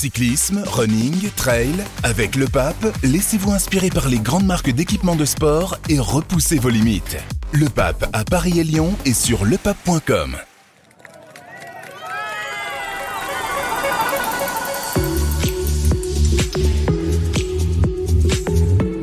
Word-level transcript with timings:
Cyclisme, 0.00 0.62
running, 0.66 1.28
trail, 1.36 1.74
avec 2.04 2.34
le 2.34 2.46
pape, 2.46 2.86
laissez-vous 3.02 3.52
inspirer 3.52 3.90
par 3.90 4.08
les 4.08 4.18
grandes 4.18 4.46
marques 4.46 4.70
d'équipements 4.70 5.14
de 5.14 5.26
sport 5.26 5.76
et 5.90 5.98
repoussez 5.98 6.58
vos 6.58 6.70
limites. 6.70 7.18
Le 7.52 7.68
pape 7.68 8.08
à 8.14 8.24
Paris 8.24 8.60
et 8.60 8.64
Lyon 8.64 8.94
et 9.04 9.12
sur 9.12 9.44
lepape.com. 9.44 10.36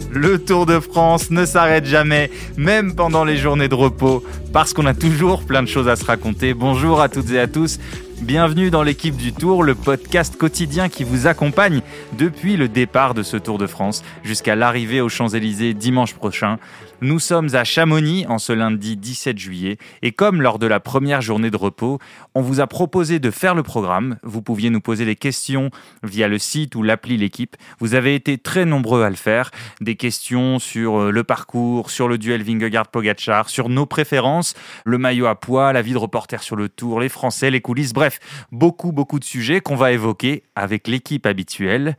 Le 0.10 0.44
Tour 0.44 0.66
de 0.66 0.80
France 0.80 1.30
ne 1.30 1.46
s'arrête 1.46 1.86
jamais, 1.86 2.32
même 2.58 2.96
pendant 2.96 3.24
les 3.24 3.38
journées 3.38 3.68
de 3.68 3.76
repos, 3.76 4.24
parce 4.52 4.74
qu'on 4.74 4.88
a 4.88 4.96
toujours 4.96 5.44
plein 5.44 5.62
de 5.62 5.68
choses 5.68 5.88
à 5.88 5.96
se 5.96 6.06
raconter. 6.06 6.56
Bonjour 6.56 7.02
à 7.02 7.08
toutes 7.08 7.30
et 7.30 7.40
à 7.40 7.46
tous. 7.46 7.78
Bienvenue 8.22 8.72
dans 8.72 8.82
l'équipe 8.82 9.16
du 9.16 9.32
Tour, 9.32 9.62
le 9.62 9.76
podcast 9.76 10.38
quotidien 10.38 10.90
qui 10.90 11.04
vous 11.04 11.28
accompagne 11.28 11.82
depuis 12.18 12.58
le 12.58 12.68
départ 12.68 13.14
de 13.14 13.22
ce 13.22 13.38
Tour 13.38 13.60
de 13.60 13.68
France 13.68 14.04
jusqu'à 14.24 14.56
l'arrivée 14.56 15.02
aux 15.02 15.10
Champs-Élysées 15.10 15.76
dimanche 15.76 16.16
prochain. 16.16 16.58
Nous 17.02 17.20
sommes 17.20 17.50
à 17.54 17.64
Chamonix 17.64 18.26
en 18.28 18.40
ce 18.40 18.54
lundi 18.54 18.98
17 18.98 19.38
juillet 19.38 19.78
et 20.02 20.12
comme 20.12 20.42
lors 20.42 20.58
de 20.58 20.66
la 20.66 20.80
première 20.80 21.22
journée 21.22 21.52
de 21.52 21.56
repos, 21.56 22.00
on 22.34 22.42
vous 22.42 22.60
a 22.60 22.66
proposé 22.66 23.20
de 23.20 23.30
faire 23.30 23.54
le 23.54 23.62
programme. 23.62 24.18
Vous 24.24 24.42
pouviez 24.42 24.72
nous 24.72 24.82
poser 24.82 25.06
des 25.06 25.16
questions 25.16 25.70
via 26.02 26.28
le 26.28 26.40
site 26.40 26.74
ou 26.74 26.82
l'appli 26.82 27.16
L'équipe. 27.18 27.56
Vous 27.80 27.94
avez 27.94 28.16
été 28.16 28.40
très 28.40 28.66
nombreux 28.66 29.04
à 29.04 29.12
le 29.12 29.16
faire. 29.16 29.52
Des 29.80 29.96
questions 29.96 30.58
sur 30.58 31.00
euh, 31.00 31.12
le 31.12 31.24
parcours, 31.24 31.92
sur 31.92 32.08
le 32.08 32.18
duel 32.18 32.42
Vingegaard-Pogachar, 32.42 33.48
sur 33.48 33.70
nos 33.70 33.86
préférences, 33.86 34.56
le 34.84 34.98
maillot 34.98 35.28
à 35.28 35.36
poids, 35.36 35.74
la 35.74 35.84
vie 35.84 35.94
de 35.94 36.00
reporter 36.00 36.42
sur 36.42 36.56
le 36.56 36.68
Tour, 36.68 37.00
les 37.00 37.10
Français, 37.10 37.52
les 37.52 37.62
coulisses, 37.62 37.94
bref, 37.94 38.20
beaucoup 38.52 38.92
beaucoup 38.92 39.20
de 39.20 39.24
sujets 39.24 39.62
qu'on 39.62 39.76
va 39.76 39.92
évoquer 39.92 40.42
avec 40.56 40.88
l'équipe 40.88 41.28
habituelle. 41.28 41.96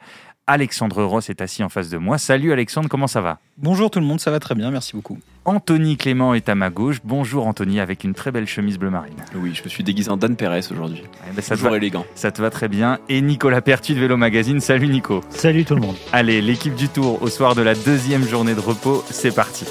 Alexandre 0.51 1.05
Ross 1.05 1.29
est 1.29 1.43
assis 1.43 1.63
en 1.63 1.69
face 1.69 1.91
de 1.91 1.99
moi. 1.99 2.17
Salut 2.17 2.53
Alexandre, 2.55 2.89
comment 2.89 3.07
ça 3.07 3.21
va? 3.21 3.39
Bonjour 3.59 3.91
tout 3.91 4.01
le 4.01 4.07
monde, 4.07 4.19
ça 4.19 4.31
va 4.31 4.41
très 4.41 4.55
bien, 4.55 4.71
merci 4.71 4.97
beaucoup. 4.97 5.19
Anthony 5.45 5.99
Clément 5.99 6.33
est 6.33 6.49
à 6.49 6.55
ma 6.55 6.71
gauche. 6.71 7.01
Bonjour 7.05 7.47
Anthony, 7.47 7.81
avec 7.81 8.03
une 8.03 8.15
très 8.15 8.31
belle 8.33 8.47
chemise 8.47 8.79
bleu 8.79 8.89
marine. 8.89 9.13
Oui, 9.37 9.53
je 9.55 9.63
me 9.63 9.69
suis 9.69 9.85
déguisé 9.85 10.11
en 10.11 10.17
Dan 10.17 10.37
Perez 10.37 10.61
aujourd'hui. 10.71 11.03
Eh 11.31 11.35
ben, 11.37 11.43
ça, 11.43 11.51
te 11.51 11.55
Toujours 11.57 11.73
va, 11.73 11.77
élégant. 11.77 12.07
ça 12.15 12.31
te 12.33 12.41
va 12.41 12.49
très 12.49 12.69
bien. 12.69 12.99
Et 13.11 13.21
Nicolas 13.21 13.61
Pertu 13.61 13.93
de 13.93 14.01
Vélo 14.01 14.17
Magazine. 14.17 14.59
Salut 14.61 14.89
Nico. 14.89 15.21
Salut 15.29 15.67
tout 15.67 15.75
le 15.75 15.83
monde. 15.83 15.97
Allez, 16.15 16.41
l'équipe 16.41 16.75
du 16.75 16.89
Tour 16.89 17.23
au 17.23 17.29
soir 17.29 17.55
de 17.55 17.61
la 17.61 17.75
deuxième 17.75 18.27
journée 18.27 18.55
de 18.55 18.61
repos, 18.61 19.05
c'est 19.11 19.35
parti. 19.35 19.67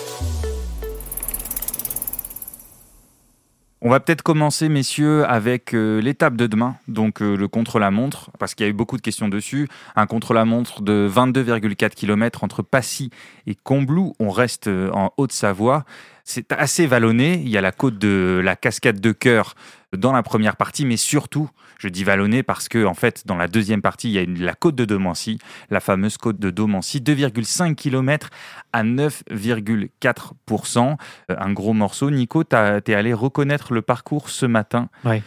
On 3.80 3.90
va 3.92 4.00
peut-être 4.00 4.24
commencer, 4.24 4.70
messieurs, 4.70 5.24
avec 5.26 5.76
euh, 5.76 6.02
l'étape 6.02 6.36
de 6.36 6.48
demain, 6.48 6.78
donc 6.88 7.22
euh, 7.22 7.36
le 7.38 7.48
contre-la-montre, 7.48 8.32
parce 8.40 8.56
qu'il 8.56 8.66
y 8.66 8.68
a 8.68 8.72
eu 8.72 8.74
beaucoup 8.74 8.98
de 8.98 9.04
questions 9.04 9.30
dessus. 9.30 9.68
Un 9.96 10.08
contre-la-montre 10.08 10.82
de 10.82 11.08
22,4 11.08 11.92
km 11.92 12.44
entre 12.44 12.64
Passy 12.64 13.12
et 13.46 13.54
Combloux. 13.54 14.16
On 14.20 14.32
reste 14.32 14.66
euh, 14.66 14.90
en 14.94 15.12
Haute-Savoie. 15.18 15.86
C'est 16.30 16.52
assez 16.52 16.88
vallonné. 16.88 17.36
Il 17.42 17.48
y 17.48 17.58
a 17.58 17.62
la 17.62 17.72
côte 17.72 17.98
de 17.98 18.42
la 18.44 18.58
cascade 18.58 19.00
de 19.00 19.14
Cœur 19.14 19.56
dans 19.96 20.12
la 20.12 20.24
première 20.24 20.58
partie, 20.58 20.86
mais 20.86 20.98
surtout, 20.98 21.50
je 21.80 21.88
dis 21.88 22.04
vallonné 22.04 22.44
parce 22.44 22.68
que, 22.68 22.84
en 22.86 22.94
fait, 22.94 23.24
dans 23.26 23.38
la 23.38 23.48
deuxième 23.48 23.82
partie, 23.82 24.10
il 24.10 24.14
y 24.14 24.18
a 24.18 24.24
une- 24.24 24.44
la 24.44 24.54
côte 24.54 24.76
de 24.76 24.84
Domancy, 24.84 25.40
la 25.70 25.80
fameuse 25.80 26.18
côte 26.18 26.38
de 26.38 26.50
Domancy, 26.50 27.00
2,5 27.00 27.76
km 27.76 28.30
à 28.74 28.84
9,4%. 28.84 30.98
Euh, 31.32 31.36
Un 31.40 31.54
gros 31.54 31.74
morceau. 31.74 32.10
Nico, 32.12 32.44
tu 32.44 32.56
es 32.56 32.94
allé 32.94 33.14
reconnaître 33.14 33.74
le 33.74 33.82
parcours 33.82 34.30
ce 34.30 34.46
matin? 34.46 34.90
Ouais. 35.06 35.24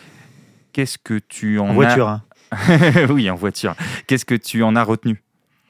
Qu'est-ce 0.73 0.98
que 0.98 1.19
tu 1.19 1.59
en, 1.59 1.71
En 1.71 1.75
voiture. 1.75 2.09
hein. 2.09 2.23
oui, 3.11 3.31
en 3.31 3.34
voiture. 3.37 3.75
Qu'est-ce 4.06 4.25
que 4.25 4.34
tu 4.34 4.62
en 4.62 4.77
as 4.77 4.83
retenu? 4.83 5.23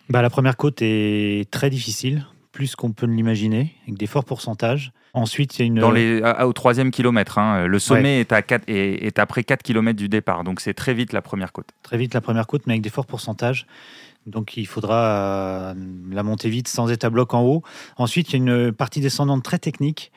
Bah, 0.08 0.22
la 0.22 0.30
première 0.30 0.56
côte 0.56 0.78
est 0.82 1.48
très 1.50 1.70
difficile, 1.70 2.26
plus 2.52 2.74
qu'on 2.76 2.92
peut 2.92 3.06
l'imaginer, 3.06 3.74
avec 3.84 3.96
des 3.98 4.06
forts 4.06 4.24
pourcentages. 4.24 4.92
Ensuite, 5.12 5.58
il 5.58 5.62
y 5.62 5.62
a 5.62 5.66
une. 5.66 5.74
Dans 5.80 5.90
les, 5.90 6.22
à- 6.22 6.46
au 6.46 6.52
troisième 6.52 6.90
kilomètre. 6.90 7.38
hein. 7.38 7.66
Le 7.66 7.78
sommet 7.78 8.20
est, 8.20 8.32
à 8.32 8.42
4, 8.42 8.64
est, 8.68 9.04
est 9.06 9.18
après 9.18 9.42
4 9.44 9.62
km 9.62 9.96
du 9.96 10.08
départ, 10.08 10.44
donc 10.44 10.60
c'est 10.60 10.74
très 10.74 10.94
vite 10.94 11.12
la 11.12 11.22
première 11.22 11.52
côte. 11.52 11.68
Très 11.82 11.96
vite 11.98 12.14
la 12.14 12.20
première 12.20 12.46
côte, 12.46 12.62
mais 12.66 12.74
avec 12.74 12.82
des 12.82 12.90
forts 12.90 13.06
pourcentages. 13.06 13.66
Donc 14.26 14.56
il 14.56 14.66
faudra 14.66 15.72
euh, 15.72 15.74
la 16.12 16.22
monter 16.22 16.50
vite 16.50 16.68
sans 16.68 16.90
être 16.92 17.04
à 17.04 17.10
bloc 17.10 17.34
en 17.34 17.42
haut. 17.42 17.62
Ensuite, 17.96 18.30
il 18.32 18.32
y 18.32 18.34
a 18.34 18.38
une 18.66 18.72
partie 18.72 19.00
descendante 19.00 19.42
très 19.42 19.58
technique, 19.58 20.12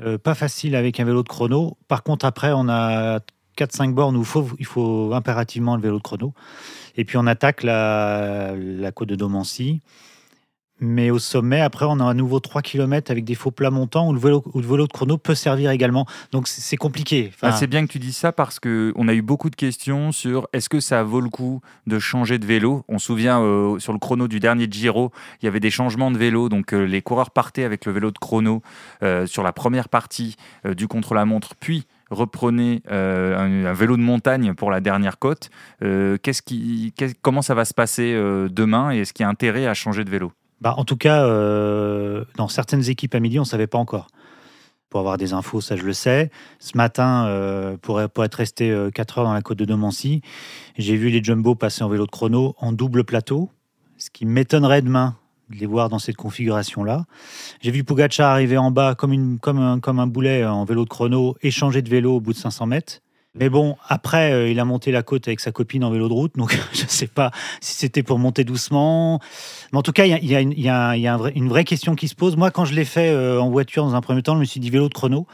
euh, 0.00 0.18
pas 0.18 0.34
facile 0.34 0.76
avec 0.76 1.00
un 1.00 1.04
vélo 1.04 1.22
de 1.22 1.28
chrono. 1.28 1.76
Par 1.88 2.02
contre, 2.02 2.24
après, 2.26 2.52
on 2.54 2.68
a 2.68 3.20
4-5 3.56 3.92
bornes 3.94 4.16
où 4.16 4.20
il 4.20 4.26
faut, 4.26 4.48
il 4.60 4.66
faut 4.66 5.12
impérativement 5.14 5.74
le 5.76 5.82
vélo 5.82 5.96
de 5.98 6.02
chrono. 6.02 6.34
Et 6.96 7.04
puis 7.04 7.16
on 7.16 7.26
attaque 7.26 7.62
la, 7.64 8.54
la 8.56 8.92
côte 8.92 9.08
de 9.08 9.16
Domancy. 9.16 9.80
Mais 10.80 11.10
au 11.10 11.18
sommet, 11.18 11.60
après, 11.60 11.86
on 11.88 11.98
a 12.00 12.08
à 12.08 12.14
nouveau 12.14 12.40
3 12.40 12.62
km 12.62 13.10
avec 13.10 13.24
des 13.24 13.34
faux 13.34 13.50
plats 13.50 13.70
montants 13.70 14.08
où 14.08 14.12
le 14.12 14.20
vélo, 14.20 14.42
où 14.54 14.60
le 14.60 14.66
vélo 14.66 14.86
de 14.86 14.92
chrono 14.92 15.18
peut 15.18 15.34
servir 15.34 15.70
également. 15.70 16.06
Donc 16.32 16.48
c'est 16.48 16.76
compliqué. 16.76 17.32
Ah, 17.42 17.52
c'est 17.52 17.66
bien 17.66 17.84
que 17.86 17.92
tu 17.92 17.98
dises 17.98 18.16
ça 18.16 18.32
parce 18.32 18.60
que 18.60 18.92
on 18.96 19.08
a 19.08 19.14
eu 19.14 19.22
beaucoup 19.22 19.50
de 19.50 19.56
questions 19.56 20.12
sur 20.12 20.48
est-ce 20.52 20.68
que 20.68 20.80
ça 20.80 21.02
vaut 21.02 21.20
le 21.20 21.30
coup 21.30 21.60
de 21.86 21.98
changer 21.98 22.38
de 22.38 22.46
vélo. 22.46 22.84
On 22.88 22.98
se 22.98 23.06
souvient 23.06 23.40
euh, 23.40 23.78
sur 23.78 23.92
le 23.92 23.98
chrono 23.98 24.28
du 24.28 24.38
dernier 24.38 24.68
Giro, 24.70 25.12
il 25.40 25.46
y 25.46 25.48
avait 25.48 25.60
des 25.60 25.70
changements 25.70 26.10
de 26.10 26.18
vélo, 26.18 26.48
donc 26.48 26.74
euh, 26.74 26.84
les 26.84 27.00
coureurs 27.00 27.30
partaient 27.30 27.64
avec 27.64 27.86
le 27.86 27.92
vélo 27.92 28.10
de 28.10 28.18
chrono 28.18 28.62
euh, 29.02 29.26
sur 29.26 29.42
la 29.42 29.52
première 29.52 29.88
partie 29.88 30.36
du 30.76 30.88
contre-la-montre, 30.88 31.54
puis 31.58 31.86
reprenaient 32.10 32.82
euh, 32.90 33.66
un, 33.66 33.72
vélo 33.72 33.96
de 33.96 34.02
montagne 34.02 34.54
pour 34.54 34.70
la 34.70 34.80
dernière 34.80 35.18
côte. 35.18 35.50
Comment 37.22 37.42
ça 37.42 37.54
va 37.54 37.64
se 37.64 37.74
passer 37.74 38.14
demain 38.50 38.92
et 38.92 38.98
est-ce 38.98 39.12
qu'il 39.12 39.24
y 39.24 39.26
a 39.26 39.28
intérêt 39.28 39.66
à 39.66 39.74
changer 39.74 40.04
de 40.04 40.10
vélo? 40.10 40.32
Bah, 40.60 40.74
en 40.76 40.84
tout 40.84 40.96
cas, 40.96 41.24
euh, 41.24 42.24
dans 42.36 42.48
certaines 42.48 42.88
équipes 42.88 43.14
à 43.14 43.20
midi, 43.20 43.38
on 43.38 43.42
ne 43.42 43.46
savait 43.46 43.66
pas 43.66 43.78
encore. 43.78 44.08
Pour 44.90 45.00
avoir 45.00 45.18
des 45.18 45.34
infos, 45.34 45.60
ça 45.60 45.76
je 45.76 45.82
le 45.82 45.92
sais. 45.92 46.30
Ce 46.58 46.76
matin, 46.76 47.26
euh, 47.26 47.76
pour, 47.76 48.00
être 48.00 48.34
resté 48.34 48.74
4 48.94 49.18
heures 49.18 49.24
dans 49.24 49.34
la 49.34 49.42
côte 49.42 49.58
de 49.58 49.66
Domancy, 49.66 50.22
j'ai 50.78 50.96
vu 50.96 51.10
les 51.10 51.22
Jumbo 51.22 51.54
passer 51.54 51.84
en 51.84 51.88
vélo 51.88 52.06
de 52.06 52.10
chrono 52.10 52.54
en 52.58 52.72
double 52.72 53.04
plateau, 53.04 53.50
ce 53.98 54.08
qui 54.08 54.24
m'étonnerait 54.24 54.80
demain 54.80 55.16
de 55.50 55.56
les 55.56 55.66
voir 55.66 55.88
dans 55.88 55.98
cette 55.98 56.16
configuration-là. 56.16 57.04
J'ai 57.60 57.70
vu 57.70 57.84
Pogacar 57.84 58.30
arriver 58.30 58.58
en 58.58 58.70
bas 58.70 58.94
comme, 58.94 59.38
un, 59.52 59.80
comme 59.80 59.98
un 59.98 60.06
boulet 60.06 60.44
en 60.44 60.64
vélo 60.64 60.84
de 60.84 60.88
chrono 60.88 61.36
et 61.42 61.50
changer 61.50 61.82
de 61.82 61.88
vélo 61.88 62.16
au 62.16 62.20
bout 62.20 62.32
de 62.32 62.38
500 62.38 62.66
mètres. 62.66 63.00
Mais 63.34 63.48
bon, 63.50 63.76
après, 63.86 64.32
euh, 64.32 64.50
il 64.50 64.58
a 64.58 64.64
monté 64.64 64.90
la 64.90 65.02
côte 65.02 65.28
avec 65.28 65.40
sa 65.40 65.52
copine 65.52 65.84
en 65.84 65.90
vélo 65.90 66.08
de 66.08 66.12
route, 66.12 66.34
donc 66.36 66.58
je 66.72 66.84
ne 66.84 66.88
sais 66.88 67.06
pas 67.06 67.30
si 67.60 67.74
c'était 67.74 68.02
pour 68.02 68.18
monter 68.18 68.44
doucement. 68.44 69.20
Mais 69.72 69.78
en 69.78 69.82
tout 69.82 69.92
cas, 69.92 70.06
il 70.06 70.24
y 70.24 70.34
a, 70.34 70.40
une, 70.40 70.52
y 70.52 70.68
a 70.68 71.18
une 71.34 71.48
vraie 71.48 71.64
question 71.64 71.94
qui 71.94 72.08
se 72.08 72.14
pose. 72.14 72.36
Moi, 72.36 72.50
quand 72.50 72.64
je 72.64 72.74
l'ai 72.74 72.84
fait 72.84 73.10
euh, 73.10 73.40
en 73.40 73.50
voiture 73.50 73.84
dans 73.84 73.94
un 73.94 74.00
premier 74.00 74.22
temps, 74.22 74.34
je 74.34 74.40
me 74.40 74.44
suis 74.44 74.60
dit 74.60 74.70
vélo 74.70 74.88
de 74.88 74.94
chrono. 74.94 75.26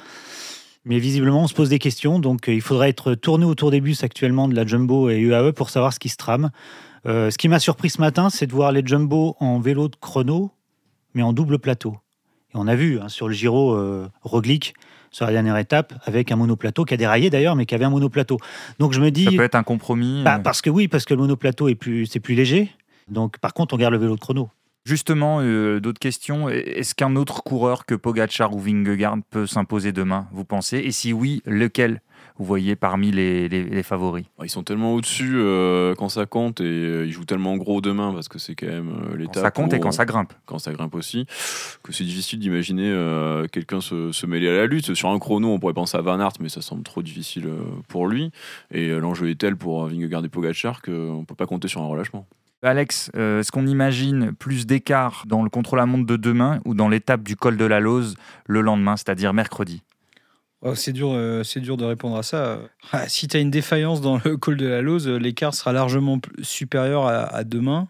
Mais 0.84 0.98
visiblement, 0.98 1.44
on 1.44 1.46
se 1.46 1.54
pose 1.54 1.70
des 1.70 1.78
questions. 1.78 2.18
Donc, 2.18 2.48
euh, 2.48 2.52
il 2.52 2.60
faudrait 2.60 2.90
être 2.90 3.14
tourné 3.14 3.46
autour 3.46 3.70
des 3.70 3.80
bus 3.80 4.02
actuellement 4.04 4.48
de 4.48 4.54
la 4.54 4.66
Jumbo 4.66 5.08
et 5.08 5.16
UAE 5.18 5.52
pour 5.52 5.70
savoir 5.70 5.92
ce 5.92 5.98
qui 5.98 6.08
se 6.08 6.16
trame. 6.16 6.50
Ce 7.06 7.36
qui 7.36 7.48
m'a 7.48 7.58
surpris 7.58 7.90
ce 7.90 8.00
matin, 8.00 8.30
c'est 8.30 8.46
de 8.46 8.52
voir 8.52 8.72
les 8.72 8.80
Jumbo 8.82 9.36
en 9.38 9.60
vélo 9.60 9.88
de 9.88 9.96
chrono, 9.96 10.52
mais 11.12 11.22
en 11.22 11.34
double 11.34 11.58
plateau. 11.58 11.98
Et 12.54 12.56
on 12.56 12.66
a 12.66 12.74
vu 12.74 12.98
hein, 12.98 13.10
sur 13.10 13.28
le 13.28 13.34
Giro 13.34 13.78
Roglic, 14.22 14.72
sur 15.14 15.26
la 15.26 15.32
dernière 15.32 15.56
étape, 15.58 15.94
avec 16.06 16.32
un 16.32 16.36
monoplateau 16.36 16.84
qui 16.84 16.92
a 16.92 16.96
déraillé 16.96 17.30
d'ailleurs, 17.30 17.54
mais 17.54 17.66
qui 17.66 17.74
avait 17.76 17.84
un 17.84 17.90
monoplateau. 17.90 18.36
Donc, 18.80 18.92
je 18.92 19.00
me 19.00 19.12
dis. 19.12 19.24
Ça 19.24 19.30
peut 19.30 19.44
être 19.44 19.54
un 19.54 19.62
compromis. 19.62 20.22
Bah, 20.24 20.36
euh. 20.36 20.42
parce 20.42 20.60
que 20.60 20.70
oui, 20.70 20.88
parce 20.88 21.04
que 21.04 21.14
le 21.14 21.20
monoplateau 21.20 21.68
est 21.68 21.76
plus, 21.76 22.06
c'est 22.06 22.18
plus 22.18 22.34
léger. 22.34 22.68
Donc, 23.06 23.38
par 23.38 23.54
contre, 23.54 23.74
on 23.74 23.76
garde 23.76 23.92
le 23.92 24.00
vélo 24.00 24.16
de 24.16 24.20
chrono. 24.20 24.50
Justement, 24.86 25.38
euh, 25.40 25.80
d'autres 25.80 25.98
questions. 25.98 26.50
Est-ce 26.50 26.94
qu'un 26.94 27.16
autre 27.16 27.42
coureur 27.42 27.86
que 27.86 27.94
Pogacar 27.94 28.54
ou 28.54 28.58
Vingegaard 28.58 29.16
peut 29.30 29.46
s'imposer 29.46 29.92
demain, 29.92 30.26
vous 30.30 30.44
pensez? 30.44 30.76
Et 30.76 30.92
si 30.92 31.14
oui, 31.14 31.40
lequel 31.46 32.02
vous 32.36 32.44
voyez 32.44 32.76
parmi 32.76 33.10
les, 33.10 33.48
les- 33.48 33.64
les 33.64 33.82
favoris? 33.82 34.26
Ils 34.42 34.50
sont 34.50 34.62
tellement 34.62 34.92
au-dessus 34.92 35.32
euh, 35.36 35.94
quand 35.94 36.10
ça 36.10 36.26
compte 36.26 36.60
et 36.60 36.64
euh, 36.64 37.06
ils 37.06 37.12
jouent 37.12 37.24
tellement 37.24 37.56
gros 37.56 37.80
demain 37.80 38.12
parce 38.12 38.28
que 38.28 38.38
c'est 38.38 38.54
quand 38.54 38.66
même 38.66 38.90
euh, 38.90 39.24
Quand 39.32 39.40
ça 39.40 39.50
compte 39.50 39.72
et 39.72 39.80
quand 39.80 39.90
ça 39.92 40.04
grimpe. 40.04 40.34
quand 40.44 40.58
ça 40.58 40.72
grimpe 40.74 40.94
aussi, 40.96 41.24
que 41.82 41.90
c'est 41.92 42.04
difficile 42.04 42.38
d'imaginer 42.38 42.92
quelqu'un 43.52 43.80
se, 43.80 44.12
se 44.12 44.26
mêler 44.26 44.48
à 44.50 44.52
la 44.52 44.66
lutte. 44.66 44.92
Sur 44.94 45.08
un 45.08 45.18
chrono, 45.18 45.48
on 45.48 45.58
pourrait 45.58 45.72
penser 45.72 45.96
à 45.96 46.02
Van 46.02 46.20
Aert, 46.20 46.32
mais 46.40 46.50
ça 46.50 46.60
semble 46.60 46.82
trop 46.82 47.00
difficile 47.02 47.48
pour 47.88 48.06
lui. 48.06 48.32
Et 48.70 48.88
l'enjeu 48.90 49.30
est 49.30 49.36
tel 49.40 49.56
pour 49.56 49.86
Vingegaard 49.86 50.22
et 50.26 50.28
Pogacar 50.28 50.82
qu'on 50.82 51.20
ne 51.20 51.24
peut 51.24 51.34
pas 51.36 51.46
compter 51.46 51.68
sur 51.68 51.80
un 51.80 51.86
relâchement. 51.86 52.26
Alex, 52.64 53.10
euh, 53.14 53.40
est-ce 53.40 53.52
qu'on 53.52 53.66
imagine 53.66 54.32
plus 54.32 54.66
d'écart 54.66 55.24
dans 55.26 55.42
le 55.42 55.50
contre-la-montre 55.50 56.06
de 56.06 56.16
demain 56.16 56.60
ou 56.64 56.74
dans 56.74 56.88
l'étape 56.88 57.22
du 57.22 57.36
col 57.36 57.56
de 57.56 57.64
la 57.64 57.78
Lose 57.78 58.16
le 58.46 58.62
lendemain, 58.62 58.96
c'est-à-dire 58.96 59.34
mercredi? 59.34 59.82
Oh, 60.62 60.74
c'est 60.74 60.92
dur, 60.92 61.10
euh, 61.12 61.42
dur 61.56 61.76
de 61.76 61.84
répondre 61.84 62.16
à 62.16 62.22
ça. 62.22 62.60
Ah, 62.92 63.06
si 63.06 63.28
tu 63.28 63.36
as 63.36 63.40
une 63.40 63.50
défaillance 63.50 64.00
dans 64.00 64.18
le 64.24 64.38
col 64.38 64.56
de 64.56 64.66
la 64.66 64.80
Lose, 64.80 65.06
euh, 65.08 65.18
l'écart 65.18 65.52
sera 65.52 65.74
largement 65.74 66.18
supérieur 66.40 67.06
à, 67.06 67.44
demain 67.44 67.88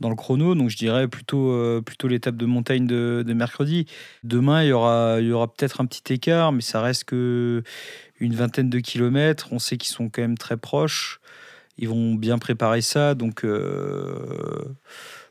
dans 0.00 0.08
le 0.08 0.16
chrono. 0.16 0.54
Donc 0.54 0.70
je 0.70 0.78
dirais 0.78 1.08
plutôt, 1.08 1.82
plutôt 1.82 2.08
l'étape 2.08 2.36
de 2.36 2.46
montagne 2.46 2.86
de, 2.86 3.22
de 3.26 3.34
mercredi. 3.34 3.84
Demain, 4.24 4.62
il 4.62 4.68
y 4.68 4.72
aura, 4.72 5.20
y 5.20 5.30
aura 5.30 5.52
peut-être 5.52 5.82
un 5.82 5.86
petit 5.86 6.14
écart, 6.14 6.52
mais 6.52 6.62
ça 6.62 6.80
reste 6.80 7.04
que 7.04 7.62
une 8.18 8.34
vingtaine 8.34 8.70
de 8.70 8.78
kilomètres. 8.78 9.48
On 9.52 9.58
sait 9.58 9.76
qu'ils 9.76 9.92
sont 9.92 10.08
quand 10.08 10.22
même 10.22 10.38
très 10.38 10.56
proches. 10.56 11.20
Ils 11.78 11.88
vont 11.88 12.14
bien 12.14 12.38
préparer 12.38 12.80
ça, 12.80 13.14
donc 13.14 13.44
euh, 13.44 14.16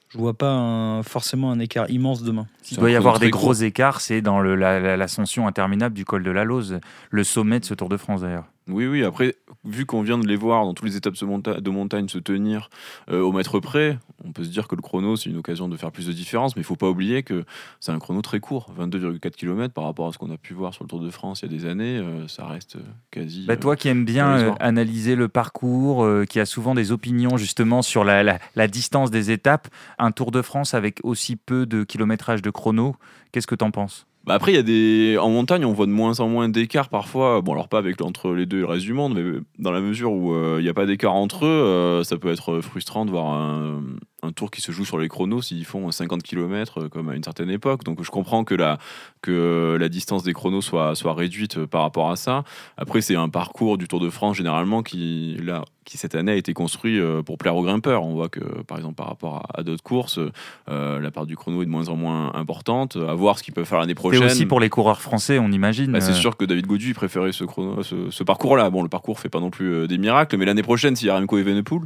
je 0.09 0.17
vois 0.17 0.33
pas 0.33 0.51
un- 0.51 1.03
forcément 1.03 1.51
un 1.51 1.59
écart 1.59 1.89
immense 1.89 2.23
demain. 2.23 2.47
S'il 2.61 2.75
C'est 2.75 2.81
doit 2.81 2.91
y 2.91 2.95
avoir 2.95 3.19
des 3.19 3.29
gros 3.29 3.53
écarts, 3.53 4.01
c'est 4.01 4.21
dans 4.21 4.39
le- 4.39 4.55
la- 4.55 4.79
la- 4.79 4.97
l'ascension 4.97 5.47
interminable 5.47 5.95
du 5.95 6.05
col 6.05 6.23
de 6.23 6.31
la 6.31 6.43
Lose, 6.43 6.79
le 7.09 7.23
sommet 7.23 7.59
de 7.59 7.65
ce 7.65 7.73
Tour 7.73 7.89
de 7.89 7.97
France 7.97 8.21
d'ailleurs. 8.21 8.45
Oui, 8.67 8.87
oui. 8.87 9.03
Après, 9.03 9.35
vu 9.63 9.85
qu'on 9.85 10.01
vient 10.01 10.17
de 10.17 10.25
les 10.27 10.35
voir 10.35 10.65
dans 10.65 10.73
toutes 10.73 10.87
les 10.87 10.95
étapes 10.97 11.13
de 11.13 11.25
monta- 11.25 11.61
de 11.61 11.69
montagne 11.69 12.07
se 12.07 12.17
tenir 12.17 12.69
euh, 13.11 13.21
au 13.21 13.31
mètre 13.31 13.59
près, 13.59 13.99
on 14.23 14.31
peut 14.31 14.43
se 14.43 14.49
dire 14.49 14.67
que 14.67 14.75
le 14.75 14.81
chrono, 14.81 15.15
c'est 15.15 15.29
une 15.29 15.37
occasion 15.37 15.67
de 15.69 15.77
faire 15.77 15.91
plus 15.91 16.07
de 16.07 16.11
différence. 16.13 16.55
Mais 16.55 16.61
il 16.63 16.65
faut 16.65 16.75
pas 16.75 16.89
oublier 16.89 17.21
que 17.21 17.45
c'est 17.79 17.91
un 17.91 17.99
chrono 17.99 18.21
très 18.23 18.39
court, 18.39 18.71
22,4 18.75 19.35
km 19.35 19.71
par 19.73 19.83
rapport 19.83 20.07
à 20.07 20.11
ce 20.13 20.17
qu'on 20.17 20.31
a 20.31 20.37
pu 20.37 20.55
voir 20.55 20.73
sur 20.73 20.83
le 20.83 20.87
Tour 20.89 20.99
de 20.99 21.11
France 21.11 21.41
il 21.43 21.51
y 21.51 21.55
a 21.55 21.57
des 21.59 21.65
années. 21.67 21.97
euh, 21.97 22.27
ça 22.27 22.47
reste 22.47 22.77
euh, 22.77 22.81
quasi. 23.11 23.45
Bah, 23.45 23.53
euh, 23.53 23.57
toi 23.57 23.75
qui 23.75 23.87
aimes 23.87 24.03
bien 24.05 24.37
analyser 24.59 25.15
le 25.15 25.27
parcours, 25.27 26.07
qui 26.27 26.39
a 26.39 26.45
souvent 26.47 26.73
des 26.73 26.91
opinions 26.91 27.37
justement 27.37 27.83
sur 27.83 28.03
la, 28.03 28.23
la- 28.23 28.39
la 28.55 28.67
distance 28.67 29.11
des 29.11 29.29
étapes, 29.29 29.67
un 29.99 30.11
Tour 30.11 30.31
de 30.31 30.41
France 30.41 30.73
avec 30.73 30.99
aussi 31.03 31.35
peu 31.35 31.67
de 31.67 31.83
kilométrage 31.83 32.41
de 32.41 32.49
chrono, 32.49 32.95
qu'est-ce 33.31 33.45
que 33.47 33.53
tu 33.55 33.63
en 33.63 33.69
penses? 33.71 34.07
Bah 34.25 34.33
après, 34.33 34.53
il 34.53 34.55
y 34.55 34.57
a 34.57 34.63
des 34.63 35.17
en 35.19 35.29
montagne, 35.29 35.65
on 35.65 35.73
voit 35.73 35.85
de 35.85 35.91
moins 35.91 36.19
en 36.19 36.27
moins 36.27 36.49
d'écart 36.49 36.89
parfois. 36.89 37.41
Bon, 37.41 37.53
alors 37.53 37.67
pas 37.67 37.77
avec 37.77 38.01
entre 38.01 38.33
les 38.33 38.47
deux 38.47 38.57
et 38.57 38.61
le 38.61 38.65
reste 38.65 38.85
du 38.85 38.93
monde, 38.93 39.13
mais 39.15 39.39
dans 39.59 39.71
la 39.71 39.81
mesure 39.81 40.11
où 40.11 40.33
euh, 40.33 40.57
il 40.59 40.63
n'y 40.63 40.69
a 40.69 40.73
pas 40.73 40.87
d'écart 40.87 41.13
entre 41.13 41.45
eux, 41.45 41.47
euh, 41.47 42.03
ça 42.03 42.17
peut 42.17 42.31
être 42.31 42.59
frustrant 42.61 43.05
de 43.05 43.11
voir 43.11 43.27
un, 43.27 43.83
un 44.25 44.31
tour 44.31 44.51
qui 44.51 44.61
se 44.61 44.71
joue 44.71 44.85
sur 44.85 44.97
les 44.97 45.07
chronos 45.07 45.41
s'ils 45.41 45.65
font 45.65 45.89
50 45.91 46.23
km 46.23 46.87
comme 46.87 47.09
à 47.09 47.15
une 47.15 47.23
certaine 47.23 47.49
époque. 47.49 47.83
Donc 47.83 48.03
je 48.03 48.11
comprends 48.11 48.43
que 48.43 48.55
la 48.55 48.77
que 49.21 49.77
la 49.79 49.89
distance 49.89 50.23
des 50.23 50.33
chronos 50.33 50.61
soit 50.61 50.95
soit 50.95 51.13
réduite 51.13 51.57
euh, 51.57 51.67
par 51.67 51.81
rapport 51.81 52.11
à 52.11 52.15
ça. 52.15 52.43
Après, 52.77 53.01
c'est 53.01 53.15
un 53.15 53.29
parcours 53.29 53.77
du 53.77 53.87
Tour 53.87 53.99
de 53.99 54.09
France 54.09 54.37
généralement 54.37 54.83
qui 54.83 55.37
là 55.43 55.63
qui 55.85 55.99
cette 55.99 56.15
année 56.15 56.31
a 56.31 56.35
été 56.35 56.53
construit 56.53 56.99
euh, 56.99 57.21
pour 57.21 57.37
plaire 57.37 57.55
aux 57.55 57.61
grimpeurs. 57.63 58.03
On 58.03 58.13
voit 58.15 58.29
que 58.29 58.39
par 58.63 58.77
exemple 58.77 58.95
par 58.95 59.07
rapport 59.07 59.35
à, 59.53 59.59
à 59.59 59.63
d'autres 59.63 59.83
courses, 59.83 60.19
euh, 60.67 60.99
la 60.99 61.11
part 61.11 61.27
du 61.27 61.35
chrono 61.35 61.61
est 61.61 61.65
de 61.65 61.69
moins 61.69 61.89
en 61.89 61.95
moins 61.95 62.33
importante. 62.33 62.97
À 62.97 63.13
voir 63.13 63.37
ce 63.37 63.43
qu'ils 63.43 63.53
peuvent 63.53 63.65
faire 63.65 63.79
l'année 63.79 63.91
C'est 63.91 63.95
prochaine. 63.95 64.23
aussi 64.23 64.45
pour 64.47 64.59
les 64.59 64.69
coureurs 64.69 65.01
français, 65.01 65.37
on 65.37 65.51
imagine. 65.51 65.91
Bah, 65.91 66.01
c'est 66.01 66.11
euh, 66.11 66.15
sûr 66.15 66.37
que 66.37 66.45
David 66.45 66.65
Gaudu 66.65 66.93
préférait 66.95 67.31
ce, 67.31 67.43
chrono, 67.43 67.83
ce, 67.83 68.09
ce 68.09 68.23
parcours-là. 68.23 68.69
Bon, 68.71 68.81
le 68.81 68.89
parcours 68.89 69.19
fait 69.19 69.29
pas 69.29 69.39
non 69.39 69.51
plus 69.51 69.73
euh, 69.73 69.87
des 69.87 69.97
miracles, 69.99 70.37
mais 70.37 70.45
l'année 70.45 70.63
prochaine, 70.63 70.95
s'il 70.95 71.07
y 71.07 71.09
a 71.11 71.17
Remco 71.19 71.37
Evenepoel, 71.37 71.81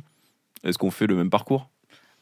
est-ce 0.63 0.77
qu'on 0.77 0.91
fait 0.91 1.07
le 1.07 1.15
même 1.15 1.29
parcours? 1.29 1.69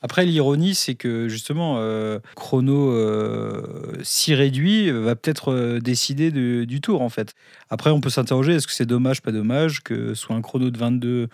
Après, 0.02 0.26
l'ironie, 0.26 0.76
c'est 0.76 0.96
que 0.96 1.28
justement, 1.28 1.76
euh, 1.80 2.20
chrono 2.36 2.92
euh, 2.92 3.94
si 4.04 4.36
réduit 4.36 4.92
va 4.92 5.16
peut-être 5.16 5.52
euh, 5.52 5.80
décider 5.80 6.32
de- 6.32 6.66
du 6.66 6.82
tour, 6.82 7.02
en 7.02 7.10
fait. 7.10 7.34
Après, 7.70 7.90
on 7.90 8.00
peut 8.02 8.10
s'interroger 8.12 8.54
est-ce 8.54 8.68
que 8.68 8.74
c'est 8.74 8.86
dommage, 8.86 9.22
pas 9.22 9.32
dommage, 9.32 9.82
que 9.82 10.14
soit 10.14 10.36
un 10.36 10.42
chrono 10.42 10.70
de 10.70 10.78
22, 10.78 11.30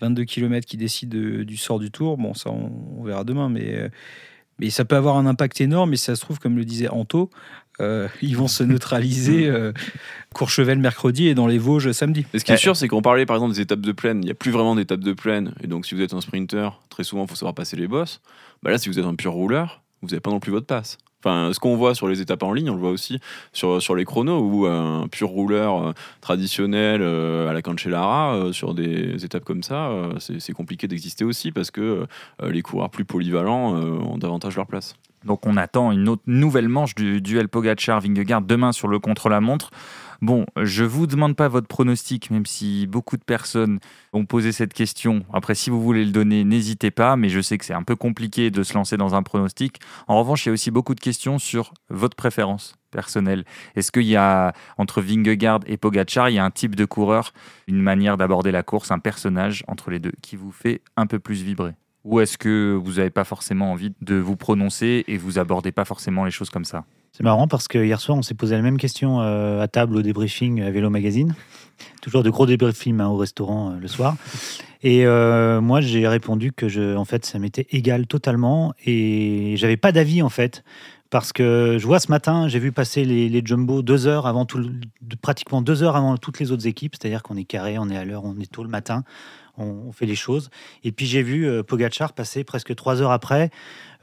22 0.00 0.24
km 0.24 0.66
qui 0.66 0.76
décide 0.76 1.08
de- 1.10 1.42
du 1.42 1.56
sort 1.56 1.78
du 1.80 1.90
tour 1.90 2.16
Bon, 2.16 2.34
ça, 2.34 2.50
on, 2.50 3.02
verra 3.04 3.24
demain, 3.24 3.48
mais, 3.48 3.74
euh, 3.76 3.88
mais 4.58 4.70
ça 4.70 4.84
peut 4.84 4.96
avoir 4.96 5.16
un 5.16 5.26
impact 5.26 5.60
énorme. 5.60 5.92
Et 5.92 5.96
ça 5.96 6.14
se 6.16 6.20
trouve, 6.20 6.38
comme 6.38 6.56
le 6.56 6.64
disait 6.64 6.88
Anto, 6.88 7.30
euh, 7.80 8.08
ils 8.22 8.36
vont 8.36 8.48
se 8.48 8.62
neutraliser 8.62 9.46
euh, 9.48 9.72
Courchevel 10.34 10.78
mercredi 10.78 11.28
et 11.28 11.34
dans 11.34 11.46
les 11.46 11.58
Vosges 11.58 11.92
samedi. 11.92 12.26
Et 12.32 12.38
ce 12.38 12.44
qui 12.44 12.52
est 12.52 12.56
sûr, 12.56 12.76
c'est 12.76 12.88
qu'on 12.88 13.02
parlait 13.02 13.26
par 13.26 13.36
exemple 13.36 13.54
des 13.54 13.60
étapes 13.60 13.80
de 13.80 13.92
plaine. 13.92 14.18
Il 14.22 14.26
n'y 14.26 14.30
a 14.30 14.34
plus 14.34 14.50
vraiment 14.50 14.74
d'étapes 14.74 15.00
de 15.00 15.12
plaine. 15.12 15.54
Et 15.62 15.66
donc, 15.66 15.86
si 15.86 15.94
vous 15.94 16.02
êtes 16.02 16.14
un 16.14 16.20
sprinter, 16.20 16.80
très 16.88 17.04
souvent, 17.04 17.24
il 17.24 17.28
faut 17.28 17.36
savoir 17.36 17.54
passer 17.54 17.76
les 17.76 17.88
bosses. 17.88 18.20
Bah 18.62 18.70
là, 18.70 18.78
si 18.78 18.88
vous 18.88 18.98
êtes 18.98 19.04
un 19.04 19.14
pur 19.14 19.32
rouleur, 19.32 19.82
vous 20.02 20.08
n'avez 20.08 20.20
pas 20.20 20.30
non 20.30 20.40
plus 20.40 20.52
votre 20.52 20.66
passe. 20.66 20.98
Enfin, 21.24 21.54
ce 21.54 21.58
qu'on 21.58 21.74
voit 21.74 21.94
sur 21.94 22.06
les 22.06 22.20
étapes 22.20 22.42
en 22.42 22.52
ligne, 22.52 22.68
on 22.68 22.74
le 22.74 22.80
voit 22.80 22.90
aussi 22.90 23.18
sur, 23.54 23.80
sur 23.80 23.94
les 23.94 24.04
chronos, 24.04 24.40
où 24.40 24.66
un 24.66 25.08
pur 25.08 25.28
rouleur 25.28 25.82
euh, 25.82 25.92
traditionnel 26.20 27.00
euh, 27.02 27.48
à 27.48 27.54
la 27.54 27.62
Cancellara, 27.62 28.34
euh, 28.34 28.52
sur 28.52 28.74
des 28.74 29.24
étapes 29.24 29.44
comme 29.44 29.62
ça, 29.62 29.90
c'est 30.18 30.52
compliqué 30.52 30.86
d'exister 30.86 31.24
aussi 31.24 31.50
parce 31.50 31.70
que 31.70 32.06
les 32.42 32.62
coureurs 32.62 32.90
plus 32.90 33.04
polyvalents 33.04 33.74
ont 33.74 34.18
davantage 34.18 34.56
leur 34.56 34.66
place. 34.66 34.94
Donc 35.24 35.46
on 35.46 35.56
attend 35.56 35.92
une 35.92 36.08
autre 36.08 36.22
nouvelle 36.26 36.68
manche 36.68 36.94
du 36.94 37.20
duel 37.20 37.48
Pogacar-Vingegaard 37.48 38.42
demain 38.42 38.72
sur 38.72 38.88
le 38.88 38.98
contre-la-montre. 38.98 39.70
Bon, 40.24 40.46
je 40.56 40.84
vous 40.84 41.06
demande 41.06 41.36
pas 41.36 41.48
votre 41.48 41.66
pronostic, 41.66 42.30
même 42.30 42.46
si 42.46 42.86
beaucoup 42.86 43.18
de 43.18 43.22
personnes 43.22 43.78
ont 44.14 44.24
posé 44.24 44.52
cette 44.52 44.72
question. 44.72 45.22
Après, 45.34 45.54
si 45.54 45.68
vous 45.68 45.82
voulez 45.82 46.02
le 46.02 46.12
donner, 46.12 46.44
n'hésitez 46.44 46.90
pas, 46.90 47.14
mais 47.16 47.28
je 47.28 47.42
sais 47.42 47.58
que 47.58 47.64
c'est 47.66 47.74
un 47.74 47.82
peu 47.82 47.94
compliqué 47.94 48.50
de 48.50 48.62
se 48.62 48.72
lancer 48.72 48.96
dans 48.96 49.14
un 49.14 49.22
pronostic. 49.22 49.80
En 50.08 50.18
revanche, 50.18 50.46
il 50.46 50.48
y 50.48 50.50
a 50.50 50.54
aussi 50.54 50.70
beaucoup 50.70 50.94
de 50.94 51.00
questions 51.00 51.38
sur 51.38 51.74
votre 51.90 52.16
préférence 52.16 52.76
personnelle. 52.90 53.44
Est-ce 53.76 53.92
qu'il 53.92 54.06
y 54.06 54.16
a, 54.16 54.54
entre 54.78 55.02
Vingegaard 55.02 55.60
et 55.66 55.76
Pogacar, 55.76 56.30
il 56.30 56.36
y 56.36 56.38
a 56.38 56.44
un 56.46 56.50
type 56.50 56.74
de 56.74 56.86
coureur, 56.86 57.34
une 57.68 57.82
manière 57.82 58.16
d'aborder 58.16 58.50
la 58.50 58.62
course, 58.62 58.92
un 58.92 59.00
personnage 59.00 59.62
entre 59.68 59.90
les 59.90 59.98
deux 59.98 60.14
qui 60.22 60.36
vous 60.36 60.52
fait 60.52 60.80
un 60.96 61.06
peu 61.06 61.18
plus 61.18 61.42
vibrer? 61.42 61.74
Ou 62.04 62.20
est-ce 62.20 62.38
que 62.38 62.80
vous 62.82 62.92
n'avez 62.92 63.10
pas 63.10 63.24
forcément 63.24 63.72
envie 63.72 63.92
de 64.00 64.14
vous 64.14 64.36
prononcer 64.36 65.04
et 65.06 65.18
vous 65.18 65.38
abordez 65.38 65.70
pas 65.70 65.84
forcément 65.84 66.24
les 66.24 66.30
choses 66.30 66.48
comme 66.48 66.64
ça? 66.64 66.86
C'est 67.16 67.22
marrant 67.22 67.46
parce 67.46 67.68
que 67.68 67.78
hier 67.78 68.00
soir, 68.00 68.18
on 68.18 68.22
s'est 68.22 68.34
posé 68.34 68.56
la 68.56 68.62
même 68.62 68.76
question 68.76 69.20
euh, 69.20 69.62
à 69.62 69.68
table 69.68 69.96
au 69.96 70.02
débriefing 70.02 70.60
à 70.62 70.70
Vélo 70.72 70.90
Magazine. 70.90 71.36
Toujours 72.02 72.24
de 72.24 72.30
gros 72.30 72.44
débriefings 72.44 73.00
hein, 73.00 73.06
au 73.06 73.16
restaurant 73.16 73.70
euh, 73.70 73.76
le 73.80 73.86
soir. 73.86 74.16
Et 74.82 75.06
euh, 75.06 75.60
moi, 75.60 75.80
j'ai 75.80 76.08
répondu 76.08 76.50
que 76.50 76.68
je, 76.68 76.96
en 76.96 77.04
fait, 77.04 77.24
ça 77.24 77.38
m'était 77.38 77.68
égal 77.70 78.08
totalement 78.08 78.74
et 78.84 79.54
j'avais 79.56 79.76
pas 79.76 79.92
d'avis 79.92 80.22
en 80.22 80.28
fait. 80.28 80.64
Parce 81.08 81.32
que 81.32 81.76
je 81.78 81.86
vois 81.86 82.00
ce 82.00 82.10
matin, 82.10 82.48
j'ai 82.48 82.58
vu 82.58 82.72
passer 82.72 83.04
les, 83.04 83.28
les 83.28 83.42
jumbo 83.44 83.82
deux 83.82 84.08
heures 84.08 84.26
avant 84.26 84.44
tout, 84.44 84.68
pratiquement 85.22 85.62
deux 85.62 85.84
heures 85.84 85.94
avant 85.94 86.16
toutes 86.16 86.40
les 86.40 86.50
autres 86.50 86.66
équipes. 86.66 86.96
C'est-à-dire 87.00 87.22
qu'on 87.22 87.36
est 87.36 87.44
carré, 87.44 87.78
on 87.78 87.88
est 87.90 87.96
à 87.96 88.04
l'heure, 88.04 88.24
on 88.24 88.34
est 88.40 88.50
tôt 88.50 88.64
le 88.64 88.68
matin, 88.68 89.04
on, 89.58 89.64
on 89.88 89.92
fait 89.92 90.06
les 90.06 90.14
choses. 90.16 90.50
Et 90.84 90.92
puis 90.92 91.06
j'ai 91.06 91.22
vu 91.22 91.46
euh, 91.46 91.62
Pogacar 91.62 92.12
passer 92.12 92.44
presque 92.44 92.74
trois 92.74 93.00
heures 93.02 93.12
après 93.12 93.50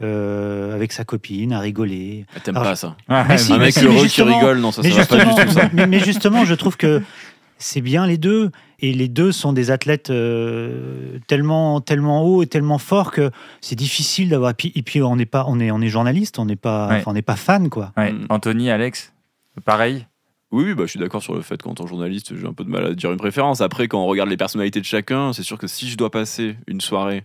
euh, 0.01 0.73
avec 0.75 0.91
sa 0.91 1.03
copine 1.03 1.53
à 1.53 1.59
rigoler. 1.59 2.25
Ah, 2.35 2.39
T'aimes 2.39 2.55
pas 2.55 2.75
ça 2.75 2.95
Mais 3.09 3.37
si, 3.37 3.53
Un 3.53 3.57
mais 3.57 3.65
mec 3.65 3.73
si, 3.73 3.79
mais 3.81 3.85
heureux 3.87 3.95
qui 3.97 4.03
justement- 4.03 4.39
rigole, 4.39 4.59
non, 4.59 4.71
ça, 4.71 4.81
mais, 4.83 4.91
ça 4.91 5.01
va 5.01 5.05
pas 5.05 5.17
justement, 5.19 5.35
du 5.35 5.45
tout 5.45 5.51
ça. 5.59 5.69
mais, 5.73 5.87
mais 5.87 5.99
justement, 5.99 6.45
je 6.45 6.53
trouve 6.55 6.77
que 6.77 7.01
c'est 7.57 7.81
bien 7.81 8.07
les 8.07 8.17
deux. 8.17 8.51
Et 8.83 8.93
les 8.93 9.07
deux 9.07 9.31
sont 9.31 9.53
des 9.53 9.69
athlètes 9.69 10.09
euh, 10.09 11.19
tellement, 11.27 11.81
tellement 11.81 12.23
hauts 12.25 12.41
et 12.41 12.47
tellement 12.47 12.79
forts 12.79 13.11
que 13.11 13.29
c'est 13.61 13.75
difficile 13.75 14.29
d'avoir. 14.29 14.53
Et 14.73 14.81
puis, 14.81 15.03
on 15.03 15.15
n'est 15.15 15.27
pas, 15.27 15.45
on 15.47 15.59
est, 15.59 15.69
on 15.69 15.79
est 15.81 15.87
journaliste, 15.87 16.39
on 16.39 16.45
n'est 16.45 16.55
pas, 16.55 16.87
Ouais. 16.87 17.03
on 17.05 17.13
n'est 17.13 17.21
pas 17.21 17.35
fan, 17.35 17.69
quoi. 17.69 17.91
Ouais. 17.95 18.11
Mm. 18.11 18.25
Anthony, 18.29 18.71
Alex, 18.71 19.13
pareil 19.65 20.07
Oui, 20.51 20.65
oui, 20.65 20.73
bah, 20.73 20.83
je 20.85 20.91
suis 20.91 20.99
d'accord 20.99 21.23
sur 21.23 21.33
le 21.33 21.41
fait 21.41 21.61
qu'en 21.61 21.73
tant 21.73 21.87
journaliste, 21.87 22.35
j'ai 22.35 22.45
un 22.45 22.53
peu 22.53 22.65
de 22.65 22.69
mal 22.69 22.85
à 22.85 22.93
dire 22.93 23.11
une 23.11 23.17
préférence. 23.17 23.61
Après, 23.61 23.87
quand 23.87 24.03
on 24.03 24.05
regarde 24.05 24.29
les 24.29 24.37
personnalités 24.37 24.81
de 24.81 24.85
chacun, 24.85 25.31
c'est 25.31 25.43
sûr 25.43 25.57
que 25.57 25.67
si 25.67 25.89
je 25.89 25.95
dois 25.97 26.11
passer 26.11 26.57
une 26.67 26.81
soirée 26.81 27.23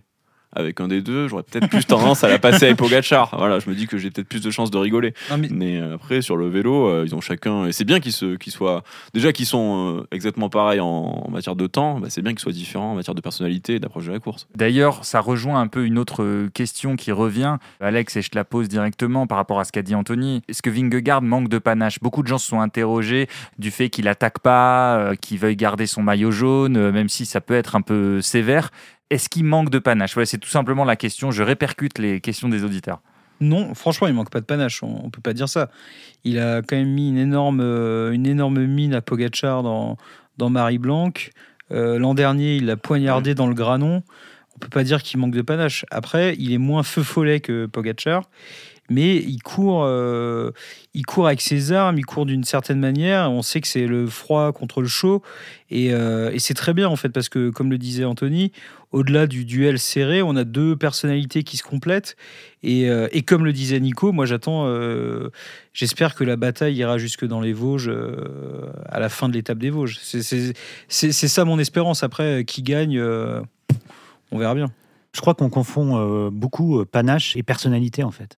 avec 0.53 0.79
un 0.81 0.87
des 0.87 1.01
deux, 1.01 1.27
j'aurais 1.27 1.43
peut-être 1.43 1.69
plus 1.69 1.85
tendance 1.85 2.23
à 2.23 2.29
la 2.29 2.39
passer 2.39 2.65
avec 2.65 2.77
Pogachar. 2.77 3.35
Voilà, 3.37 3.59
je 3.59 3.69
me 3.69 3.75
dis 3.75 3.87
que 3.87 3.97
j'ai 3.97 4.09
peut-être 4.09 4.27
plus 4.27 4.41
de 4.41 4.49
chances 4.49 4.71
de 4.71 4.77
rigoler. 4.77 5.13
Non, 5.29 5.37
mais 5.37 5.49
Mais 5.51 5.77
euh, 5.77 5.95
après, 5.95 6.21
sur 6.21 6.37
le 6.37 6.47
vélo, 6.47 6.87
euh, 6.87 7.03
ils 7.05 7.13
ont 7.13 7.21
chacun. 7.21 7.65
Et 7.65 7.71
c'est 7.71 7.83
bien 7.83 7.99
qu'ils 7.99 8.13
soient. 8.13 8.83
Déjà 9.13 9.33
qu'ils 9.33 9.45
sont 9.45 9.97
euh, 9.99 10.07
exactement 10.11 10.49
pareils 10.49 10.79
en, 10.79 10.87
en 10.87 11.29
matière 11.29 11.55
de 11.55 11.67
temps, 11.67 11.99
bah, 11.99 12.07
c'est 12.09 12.21
bien 12.21 12.31
qu'ils 12.31 12.39
soient 12.39 12.51
différents 12.51 12.91
en 12.91 12.95
matière 12.95 13.15
de 13.15 13.21
personnalité 13.21 13.75
et 13.75 13.79
d'approche 13.79 14.05
de 14.05 14.11
la 14.11 14.19
course. 14.19 14.47
D'ailleurs, 14.55 15.05
ça 15.05 15.19
rejoint 15.19 15.59
un 15.59 15.67
peu 15.67 15.85
une 15.85 15.97
autre 15.97 16.47
question 16.53 16.95
qui 16.95 17.11
revient. 17.11 17.57
Alex, 17.79 18.15
et 18.15 18.21
je 18.21 18.29
te 18.29 18.35
la 18.35 18.43
pose 18.43 18.67
directement 18.69 19.27
par 19.27 19.37
rapport 19.37 19.59
à 19.59 19.63
ce 19.63 19.71
qu'a 19.71 19.81
dit 19.81 19.95
Anthony. 19.95 20.41
Est-ce 20.47 20.61
que 20.61 20.69
Vingegaard 20.69 21.21
manque 21.21 21.49
de 21.49 21.57
panache? 21.59 21.99
Beaucoup 21.99 22.23
de 22.23 22.27
gens 22.27 22.37
se 22.37 22.47
sont 22.47 22.61
interrogés 22.61 23.27
du 23.59 23.71
fait 23.71 23.89
qu'il 23.89 24.07
attaque 24.07 24.39
pas, 24.39 24.97
euh, 24.97 25.15
qu'il 25.15 25.39
veuille 25.39 25.55
garder 25.55 25.87
son 25.87 26.03
maillot 26.03 26.31
jaune, 26.31 26.77
euh, 26.77 26.91
même 26.91 27.09
si 27.09 27.25
ça 27.25 27.41
peut 27.41 27.53
être 27.53 27.75
un 27.75 27.81
peu 27.81 28.21
sévère. 28.21 28.71
Est-ce 29.09 29.29
qu'il 29.29 29.45
manque 29.45 29.69
de 29.69 29.79
panache? 29.79 30.13
Voilà, 30.13 30.25
C'est 30.25 30.37
tout 30.37 30.49
simplement 30.49 30.83
la 30.83 30.95
question. 30.95 31.31
Je 31.31 31.43
répercute 31.43 31.97
les 31.99 32.19
questions 32.21 32.49
des 32.49 32.63
auditeurs. 32.63 33.01
Non, 33.39 33.73
franchement, 33.75 34.07
il 34.07 34.13
manque 34.13 34.31
pas 34.31 34.41
de 34.41 34.45
panache. 34.45 34.83
On, 34.83 35.05
on 35.05 35.09
peut 35.09 35.21
pas 35.21 35.33
dire 35.33 35.47
ça. 35.47 35.69
Il 36.23 36.39
a 36.39 36.61
quand 36.61 36.75
même 36.75 36.89
mis 36.89 37.09
une 37.09 37.17
énorme, 37.17 37.61
euh, 37.61 38.11
une 38.11 38.25
énorme 38.25 38.65
mine 38.65 38.93
à 38.93 39.01
Pogachar 39.01 39.63
dans, 39.63 39.97
dans 40.37 40.49
Marie 40.49 40.79
Blanc. 40.79 41.11
Euh, 41.71 41.99
L'an 41.99 42.13
dernier, 42.15 42.55
il 42.55 42.65
l'a 42.65 42.77
poignardé 42.77 43.35
dans 43.35 43.47
le 43.47 43.53
granon. 43.53 44.03
On 44.57 44.59
peut 44.59 44.69
pas 44.69 44.83
dire 44.83 45.03
qu'il 45.03 45.19
manque 45.19 45.35
de 45.35 45.43
panache. 45.43 45.85
Après, 45.91 46.35
il 46.39 46.51
est 46.51 46.57
moins 46.57 46.81
feu 46.81 47.03
follet 47.03 47.39
que 47.41 47.67
Pogachar, 47.67 48.27
mais 48.89 49.17
il 49.17 49.39
court, 49.43 49.83
euh, 49.83 50.49
il 50.95 51.05
court 51.05 51.27
avec 51.27 51.41
ses 51.41 51.73
armes, 51.73 51.99
il 51.99 52.05
court 52.05 52.25
d'une 52.25 52.43
certaine 52.43 52.79
manière. 52.79 53.29
On 53.29 53.43
sait 53.43 53.61
que 53.61 53.67
c'est 53.67 53.85
le 53.85 54.07
froid 54.07 54.51
contre 54.53 54.81
le 54.81 54.87
chaud, 54.87 55.21
et, 55.69 55.93
euh, 55.93 56.31
et 56.31 56.39
c'est 56.39 56.55
très 56.55 56.73
bien 56.73 56.87
en 56.87 56.95
fait 56.95 57.09
parce 57.09 57.29
que, 57.29 57.49
comme 57.51 57.69
le 57.69 57.77
disait 57.77 58.05
Anthony, 58.05 58.51
au-delà 58.91 59.27
du 59.27 59.45
duel 59.45 59.77
serré, 59.77 60.23
on 60.23 60.35
a 60.35 60.43
deux 60.43 60.75
personnalités 60.75 61.43
qui 61.43 61.57
se 61.57 61.63
complètent. 61.63 62.15
Et, 62.63 62.89
euh, 62.89 63.09
et 63.11 63.21
comme 63.21 63.45
le 63.45 63.53
disait 63.53 63.79
Nico, 63.79 64.11
moi 64.11 64.25
j'attends, 64.25 64.65
j'espère 65.73 66.15
que 66.15 66.23
la 66.23 66.35
bataille 66.35 66.77
ira 66.77 66.97
jusque 66.97 67.25
dans 67.25 67.41
les 67.41 67.53
Vosges 67.53 67.91
à 68.89 68.99
la 68.99 69.09
fin 69.09 69.29
de 69.29 69.33
l'étape 69.33 69.59
des 69.59 69.69
Vosges. 69.69 69.99
C'est- 70.01 71.11
ça 71.11 71.45
mon 71.45 71.59
espérance. 71.59 72.01
Après, 72.03 72.43
qui 72.45 72.63
gagne, 72.63 72.99
on 74.31 74.37
verra 74.37 74.55
bien. 74.55 74.71
Je 75.13 75.21
crois 75.21 75.33
qu'on 75.33 75.49
confond 75.49 75.97
euh, 75.97 76.29
beaucoup 76.31 76.79
euh, 76.79 76.85
panache 76.85 77.35
et 77.35 77.43
personnalité, 77.43 78.03
en 78.03 78.11
fait. 78.11 78.37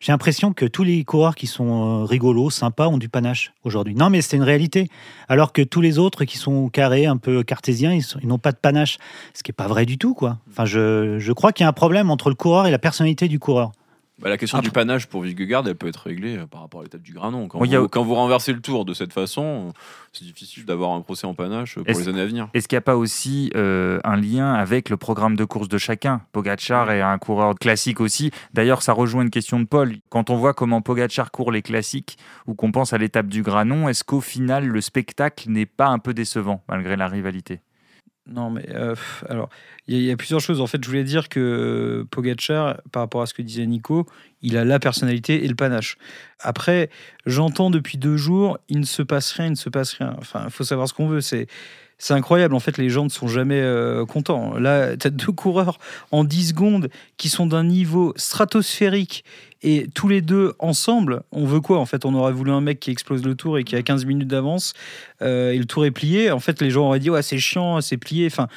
J'ai 0.00 0.12
l'impression 0.12 0.54
que 0.54 0.64
tous 0.64 0.82
les 0.82 1.04
coureurs 1.04 1.34
qui 1.34 1.46
sont 1.46 2.02
euh, 2.02 2.04
rigolos, 2.04 2.50
sympas, 2.50 2.88
ont 2.88 2.98
du 2.98 3.08
panache 3.08 3.52
aujourd'hui. 3.64 3.94
Non, 3.94 4.10
mais 4.10 4.22
c'est 4.22 4.36
une 4.36 4.42
réalité. 4.42 4.88
Alors 5.28 5.52
que 5.52 5.62
tous 5.62 5.80
les 5.80 5.98
autres 5.98 6.24
qui 6.24 6.38
sont 6.38 6.68
carrés, 6.68 7.06
un 7.06 7.18
peu 7.18 7.42
cartésiens, 7.42 7.92
ils, 7.92 8.26
n'ont 8.26 8.38
pas 8.38 8.52
de 8.52 8.56
panache. 8.56 8.98
Ce 9.34 9.42
qui 9.42 9.50
n'est 9.50 9.54
pas 9.54 9.66
vrai 9.66 9.86
du 9.86 9.98
tout, 9.98 10.14
quoi. 10.14 10.38
Enfin, 10.50 10.64
je 10.64 11.32
crois 11.32 11.52
qu'il 11.52 11.64
y 11.64 11.66
a 11.66 11.68
un 11.68 11.74
problème 11.74 12.10
entre 12.10 12.30
le 12.30 12.34
coureur 12.34 12.66
et 12.66 12.70
la 12.70 12.78
personnalité 12.78 13.28
du 13.28 13.38
coureur. 13.38 13.72
Bah, 14.20 14.28
la 14.28 14.36
question 14.36 14.58
Après- 14.58 14.68
du 14.68 14.72
panache 14.72 15.06
pour 15.06 15.22
Vingegaard, 15.22 15.66
elle 15.66 15.74
peut 15.74 15.88
être 15.88 16.04
réglée 16.06 16.36
euh, 16.36 16.46
par 16.46 16.60
rapport 16.60 16.80
à 16.80 16.82
l'étape 16.84 17.00
du 17.00 17.12
Granon. 17.14 17.48
Quand, 17.48 17.60
a- 17.62 17.78
vous, 17.80 17.88
quand 17.88 18.04
vous 18.04 18.14
renversez 18.14 18.52
le 18.52 18.60
tour 18.60 18.84
de 18.84 18.92
cette 18.92 19.12
façon, 19.14 19.72
c'est 20.12 20.24
difficile 20.24 20.66
d'avoir 20.66 20.90
un 20.92 21.00
procès 21.00 21.26
en 21.26 21.34
panache 21.34 21.78
euh, 21.78 21.84
pour 21.84 21.98
les 21.98 22.08
années 22.08 22.20
à 22.20 22.26
venir. 22.26 22.48
Est-ce 22.52 22.68
qu'il 22.68 22.76
n'y 22.76 22.80
a 22.80 22.82
pas 22.82 22.96
aussi 22.96 23.50
euh, 23.56 23.98
un 24.04 24.16
lien 24.16 24.52
avec 24.52 24.90
le 24.90 24.96
programme 24.98 25.36
de 25.36 25.44
course 25.44 25.68
de 25.68 25.78
chacun? 25.78 26.20
Pogacar 26.32 26.90
est 26.90 27.00
un 27.00 27.16
coureur 27.18 27.54
classique 27.54 28.00
aussi. 28.00 28.30
D'ailleurs, 28.52 28.82
ça 28.82 28.92
rejoint 28.92 29.22
une 29.22 29.30
question 29.30 29.58
de 29.58 29.64
Paul. 29.64 29.94
Quand 30.10 30.28
on 30.28 30.36
voit 30.36 30.52
comment 30.52 30.82
Pogacar 30.82 31.30
court 31.30 31.50
les 31.50 31.62
classiques 31.62 32.18
ou 32.46 32.54
qu'on 32.54 32.72
pense 32.72 32.92
à 32.92 32.98
l'étape 32.98 33.26
du 33.28 33.42
Granon, 33.42 33.88
est-ce 33.88 34.04
qu'au 34.04 34.20
final, 34.20 34.66
le 34.66 34.80
spectacle 34.82 35.48
n'est 35.50 35.66
pas 35.66 35.86
un 35.86 35.98
peu 35.98 36.12
décevant 36.12 36.62
malgré 36.68 36.96
la 36.96 37.08
rivalité? 37.08 37.60
Non, 38.26 38.50
mais 38.50 38.66
euh, 38.70 38.94
alors, 39.28 39.48
il 39.88 39.94
y, 39.94 39.96
a- 39.98 40.00
il 40.00 40.04
y 40.06 40.10
a 40.10 40.16
plusieurs 40.16 40.40
choses. 40.40 40.60
En 40.60 40.66
fait, 40.66 40.82
je 40.84 40.88
voulais 40.88 41.04
dire 41.04 41.28
que 41.28 42.06
Pogacar, 42.10 42.80
par 42.92 43.02
rapport 43.02 43.22
à 43.22 43.26
ce 43.26 43.34
que 43.34 43.42
disait 43.42 43.66
Nico, 43.66 44.06
il 44.42 44.56
a 44.56 44.64
la 44.64 44.78
personnalité 44.78 45.44
et 45.44 45.48
le 45.48 45.54
panache. 45.54 45.96
Après, 46.38 46.90
j'entends 47.26 47.70
depuis 47.70 47.98
deux 47.98 48.16
jours, 48.16 48.58
il 48.68 48.78
ne 48.80 48.84
se 48.84 49.02
passe 49.02 49.32
rien, 49.32 49.46
il 49.46 49.50
ne 49.52 49.54
se 49.56 49.68
passe 49.70 49.94
rien. 49.94 50.14
Enfin, 50.18 50.42
il 50.44 50.50
faut 50.50 50.64
savoir 50.64 50.86
ce 50.88 50.94
qu'on 50.94 51.08
veut. 51.08 51.20
C'est. 51.20 51.46
C'est 52.02 52.14
incroyable, 52.14 52.54
en 52.54 52.60
fait, 52.60 52.78
les 52.78 52.88
gens 52.88 53.04
ne 53.04 53.10
sont 53.10 53.28
jamais 53.28 53.60
euh, 53.60 54.06
contents. 54.06 54.54
Là, 54.58 54.96
tu 54.96 55.06
as 55.06 55.10
deux 55.10 55.32
coureurs 55.32 55.78
en 56.12 56.24
10 56.24 56.48
secondes 56.48 56.88
qui 57.18 57.28
sont 57.28 57.44
d'un 57.44 57.62
niveau 57.62 58.14
stratosphérique 58.16 59.22
et 59.62 59.88
tous 59.94 60.08
les 60.08 60.22
deux 60.22 60.54
ensemble, 60.58 61.22
on 61.32 61.44
veut 61.44 61.60
quoi 61.60 61.78
En 61.78 61.86
fait, 61.86 62.04
on 62.04 62.14
aurait 62.14 62.32
voulu 62.32 62.50
un 62.50 62.60
mec 62.60 62.80
qui 62.80 62.90
explose 62.90 63.24
le 63.24 63.34
tour 63.34 63.58
et 63.58 63.64
qui 63.64 63.76
a 63.76 63.82
15 63.82 64.06
minutes 64.06 64.28
d'avance 64.28 64.72
euh, 65.20 65.52
et 65.52 65.58
le 65.58 65.66
tour 65.66 65.84
est 65.84 65.90
plié. 65.90 66.30
En 66.30 66.40
fait, 66.40 66.60
les 66.62 66.70
gens 66.70 66.86
auraient 66.86 67.00
dit 67.00 67.10
ouais, 67.10 67.22
c'est 67.22 67.38
chiant, 67.38 67.80
c'est 67.82 67.98
plié. 67.98 68.26
Enfin, 68.26 68.48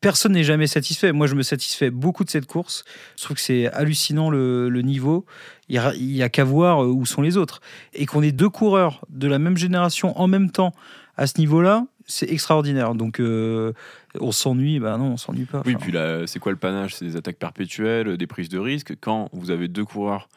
personne 0.00 0.32
n'est 0.32 0.44
jamais 0.44 0.66
satisfait. 0.66 1.12
Moi, 1.12 1.26
je 1.26 1.34
me 1.34 1.42
satisfais 1.42 1.90
beaucoup 1.90 2.24
de 2.24 2.30
cette 2.30 2.46
course. 2.46 2.84
Je 3.18 3.24
trouve 3.24 3.36
que 3.36 3.42
c'est 3.42 3.66
hallucinant 3.68 4.30
le, 4.30 4.68
niveau. 4.82 5.26
Il 5.68 5.74
y 5.76 6.22
a, 6.22 6.24
a 6.24 6.28
qu'à 6.30 6.44
voir 6.44 6.84
euh, 6.84 6.86
où 6.86 7.04
sont 7.04 7.20
les 7.20 7.36
autres. 7.36 7.60
Et 7.92 8.06
qu'on 8.06 8.22
ait 8.22 8.32
deux 8.32 8.48
coureurs 8.48 9.04
de 9.10 9.28
la 9.28 9.38
même 9.38 9.58
génération 9.58 10.18
en 10.18 10.26
même 10.26 10.50
temps 10.50 10.72
à 11.18 11.26
ce 11.26 11.38
niveau-là, 11.38 11.84
c'est 12.06 12.30
extraordinaire. 12.30 12.94
Donc, 12.94 13.20
euh, 13.20 13.72
on 14.18 14.32
s'ennuie. 14.32 14.80
Ben 14.80 14.98
non, 14.98 15.12
on 15.12 15.16
s'ennuie 15.16 15.44
pas. 15.44 15.62
Oui, 15.64 15.74
Enfin, 15.74 15.84
puis 15.84 15.92
là, 15.92 16.26
c'est 16.26 16.38
quoi 16.38 16.52
le 16.52 16.58
panache? 16.58 16.94
C'est 16.94 17.04
des 17.04 17.16
attaques 17.16 17.38
perpétuelles, 17.38 18.16
des 18.16 18.26
prises 18.26 18.48
de 18.48 18.58
risques. 18.58 18.94
Quand 19.00 19.28
vous 19.32 19.50
avez 19.50 19.68
deux 19.68 19.84
coureurs 19.84 20.28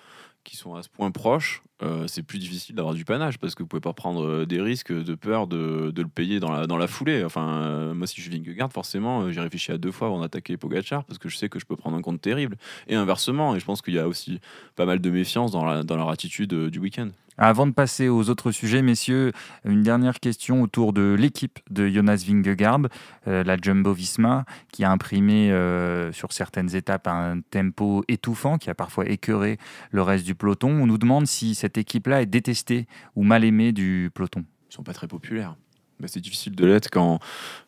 qui 0.43 0.57
sont 0.57 0.75
à 0.75 0.83
ce 0.83 0.89
point 0.89 1.09
proches, 1.09 1.63
euh, 1.81 2.05
c'est 2.07 2.21
plus 2.21 2.37
difficile 2.37 2.75
d'avoir 2.75 2.93
du 2.93 3.05
panache 3.05 3.37
parce 3.37 3.55
que 3.55 3.63
vous 3.63 3.67
pouvez 3.67 3.81
pas 3.81 3.93
prendre 3.93 4.25
euh, 4.25 4.45
des 4.45 4.61
risques 4.61 4.91
de 4.93 5.15
peur 5.15 5.47
de, 5.47 5.91
de 5.91 6.01
le 6.01 6.07
payer 6.07 6.39
dans 6.41 6.51
la, 6.51 6.67
dans 6.67 6.77
la 6.77 6.87
foulée. 6.87 7.23
Enfin, 7.23 7.61
euh, 7.61 7.93
moi, 7.93 8.07
si 8.07 8.21
je 8.21 8.29
suis 8.29 8.37
Vingegaard, 8.39 8.71
forcément, 8.71 9.21
euh, 9.21 9.31
j'ai 9.31 9.39
réfléchi 9.39 9.71
à 9.71 9.77
deux 9.77 9.91
fois 9.91 10.07
avant 10.07 10.19
d'attaquer 10.19 10.57
Pogacar 10.57 11.05
parce 11.05 11.17
que 11.17 11.29
je 11.29 11.37
sais 11.37 11.47
que 11.49 11.59
je 11.59 11.65
peux 11.65 11.77
prendre 11.77 11.95
un 11.97 12.01
compte 12.01 12.19
terrible. 12.21 12.57
Et 12.87 12.95
inversement, 12.95 13.55
et 13.55 13.59
je 13.59 13.65
pense 13.65 13.81
qu'il 13.81 13.93
y 13.93 13.99
a 13.99 14.07
aussi 14.07 14.39
pas 14.75 14.85
mal 14.85 14.99
de 14.99 15.09
méfiance 15.09 15.51
dans, 15.51 15.65
la, 15.65 15.83
dans 15.83 15.95
leur 15.95 16.09
attitude 16.09 16.53
euh, 16.53 16.69
du 16.69 16.79
week-end. 16.79 17.09
Avant 17.37 17.65
de 17.65 17.71
passer 17.71 18.09
aux 18.09 18.29
autres 18.29 18.51
sujets, 18.51 18.81
messieurs, 18.81 19.31
une 19.65 19.81
dernière 19.81 20.19
question 20.19 20.61
autour 20.61 20.93
de 20.93 21.15
l'équipe 21.17 21.59
de 21.71 21.87
Jonas 21.87 22.23
Vingegaard, 22.27 22.81
euh, 23.27 23.43
la 23.43 23.57
Jumbo 23.57 23.91
Visma, 23.91 24.45
qui 24.71 24.83
a 24.83 24.91
imprimé 24.91 25.51
euh, 25.51 26.11
sur 26.11 26.31
certaines 26.31 26.75
étapes 26.75 27.07
un 27.07 27.41
tempo 27.41 28.03
étouffant, 28.07 28.57
qui 28.57 28.69
a 28.69 28.75
parfois 28.75 29.07
écœuré 29.09 29.57
le 29.89 30.03
reste 30.03 30.25
du 30.25 30.35
peloton. 30.35 30.69
On 30.69 30.85
nous 30.85 30.99
demande 30.99 31.25
si 31.25 31.55
cette 31.55 31.77
équipe-là 31.77 32.21
est 32.21 32.27
détestée 32.27 32.87
ou 33.15 33.23
mal 33.23 33.43
aimée 33.43 33.71
du 33.71 34.11
peloton. 34.13 34.45
Ils 34.69 34.75
sont 34.75 34.83
pas 34.83 34.93
très 34.93 35.07
populaires. 35.07 35.55
Mais 35.99 36.07
c'est 36.07 36.19
difficile 36.19 36.55
de 36.55 36.65
l'être 36.65 36.89
quand, 36.91 37.19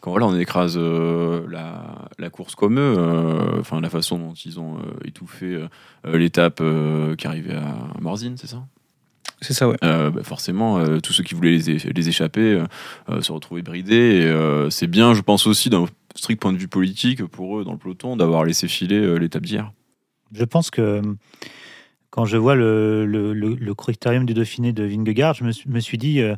quand 0.01 0.11
voilà, 0.11 0.27
on 0.27 0.37
écrase 0.37 0.75
euh, 0.77 1.47
la, 1.49 2.29
course 2.29 2.53
comme 2.53 2.79
eux. 2.79 3.59
Enfin, 3.59 3.81
la 3.81 3.89
façon 3.89 4.19
dont 4.19 4.33
ils 4.33 4.59
ont 4.59 4.77
étouffé 5.05 5.65
l'étape 6.03 6.61
qui 7.17 7.27
arrivait 7.27 7.55
à 7.55 7.87
Morzine, 7.99 8.35
c'est 8.37 8.47
ça? 8.47 8.63
C'est 9.41 9.53
ça, 9.53 9.67
ouais. 9.67 9.77
Euh, 9.83 10.09
bah, 10.11 10.23
forcément, 10.23 10.77
euh, 10.79 10.99
tous 10.99 11.13
ceux 11.13 11.23
qui 11.23 11.35
voulaient 11.35 11.57
les, 11.57 12.09
échapper 12.09 12.63
euh, 13.09 13.21
se 13.21 13.31
retrouvaient 13.31 13.61
bridés. 13.61 13.95
Et 14.21 14.25
euh, 14.25 14.69
c'est 14.69 14.87
bien, 14.87 15.13
je 15.13 15.21
pense 15.21 15.45
aussi, 15.47 15.69
d'un 15.69 15.85
strict 16.15 16.41
point 16.41 16.53
de 16.53 16.57
vue 16.57 16.67
politique, 16.67 17.23
pour 17.25 17.59
eux, 17.59 17.65
dans 17.65 17.73
le 17.73 17.77
peloton, 17.77 18.15
d'avoir 18.15 18.45
laissé 18.45 18.67
filer 18.67 18.99
euh, 18.99 19.17
l'étape 19.17 19.43
d'hier. 19.45 19.71
Je 20.33 20.43
pense 20.45 20.71
que 20.71 21.01
quand 22.09 22.25
je 22.25 22.37
vois 22.37 22.55
le, 22.55 23.05
le, 23.05 23.33
le- 23.33 23.55
le 23.55 23.73
critérium 23.75 24.25
du 24.25 24.33
Dauphiné 24.33 24.71
de 24.73 24.83
Vingegaard, 24.85 25.33
je 25.35 25.43
me, 25.43 25.51
suis- 25.51 25.69
me 25.69 25.79
suis 25.79 25.97
dit 25.97 26.21
euh, 26.21 26.35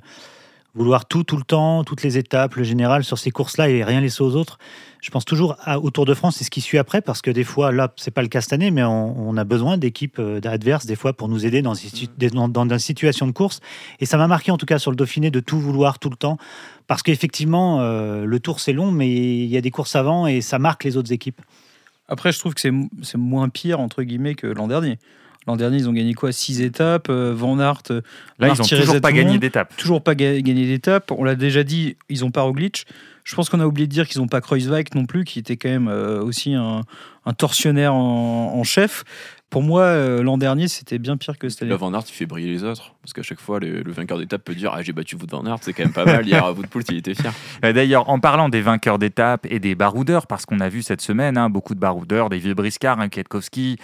vouloir 0.77 1.05
tout, 1.05 1.23
tout 1.23 1.37
le 1.37 1.43
temps, 1.43 1.83
toutes 1.83 2.03
les 2.03 2.17
étapes, 2.17 2.55
le 2.55 2.63
général 2.63 3.03
sur 3.03 3.17
ces 3.17 3.31
courses-là 3.31 3.69
et 3.69 3.83
rien 3.83 3.99
laisser 3.99 4.21
aux 4.21 4.35
autres. 4.35 4.59
Je 5.01 5.09
pense 5.09 5.25
toujours 5.25 5.57
au 5.81 5.89
Tour 5.89 6.05
de 6.05 6.13
France 6.13 6.39
et 6.41 6.43
ce 6.43 6.49
qui 6.49 6.61
suit 6.61 6.77
après, 6.77 7.01
parce 7.01 7.21
que 7.21 7.31
des 7.31 7.43
fois, 7.43 7.71
là, 7.71 7.91
c'est 7.95 8.11
pas 8.11 8.21
le 8.21 8.27
cas 8.27 8.41
cette 8.41 8.53
année, 8.53 8.71
mais 8.71 8.83
on, 8.83 9.37
a 9.37 9.43
besoin 9.43 9.77
d'équipes 9.77 10.19
euh, 10.19 10.39
adverses, 10.43 10.85
des 10.85 10.95
fois, 10.95 11.13
pour 11.13 11.29
nous 11.29 11.45
aider 11.45 11.61
dans, 11.61 11.73
des 12.17 12.29
dans, 12.29 12.47
dans 12.47 12.65
des 12.65 12.79
situations 12.79 13.27
de 13.27 13.31
course. 13.31 13.59
Et 13.99 14.05
ça 14.05 14.17
m'a 14.17 14.27
marqué, 14.27 14.51
en 14.51 14.57
tout 14.57 14.65
cas, 14.65 14.79
sur 14.79 14.91
le 14.91 14.97
Dauphiné, 14.97 15.31
de 15.31 15.39
tout 15.39 15.59
vouloir 15.59 15.99
tout 15.99 16.09
le 16.09 16.15
temps, 16.15 16.37
parce 16.87 17.03
qu'effectivement, 17.03 17.81
euh, 17.81 18.25
le 18.25 18.39
Tour, 18.39 18.59
c'est 18.59 18.73
long, 18.73 18.91
mais 18.91 19.09
il 19.09 19.47
y 19.47 19.57
a 19.57 19.61
des 19.61 19.71
courses 19.71 19.95
avant 19.95 20.27
et 20.27 20.41
ça 20.41 20.59
marque 20.59 20.83
les 20.83 20.97
autres 20.97 21.11
équipes. 21.11 21.41
Après, 22.07 22.31
je 22.31 22.39
trouve 22.39 22.53
que 22.53 22.61
c'est 22.61 23.17
moins 23.17 23.49
pire, 23.49 23.79
entre 23.79 24.03
guillemets, 24.03 24.35
que 24.35 24.47
l'an 24.47 24.67
dernier. 24.67 24.97
L'an 25.47 25.55
dernier, 25.55 25.77
ils 25.77 25.87
ont 25.89 25.93
gagné 25.93 26.13
quoi? 26.13 26.31
Six 26.31 26.61
étapes. 26.61 27.07
euh, 27.09 27.33
Van 27.35 27.57
Aert, 27.59 27.81
euh, 27.91 28.01
Là, 28.39 28.47
ils 28.47 28.57
n'ont 28.59 28.63
toujours 28.81 29.01
pas 29.01 29.11
gagné 29.13 29.39
d'étape. 29.39 29.75
toujours 29.77 30.03
pas 30.03 30.13
ga- 30.13 30.41
gagné 30.41 30.65
d'étape. 30.65 31.11
On 31.17 31.23
l'a 31.23 31.35
déjà 31.35 31.63
dit, 31.63 31.95
ils 32.09 32.25
ont 32.25 32.31
pas 32.31 32.41
Roglic. 32.41 32.85
Je 33.23 33.35
pense 33.35 33.49
qu'on 33.49 33.59
a 33.59 33.65
oublié 33.65 33.87
de 33.87 33.91
dire 33.91 34.07
qu'ils 34.07 34.21
n'ont 34.21 34.27
pas 34.27 34.39
Kreuzweig 34.41 34.85
non 34.95 35.05
plus, 35.05 35.25
qui 35.25 35.39
était 35.39 35.57
quand 35.57 35.69
même 35.69 35.87
euh, 35.89 36.21
aussi 36.21 36.53
un, 36.53 36.81
un 37.25 37.33
tortionnaire 37.33 37.93
en, 37.93 38.53
en 38.55 38.63
chef. 38.63 39.03
Pour 39.49 39.63
moi, 39.63 39.81
euh, 39.83 40.21
l'an 40.21 40.37
dernier, 40.37 40.67
c'était 40.67 40.99
bien 40.99 41.15
pire 41.15 41.37
que 41.37 41.47
cette 41.47 41.61
année. 41.61 41.71
Là, 41.71 41.77
Van 41.77 41.93
Aert, 41.93 42.03
il 42.09 42.11
fait 42.11 42.25
briller 42.25 42.49
les 42.51 42.63
autres. 42.65 42.93
Parce 43.01 43.13
qu'à 43.13 43.21
chaque 43.21 43.39
fois, 43.39 43.59
le, 43.61 43.81
le 43.81 43.91
vainqueur 43.93 44.17
d'étape 44.17 44.43
peut 44.43 44.53
dire 44.53 44.73
Ah, 44.75 44.81
j'ai 44.83 44.91
battu 44.91 45.15
Wout 45.15 45.27
Van 45.31 45.45
Aert, 45.45 45.59
c'est 45.61 45.71
quand 45.71 45.83
même 45.83 45.93
pas 45.93 46.03
mal. 46.05 46.27
Hier, 46.27 46.43
à 46.43 46.51
Wout 46.51 46.67
Poult, 46.69 46.83
il 46.89 46.97
était 46.97 47.15
fier. 47.15 47.31
Euh, 47.63 47.73
D'ailleurs, 47.73 48.09
en 48.09 48.19
parlant 48.19 48.49
des 48.49 48.61
vainqueurs 48.61 48.99
d'étape 48.99 49.47
et 49.49 49.59
des 49.59 49.73
baroudeurs, 49.73 50.27
parce 50.27 50.45
qu'on 50.45 50.59
a 50.59 50.69
vu 50.69 50.83
cette 50.83 51.01
semaine 51.01 51.37
hein, 51.37 51.49
beaucoup 51.49 51.73
de 51.75 51.79
baroudeurs, 51.79 52.29
des 52.29 52.37
vieux 52.39 52.53
briscards, 52.53 52.99
hein, 52.99 53.09
Kwiatkowski, 53.09 53.77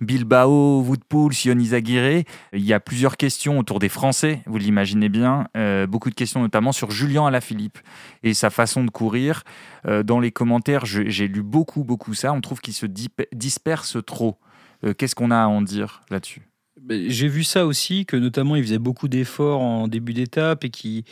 Bilbao, 0.00 0.80
Woodpool, 0.82 1.32
Sion 1.32 1.58
Izagirre, 1.58 2.24
il 2.52 2.64
y 2.64 2.72
a 2.72 2.80
plusieurs 2.80 3.16
questions 3.16 3.58
autour 3.58 3.78
des 3.78 3.88
Français, 3.88 4.42
vous 4.46 4.58
l'imaginez 4.58 5.08
bien, 5.08 5.46
Euh, 5.56 5.86
beaucoup 5.86 6.10
de 6.10 6.14
questions 6.14 6.40
notamment 6.40 6.72
sur 6.72 6.90
Julien 6.90 7.26
Alaphilippe 7.26 7.78
et 8.22 8.34
sa 8.34 8.50
façon 8.50 8.84
de 8.84 8.90
courir. 8.90 9.44
Euh, 9.86 10.02
dans 10.02 10.18
les 10.20 10.32
commentaires, 10.32 10.86
j'ai 10.86 11.28
lu 11.28 11.42
beaucoup, 11.42 11.84
beaucoup 11.84 12.14
ça, 12.14 12.32
on 12.32 12.40
trouve 12.40 12.60
qu'il 12.60 12.74
se 12.74 12.86
disperse 13.32 13.98
trop. 14.04 14.38
Euh, 14.84 14.94
Qu'est-ce 14.94 15.14
qu'on 15.14 15.30
a 15.30 15.38
à 15.38 15.46
en 15.46 15.62
dire 15.62 16.02
là-dessus? 16.10 16.42
Mais 16.82 17.10
J'ai 17.10 17.28
vu 17.28 17.44
ça 17.44 17.66
aussi, 17.66 18.06
que 18.06 18.16
notamment, 18.16 18.56
il 18.56 18.62
faisait 18.62 18.78
beaucoup 18.78 19.08
d'efforts 19.08 19.60
en 19.60 19.88
début 19.88 20.14
d'étape 20.14 20.64
et 20.64 20.70
qui 20.70 21.04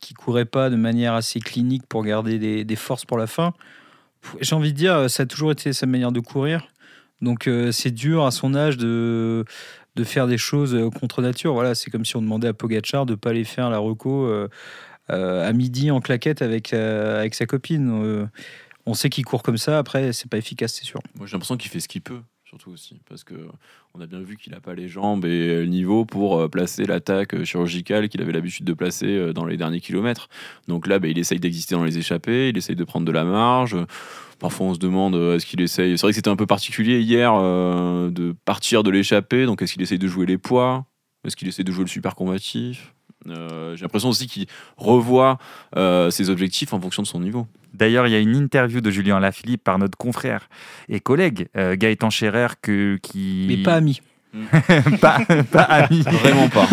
qui 0.00 0.12
courait 0.12 0.44
pas 0.44 0.68
de 0.68 0.76
manière 0.76 1.14
assez 1.14 1.40
clinique 1.40 1.86
pour 1.88 2.04
garder 2.04 2.38
des, 2.38 2.64
des 2.64 2.76
forces 2.76 3.06
pour 3.06 3.16
la 3.16 3.26
fin. 3.26 3.54
J'ai 4.40 4.54
envie 4.54 4.72
de 4.72 4.76
dire, 4.76 5.08
ça 5.08 5.22
a 5.22 5.26
toujours 5.26 5.50
été 5.50 5.72
sa 5.72 5.86
manière 5.86 6.12
de 6.12 6.20
courir. 6.20 6.68
Donc 7.22 7.46
euh, 7.46 7.72
c'est 7.72 7.90
dur 7.90 8.26
à 8.26 8.30
son 8.30 8.54
âge 8.54 8.76
de, 8.76 9.46
de 9.96 10.04
faire 10.04 10.26
des 10.26 10.36
choses 10.36 10.74
euh, 10.74 10.90
contre 10.90 11.22
nature. 11.22 11.54
Voilà, 11.54 11.74
c'est 11.74 11.90
comme 11.90 12.04
si 12.04 12.16
on 12.16 12.22
demandait 12.22 12.48
à 12.48 12.52
Pogachar 12.52 13.06
de 13.06 13.14
pas 13.14 13.30
aller 13.30 13.44
faire 13.44 13.70
la 13.70 13.78
reco 13.78 14.26
euh, 14.26 14.48
euh, 15.10 15.48
à 15.48 15.52
midi 15.54 15.90
en 15.90 16.00
claquette 16.00 16.42
avec, 16.42 16.74
euh, 16.74 17.20
avec 17.20 17.34
sa 17.34 17.46
copine. 17.46 17.88
Euh, 18.04 18.26
on 18.84 18.92
sait 18.92 19.08
qu'il 19.08 19.24
court 19.24 19.42
comme 19.42 19.56
ça. 19.58 19.78
Après, 19.78 20.12
c'est 20.12 20.28
pas 20.28 20.36
efficace, 20.36 20.74
c'est 20.74 20.84
sûr. 20.84 21.00
Moi, 21.14 21.26
j'ai 21.26 21.32
l'impression 21.32 21.56
qu'il 21.56 21.70
fait 21.70 21.80
ce 21.80 21.88
qu'il 21.88 22.02
peut, 22.02 22.20
surtout 22.54 22.70
aussi. 22.70 23.00
Parce 23.08 23.24
que 23.24 23.34
on 23.94 24.00
a 24.00 24.06
bien 24.06 24.20
vu 24.20 24.36
qu'il 24.36 24.52
n'a 24.52 24.60
pas 24.60 24.74
les 24.74 24.88
jambes 24.88 25.24
et 25.24 25.60
le 25.60 25.66
niveau 25.66 26.04
pour 26.04 26.38
euh, 26.38 26.48
placer 26.48 26.84
l'attaque 26.84 27.34
euh, 27.34 27.44
chirurgicale 27.44 28.08
qu'il 28.08 28.22
avait 28.22 28.32
l'habitude 28.32 28.64
de 28.64 28.72
placer 28.72 29.06
euh, 29.06 29.32
dans 29.32 29.44
les 29.44 29.56
derniers 29.56 29.80
kilomètres. 29.80 30.28
Donc 30.68 30.86
là, 30.86 31.00
bah, 31.00 31.08
il 31.08 31.18
essaye 31.18 31.40
d'exister 31.40 31.74
dans 31.74 31.84
les 31.84 31.98
échappées, 31.98 32.50
il 32.50 32.56
essaye 32.56 32.76
de 32.76 32.84
prendre 32.84 33.06
de 33.06 33.12
la 33.12 33.24
marge. 33.24 33.76
Parfois, 34.38 34.66
on 34.66 34.74
se 34.74 34.78
demande 34.78 35.14
est-ce 35.14 35.46
qu'il 35.46 35.60
essaye? 35.60 35.98
C'est 35.98 36.02
vrai 36.02 36.12
que 36.12 36.16
c'était 36.16 36.30
un 36.30 36.36
peu 36.36 36.46
particulier 36.46 37.00
hier 37.00 37.32
de 37.32 38.34
partir 38.44 38.82
de 38.82 38.90
l'échappée. 38.90 39.46
Donc, 39.46 39.62
est-ce 39.62 39.72
qu'il 39.72 39.82
essaye 39.82 39.98
de 39.98 40.08
jouer 40.08 40.26
les 40.26 40.38
poids? 40.38 40.86
Est-ce 41.24 41.36
qu'il 41.36 41.48
essaye 41.48 41.64
de 41.64 41.72
jouer 41.72 41.84
le 41.84 41.88
super 41.88 42.14
combatif 42.14 42.93
Euh, 43.28 43.76
J'ai 43.76 43.82
l'impression 43.82 44.08
aussi 44.08 44.26
qu'il 44.26 44.46
revoit 44.76 45.38
euh, 45.76 46.10
ses 46.10 46.30
objectifs 46.30 46.72
en 46.72 46.80
fonction 46.80 47.02
de 47.02 47.06
son 47.06 47.20
niveau. 47.20 47.46
D'ailleurs, 47.72 48.06
il 48.06 48.12
y 48.12 48.16
a 48.16 48.20
une 48.20 48.36
interview 48.36 48.80
de 48.80 48.90
Julien 48.90 49.18
Lafilippe 49.18 49.64
par 49.64 49.78
notre 49.78 49.98
confrère 49.98 50.48
et 50.88 51.00
collègue 51.00 51.48
euh, 51.56 51.76
Gaëtan 51.76 52.10
Scherer 52.10 52.48
que, 52.62 52.98
qui... 53.02 53.46
Mais 53.48 53.62
pas 53.62 53.74
ami. 53.74 54.00
pas, 55.00 55.18
pas 55.50 55.62
amis. 55.62 56.02
Vraiment 56.02 56.48
pas. 56.48 56.66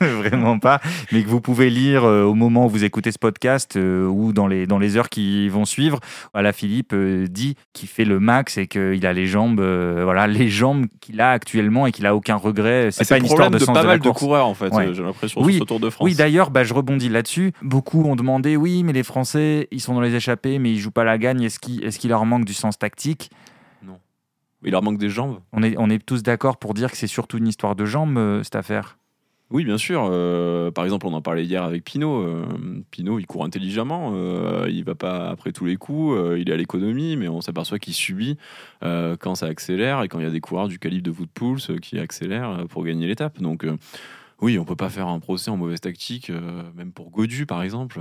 Vraiment 0.00 0.58
pas. 0.58 0.80
Mais 1.12 1.22
que 1.22 1.28
vous 1.28 1.40
pouvez 1.40 1.70
lire 1.70 2.04
euh, 2.04 2.24
au 2.24 2.34
moment 2.34 2.66
où 2.66 2.68
vous 2.68 2.84
écoutez 2.84 3.12
ce 3.12 3.18
podcast 3.18 3.76
euh, 3.76 4.06
ou 4.06 4.32
dans 4.32 4.46
les, 4.46 4.66
dans 4.66 4.78
les 4.78 4.96
heures 4.96 5.08
qui 5.08 5.48
vont 5.48 5.64
suivre. 5.64 5.98
Voilà, 6.32 6.52
Philippe 6.52 6.92
euh, 6.92 7.26
dit 7.28 7.56
qu'il 7.72 7.88
fait 7.88 8.04
le 8.04 8.20
max 8.20 8.58
et 8.58 8.66
qu'il 8.66 9.04
a 9.06 9.12
les 9.12 9.26
jambes, 9.26 9.60
voilà, 9.60 10.26
les 10.26 10.48
jambes 10.48 10.86
qu'il 11.00 11.20
a 11.20 11.30
actuellement 11.32 11.86
et 11.86 11.92
qu'il 11.92 12.06
a 12.06 12.14
aucun 12.14 12.36
regret. 12.36 12.88
C'est 12.90 13.02
Ah, 13.02 13.06
pas 13.08 13.14
le 13.16 13.20
une 13.20 13.26
histoire 13.26 13.50
de 13.50 13.58
de 13.58 13.64
sens 13.64 13.74
pas 13.74 13.82
de 13.82 13.86
mal 13.88 13.98
de 13.98 14.02
course. 14.08 14.18
coureurs 14.18 14.46
en 14.46 14.54
fait. 14.54 14.72
Ouais. 14.72 14.94
J'ai 14.94 15.02
l'impression 15.02 15.42
Oui. 15.42 15.54
sur 15.54 15.62
ce 15.62 15.66
Tour 15.68 15.80
de 15.80 15.90
France. 15.90 16.04
Oui, 16.04 16.14
d'ailleurs, 16.14 16.50
bah, 16.50 16.64
je 16.64 16.72
rebondis 16.74 17.08
là-dessus. 17.08 17.52
Beaucoup 17.62 18.04
ont 18.04 18.16
demandé, 18.16 18.56
oui, 18.56 18.82
mais 18.84 18.92
les 18.92 19.02
Français, 19.02 19.68
ils 19.70 19.80
sont 19.80 19.94
dans 19.94 20.00
les 20.00 20.14
échappées, 20.14 20.58
mais 20.58 20.70
ils 20.72 20.78
jouent 20.78 20.90
pas 20.90 21.04
la 21.04 21.18
gagne. 21.18 21.42
Est-ce 21.42 21.58
qu'il 21.58 21.84
est 21.84 21.96
qu'il 21.98 22.10
leur 22.10 22.24
manque 22.24 22.44
du 22.44 22.54
sens 22.54 22.78
tactique? 22.78 23.30
Il 24.64 24.72
leur 24.72 24.82
manque 24.82 24.98
des 24.98 25.08
jambes. 25.08 25.38
on 25.52 25.62
est, 25.62 25.76
on 25.78 25.88
est 25.88 26.04
tous 26.04 26.22
d'accord 26.22 26.58
pour 26.58 26.74
dire 26.74 26.90
que 26.90 26.96
c'est 26.96 27.06
surtout 27.06 27.38
une 27.38 27.48
histoire 27.48 27.74
de 27.76 27.84
jambes, 27.86 28.18
euh, 28.18 28.42
cette 28.42 28.56
affaire. 28.56 28.98
Oui, 29.52 29.64
bien 29.64 29.78
sûr. 29.78 30.06
Euh, 30.12 30.70
par 30.70 30.84
exemple, 30.84 31.06
on 31.08 31.12
en 31.12 31.22
parlait 31.22 31.44
hier 31.44 31.64
avec 31.64 31.82
Pinot. 31.82 32.22
Euh, 32.22 32.44
Pinot, 32.92 33.18
il 33.18 33.26
court 33.26 33.44
intelligemment. 33.44 34.12
Euh, 34.14 34.68
il 34.70 34.84
va 34.84 34.94
pas 34.94 35.28
après 35.28 35.50
tous 35.50 35.64
les 35.64 35.76
coups. 35.76 36.16
euh, 36.16 36.38
il 36.38 36.48
est 36.48 36.52
à 36.52 36.56
l'économie, 36.56 37.16
mais 37.16 37.26
on 37.26 37.40
s'aperçoit 37.40 37.80
qu'il 37.80 37.94
subit 37.94 38.36
quand 38.82 39.34
ça 39.34 39.46
accélère 39.46 40.02
et 40.02 40.08
quand 40.08 40.20
il 40.20 40.24
y 40.24 40.28
a 40.28 40.30
des 40.30 40.40
coureurs 40.40 40.68
du 40.68 40.78
calibre 40.78 41.02
de 41.02 41.10
Wood 41.10 41.30
Pulse 41.34 41.70
euh, 41.70 41.78
qui 41.78 41.98
accélèrent 41.98 42.66
pour 42.68 42.84
gagner 42.84 43.08
l'étape. 43.08 43.40
Donc, 43.40 43.66
oui, 44.40 44.56
on 44.58 44.64
peut 44.64 44.76
pas 44.76 44.88
faire 44.88 45.08
un 45.08 45.18
procès 45.18 45.50
en 45.50 45.56
mauvaise 45.56 45.80
tactique, 45.80 46.30
même 46.76 46.92
pour 46.92 47.10
Godu, 47.10 47.44
par 47.44 47.62
exemple. 47.62 47.98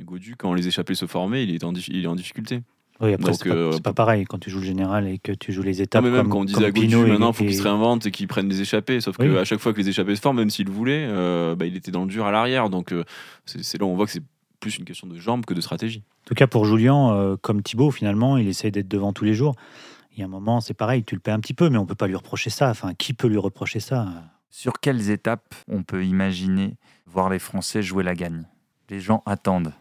Godu, 0.00 0.34
quand 0.36 0.54
les 0.54 0.66
échappées 0.66 0.94
se 0.94 1.06
formaient, 1.06 1.44
il 1.44 1.54
est 1.54 1.62
en, 1.62 1.72
dif- 1.72 1.90
il 1.92 2.04
est 2.04 2.08
en 2.08 2.16
difficulté. 2.16 2.62
Oui, 3.00 3.12
après, 3.12 3.32
c'est 3.34 3.48
pas, 3.48 3.54
euh, 3.54 3.72
c'est 3.72 3.82
pas 3.82 3.92
pareil 3.92 4.24
quand 4.24 4.38
tu 4.38 4.50
joues 4.50 4.60
le 4.60 4.66
général 4.66 5.08
et 5.08 5.18
que 5.18 5.32
tu 5.32 5.52
joues 5.52 5.62
les 5.62 5.78
Non, 5.78 5.82
étapes. 5.82 6.04
mais 6.04 6.10
même 6.10 6.22
comme, 6.22 6.30
quand 6.30 6.38
on 6.40 6.44
disait 6.44 6.64
à 6.64 6.70
Godu, 6.70 6.96
maintenant, 6.96 7.30
il 7.30 7.34
faut 7.34 7.42
et- 7.44 7.46
qu'il 7.48 7.56
se 7.56 7.62
réinvente 7.62 8.06
et 8.06 8.10
qu'il 8.12 8.28
prenne 8.28 8.48
des 8.48 8.60
échappées. 8.60 9.00
Sauf 9.00 9.16
Oui. 9.18 9.32
qu'à 9.32 9.44
chaque 9.44 9.58
fois 9.58 9.72
que 9.72 9.78
les 9.80 9.88
échappées 9.88 10.14
se 10.14 10.20
forment, 10.20 10.38
même 10.38 10.50
s'il 10.50 10.70
voulait, 10.70 11.06
euh, 11.08 11.56
bah, 11.56 11.66
il 11.66 11.74
était 11.76 11.90
dans 11.90 12.02
le 12.04 12.08
dur 12.08 12.24
à 12.26 12.30
l'arrière. 12.30 12.70
Donc, 12.70 12.92
euh, 12.92 13.04
c'est 13.46 13.64
c'est 13.64 13.78
là 13.78 13.84
où 13.84 13.88
on 13.88 13.96
voit 13.96 14.06
que 14.06 14.12
c'est 14.12 14.22
plus 14.60 14.78
une 14.78 14.84
question 14.84 15.06
de 15.08 15.18
jambes 15.18 15.44
que 15.44 15.54
de 15.54 15.60
stratégie. 15.60 16.02
En 16.24 16.28
tout 16.28 16.34
cas, 16.34 16.46
pour 16.46 16.64
Julien, 16.66 17.12
euh, 17.12 17.36
comme 17.40 17.62
Thibaut, 17.62 17.90
finalement, 17.90 18.36
il 18.38 18.46
essaie 18.48 18.70
d'être 18.70 18.88
devant 18.88 19.12
tous 19.12 19.24
les 19.24 19.34
jours. 19.34 19.54
Il 20.16 20.20
y 20.20 20.22
a 20.22 20.26
un 20.26 20.28
moment, 20.28 20.60
c'est 20.60 20.72
pareil, 20.74 21.02
tu 21.04 21.16
le 21.16 21.20
paies 21.20 21.32
un 21.32 21.40
petit 21.40 21.52
peu, 21.54 21.68
mais 21.68 21.76
on 21.78 21.86
peut 21.86 21.96
pas 21.96 22.06
lui 22.06 22.14
reprocher 22.14 22.48
ça. 22.48 22.70
Enfin, 22.70 22.94
qui 22.94 23.12
peut 23.12 23.26
lui 23.26 23.36
reprocher 23.38 23.80
ça 23.80 24.06
Sur 24.50 24.74
quelles 24.80 25.10
étapes 25.10 25.54
on 25.68 25.82
peut 25.82 26.04
imaginer 26.04 26.76
voir 27.06 27.28
les 27.28 27.40
Français 27.40 27.82
jouer 27.82 28.04
la 28.04 28.14
gagne? 28.14 28.44
Les 28.88 29.00
gens 29.00 29.22
attendent. 29.26 29.72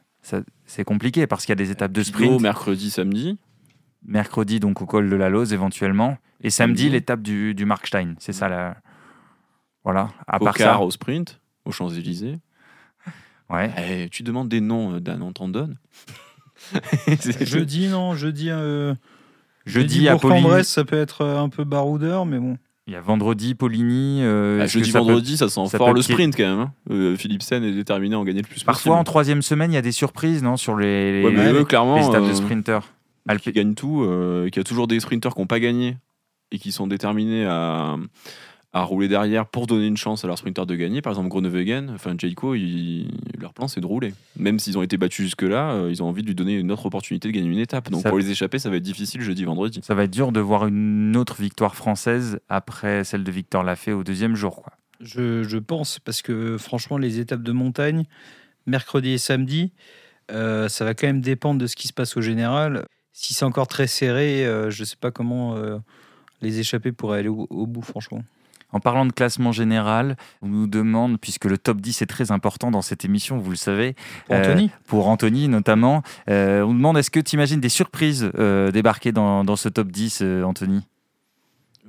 C'est 0.65 0.83
compliqué 0.83 1.27
parce 1.27 1.45
qu'il 1.45 1.51
y 1.51 1.53
a 1.53 1.63
des 1.63 1.71
étapes 1.71 1.91
de 1.91 2.01
sprint. 2.03 2.41
mercredi, 2.41 2.89
samedi. 2.89 3.37
Mercredi, 4.05 4.59
donc 4.59 4.81
au 4.81 4.85
col 4.85 5.09
de 5.09 5.15
la 5.15 5.29
Lose 5.29 5.53
éventuellement. 5.53 6.17
Et 6.41 6.49
samedi, 6.49 6.89
l'étape 6.89 7.21
du, 7.21 7.53
du 7.53 7.65
Markstein. 7.65 8.15
C'est 8.19 8.33
ça 8.33 8.49
la. 8.49 8.77
Voilà. 9.83 10.09
À 10.27 10.39
part 10.39 10.57
ça. 10.57 10.79
au 10.79 10.91
sprint, 10.91 11.39
aux 11.65 11.71
Champs-Élysées. 11.71 12.39
Ouais. 13.49 13.71
Eh, 13.77 14.09
tu 14.09 14.23
demandes 14.23 14.49
des 14.49 14.61
noms, 14.61 14.95
euh, 14.95 14.99
Dan, 14.99 15.21
on 15.21 15.33
t'en 15.33 15.47
donne. 15.49 15.77
Jeudi, 17.41 17.87
non, 17.89 18.15
jeudi. 18.15 18.49
euh, 18.49 18.95
Jeudi 19.65 20.07
à 20.07 20.17
Poligny. 20.17 20.41
Bourg-en-Bresse, 20.41 20.69
ça 20.69 20.85
peut 20.85 20.99
être 20.99 21.21
euh, 21.21 21.37
un 21.39 21.49
peu 21.49 21.63
baroudeur, 21.63 22.25
mais 22.25 22.39
bon. 22.39 22.57
Il 22.87 22.93
y 22.93 22.95
a 22.97 23.01
vendredi, 23.01 23.55
Poligny. 23.55 24.19
euh, 24.23 24.59
Ah, 24.61 24.65
jeudi, 24.67 24.91
peut- 24.91 24.97
vendredi, 24.99 25.37
ça 25.37 25.47
sent 25.47 25.67
ça 25.67 25.77
fort 25.77 25.89
peut 25.89 25.95
le 25.95 26.01
sprint 26.01 26.35
quand 26.35 26.43
même. 26.43 26.59
hein. 26.59 26.73
Euh, 26.91 27.15
Philipsen 27.15 27.63
est 27.63 27.71
déterminé 27.71 28.15
à 28.15 28.19
en 28.19 28.25
gagner 28.25 28.41
le 28.41 28.47
plus 28.47 28.63
Parfois, 28.63 28.97
en 28.97 29.03
troisième 29.05 29.41
semaine, 29.41 29.71
il 29.71 29.75
y 29.75 29.77
a 29.77 29.81
des 29.81 29.93
surprises, 29.93 30.43
non 30.43 30.57
Sur 30.57 30.75
les, 30.75 31.21
les, 31.21 31.25
Ouais, 31.25 31.31
mais 31.31 31.53
les 31.53 31.59
eux, 31.59 31.63
clairement, 31.63 32.09
étapes 32.09 32.23
de 32.25 32.29
euh, 32.29 32.33
sprinters. 32.35 32.83
qui 33.41 33.51
gagnent 33.53 33.73
tout, 33.75 34.03
euh, 34.03 34.49
qu'il 34.49 34.57
y 34.57 34.59
a 34.59 34.63
toujours 34.65 34.87
des 34.87 34.99
sprinteurs 34.99 35.33
qui 35.33 35.39
n'ont 35.39 35.47
pas 35.47 35.61
gagné 35.61 35.97
et 36.51 36.59
qui 36.59 36.73
sont 36.73 36.85
déterminés 36.87 37.45
à, 37.45 37.95
à 38.75 38.81
rouler 38.83 39.07
derrière 39.07 39.45
pour 39.45 39.67
donner 39.67 39.85
une 39.85 39.97
chance 39.97 40.23
à 40.23 40.27
leurs 40.27 40.37
sprinteurs 40.39 40.65
de 40.65 40.75
gagner. 40.75 41.01
Par 41.01 41.11
exemple, 41.13 41.29
Groenewegen, 41.29 41.91
enfin 41.91 42.15
Jayco, 42.17 42.55
leur 43.39 43.53
plan 43.53 43.67
c'est 43.67 43.81
de 43.81 43.85
rouler. 43.85 44.13
Même 44.35 44.57
s'ils 44.59 44.77
ont 44.77 44.81
été 44.81 44.97
battus 44.97 45.25
jusque-là, 45.25 45.73
euh, 45.73 45.91
ils 45.91 46.01
ont 46.01 46.07
envie 46.07 46.23
de 46.23 46.27
lui 46.27 46.35
donner 46.35 46.55
une 46.55 46.71
autre 46.71 46.87
opportunité 46.87 47.27
de 47.27 47.33
gagner 47.33 47.49
une 47.49 47.59
étape. 47.59 47.89
Donc 47.91 48.01
Ça- 48.01 48.09
pour 48.09 48.17
les 48.17 48.31
échapper, 48.31 48.57
ça 48.59 48.69
va 48.71 48.77
être 48.77 48.83
difficile 48.83 49.21
jeudi, 49.21 49.43
vendredi. 49.45 49.79
Ça 49.83 49.93
va 49.93 50.05
être 50.05 50.11
dur 50.11 50.31
de 50.31 50.39
voir 50.39 50.65
une 50.67 51.15
autre 51.15 51.39
victoire 51.39 51.75
française 51.75 52.39
après 52.49 53.03
celle 53.03 53.23
de 53.23 53.31
Victor 53.31 53.63
Lafay 53.63 53.91
au 53.93 54.03
deuxième 54.03 54.35
jour. 54.35 54.63
Quoi. 54.63 54.73
Je, 54.99 55.43
je 55.43 55.57
pense, 55.59 55.99
parce 55.99 56.21
que 56.23 56.57
franchement, 56.57 56.97
les 56.97 57.19
étapes 57.19 57.43
de 57.43 57.51
montagne, 57.51 58.05
mercredi 58.65 59.11
et 59.11 59.17
samedi, 59.19 59.71
euh, 60.31 60.67
ça 60.69 60.83
va 60.85 60.93
quand 60.95 61.05
même 61.07 61.21
dépendre 61.21 61.59
de 61.61 61.67
ce 61.67 61.75
qui 61.75 61.87
se 61.87 61.93
passe 61.93 62.17
au 62.17 62.21
général. 62.21 62.85
Si 63.11 63.35
c'est 63.35 63.45
encore 63.45 63.67
très 63.67 63.85
serré, 63.85 64.45
euh, 64.47 64.71
je 64.71 64.81
ne 64.81 64.85
sais 64.85 64.95
pas 64.99 65.11
comment 65.11 65.55
euh, 65.57 65.77
les 66.41 66.59
échapper 66.59 66.91
pourraient 66.91 67.19
aller 67.19 67.27
au, 67.29 67.45
au 67.51 67.67
bout, 67.67 67.81
franchement. 67.83 68.23
En 68.73 68.79
parlant 68.79 69.05
de 69.05 69.11
classement 69.11 69.51
général, 69.51 70.17
on 70.41 70.47
nous 70.47 70.67
demande, 70.67 71.19
puisque 71.19 71.45
le 71.45 71.57
top 71.57 71.79
10 71.79 72.01
est 72.01 72.05
très 72.07 72.31
important 72.31 72.71
dans 72.71 72.81
cette 72.81 73.05
émission, 73.05 73.37
vous 73.37 73.51
le 73.51 73.55
savez, 73.55 73.95
Pour 74.25 74.35
Euh, 74.35 74.39
Anthony 74.39 74.71
pour 74.87 75.07
Anthony 75.07 75.47
notamment, 75.47 76.03
euh, 76.29 76.63
on 76.63 76.67
nous 76.69 76.77
demande 76.77 76.97
est-ce 76.97 77.11
que 77.11 77.19
tu 77.19 77.35
imagines 77.35 77.59
des 77.59 77.69
surprises 77.69 78.29
euh, 78.37 78.71
débarquer 78.71 79.11
dans, 79.11 79.43
dans 79.43 79.55
ce 79.55 79.69
top 79.69 79.91
10, 79.91 80.19
euh, 80.21 80.43
Anthony? 80.43 80.81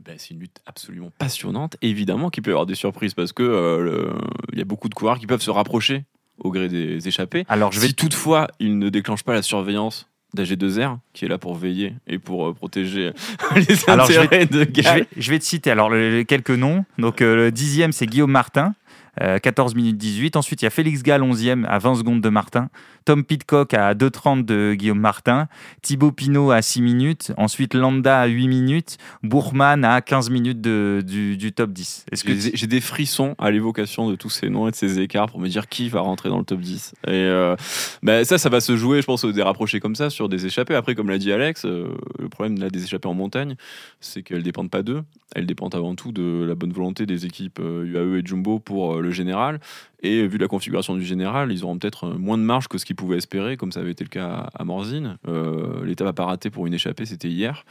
Ben, 0.04 0.16
c'est 0.18 0.34
une 0.34 0.40
lutte 0.40 0.60
absolument 0.66 1.10
passionnante. 1.18 1.76
Évidemment 1.80 2.28
qu'il 2.28 2.42
peut 2.42 2.50
y 2.50 2.52
avoir 2.52 2.66
des 2.66 2.74
surprises 2.74 3.14
parce 3.14 3.32
que 3.32 3.42
euh, 3.42 4.12
il 4.52 4.58
y 4.58 4.62
a 4.62 4.66
beaucoup 4.66 4.90
de 4.90 4.94
coureurs 4.94 5.18
qui 5.18 5.26
peuvent 5.26 5.40
se 5.40 5.50
rapprocher 5.50 6.04
au 6.38 6.50
gré 6.50 6.68
des 6.68 7.08
échappées. 7.08 7.44
Alors, 7.48 7.72
je 7.72 7.80
vais 7.80 7.86
Si 7.88 7.94
toutefois 7.94 8.48
il 8.58 8.78
ne 8.78 8.90
déclenche 8.90 9.22
pas 9.22 9.32
la 9.32 9.42
surveillance 9.42 10.08
d'AG2R, 10.34 10.98
qui 11.12 11.24
est 11.24 11.28
là 11.28 11.38
pour 11.38 11.54
veiller 11.54 11.94
et 12.06 12.18
pour 12.18 12.48
euh, 12.48 12.52
protéger 12.52 13.12
les 13.56 13.88
Alors, 13.88 14.06
je 14.06 14.12
vais- 14.12 14.18
intérêts 14.24 14.46
de 14.46 14.66
Je 14.76 14.88
vais, 14.94 15.06
je 15.16 15.30
vais 15.30 15.38
te 15.38 15.44
citer. 15.44 15.70
Alors 15.70 15.90
le- 15.90 16.22
quelques 16.24 16.50
noms. 16.50 16.84
Donc 16.98 17.22
euh, 17.22 17.36
le 17.36 17.50
dixième 17.52 17.92
c'est 17.92 18.06
Guillaume 18.06 18.30
Martin, 18.30 18.74
euh, 19.22 19.38
14 19.38 19.74
minutes 19.74 19.96
18. 19.96 20.36
Ensuite 20.36 20.62
il 20.62 20.64
y 20.64 20.68
a 20.68 20.70
Félix 20.70 21.02
Gall 21.02 21.22
11e 21.22 21.64
à 21.66 21.78
20 21.78 21.96
secondes 21.96 22.20
de 22.20 22.28
Martin. 22.28 22.68
Tom 23.04 23.22
Pitcock 23.22 23.74
à 23.74 23.94
2,30 23.94 24.44
de 24.44 24.74
Guillaume 24.74 24.98
Martin. 24.98 25.46
Thibaut 25.82 26.10
Pinot 26.12 26.50
à 26.50 26.62
6 26.62 26.80
minutes. 26.82 27.32
Ensuite 27.36 27.74
Landa 27.74 28.20
à 28.20 28.26
8 28.26 28.48
minutes. 28.48 28.96
Bourman 29.22 29.84
à 29.84 30.00
15 30.00 30.30
minutes 30.30 30.60
de- 30.60 31.02
du, 31.06 31.36
du 31.36 31.52
top 31.52 31.72
10. 31.72 32.06
Est-ce 32.12 32.24
que 32.24 32.32
J'ai 32.34 32.66
des 32.66 32.80
frissons 32.80 33.34
à 33.38 33.50
l'évocation 33.50 34.08
de 34.10 34.16
tous 34.16 34.30
ces 34.30 34.48
noms 34.48 34.68
et 34.68 34.70
de 34.70 34.76
ces 34.76 35.00
écarts 35.00 35.26
pour 35.30 35.38
me 35.40 35.48
dire 35.48 35.68
qui 35.68 35.88
va 35.88 36.00
rentrer 36.00 36.28
dans 36.30 36.38
le 36.38 36.44
top 36.44 36.60
10. 36.60 36.94
Et 37.06 37.10
euh, 37.10 37.56
ben, 38.02 38.24
ça, 38.24 38.38
ça 38.38 38.48
va 38.48 38.60
se 38.60 38.76
jouer, 38.76 39.00
je 39.00 39.06
pense, 39.06 39.24
des 39.24 39.42
rapprochés 39.42 39.80
comme 39.80 39.94
ça 39.96 40.08
sur 40.10 40.28
des 40.28 40.46
échappées. 40.46 40.74
Après, 40.74 40.94
comme 40.94 41.08
l'a 41.10 41.18
dit 41.18 41.30
Alex, 41.32 41.64
euh, 41.66 41.88
le 42.18 42.28
problème 42.28 42.58
là, 42.58 42.70
des 42.70 42.84
échappées 42.84 43.08
en 43.08 43.14
montagne, 43.14 43.56
c'est 44.00 44.22
qu'elles 44.22 44.42
dépendent 44.42 44.70
pas 44.70 44.82
d'eux. 44.82 45.02
Elles 45.34 45.46
dépendent 45.46 45.74
avant 45.74 45.94
tout 45.94 46.12
de 46.12 46.44
la 46.48 46.54
bonne 46.54 46.72
volonté 46.72 47.06
des 47.06 47.26
équipes 47.26 47.58
euh, 47.60 47.84
UAE 47.84 48.18
et 48.20 48.22
Jumbo 48.26 48.58
pour 48.60 48.96
euh, 48.96 49.02
le 49.04 49.10
général. 49.12 49.60
Et 50.02 50.26
vu 50.26 50.36
la 50.38 50.48
configuration 50.48 50.94
du 50.94 51.04
général, 51.04 51.50
ils 51.52 51.64
auront 51.64 51.78
peut-être 51.78 52.08
moins 52.08 52.36
de 52.36 52.42
marge 52.42 52.68
que 52.68 52.76
ce 52.78 52.84
qu'ils 52.84 52.96
pouvaient 52.96 53.16
espérer, 53.18 53.56
comme 53.56 53.72
ça 53.72 53.80
avait 53.80 53.92
été 53.92 54.04
le 54.04 54.10
cas 54.10 54.48
à 54.54 54.64
Morzine. 54.64 55.16
Euh, 55.28 55.84
L'étape 55.84 56.06
n'a 56.08 56.12
pas 56.12 56.24
raté 56.26 56.50
pour 56.50 56.66
une 56.66 56.74
échappée, 56.74 57.06
c'était 57.06 57.28
hier. 57.28 57.64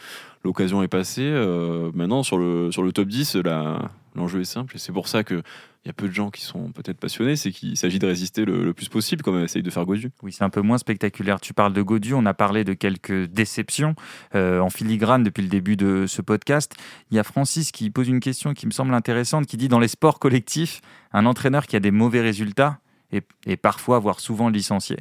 L'occasion 0.44 0.82
est 0.82 0.88
passée. 0.88 1.22
Euh, 1.24 1.92
maintenant, 1.94 2.24
sur 2.24 2.38
le, 2.38 2.72
sur 2.72 2.82
le 2.84 2.92
top 2.92 3.08
10, 3.08 3.36
la- 3.38 3.92
l'enjeu 4.16 4.42
est 4.42 4.46
simple. 4.46 4.76
Et 4.76 4.80
c'est 4.80 4.92
pour 4.92 5.08
ça 5.08 5.24
qu'il 5.24 5.44
y 5.86 5.90
a 5.90 5.94
peu 5.94 6.08
de 6.08 6.14
gens 6.14 6.30
qui 6.30 6.42
sont 6.42 6.72
peut-être 6.72 6.98
passionnés. 6.98 7.36
C'est 7.36 7.52
qu'il 7.52 7.78
s'agit 7.78 8.00
de 8.00 8.08
résister 8.08 8.46
le, 8.46 8.74
plus 8.74 8.90
possible, 8.90 9.22
comme 9.22 9.44
essaye 9.44 9.64
de 9.64 9.70
faire 9.70 9.86
Godu. 9.86 10.12
Oui, 10.22 10.32
c'est 10.32 10.44
un 10.44 10.50
peu 10.50 10.62
moins 10.62 10.78
spectaculaire. 10.78 11.40
Tu 11.40 11.54
parles 11.54 11.74
de 11.74 11.82
Godu, 11.82 12.14
on 12.14 12.26
a 12.26 12.34
parlé 12.34 12.64
de 12.64 12.74
quelques 12.74 13.26
déceptions 13.26 13.96
euh, 14.36 14.60
en 14.60 14.70
filigrane 14.70 15.24
depuis 15.24 15.42
le 15.42 15.50
début 15.50 15.76
de 15.76 16.06
ce 16.08 16.22
podcast. 16.22 16.74
Il 17.12 17.18
y 17.18 17.20
a 17.20 17.24
Francis 17.24 17.72
qui 17.72 17.90
pose 17.90 18.08
une 18.08 18.20
question 18.20 18.54
qui 18.54 18.66
me 18.66 18.72
semble 18.72 18.94
intéressante, 18.94 19.46
qui 19.46 19.58
dit 19.58 19.68
dans 19.68 19.80
les 19.80 19.88
sports 19.88 20.20
collectifs, 20.20 20.82
un 21.12 21.26
entraîneur 21.26 21.68
qui 21.68 21.76
a 21.76 21.80
des 21.80 21.92
mauvais 21.92 22.22
résultats 22.22 22.80
est, 23.12 23.28
est 23.46 23.58
parfois, 23.58 24.00
voire 24.00 24.20
souvent 24.20 24.50
licencié. 24.50 24.98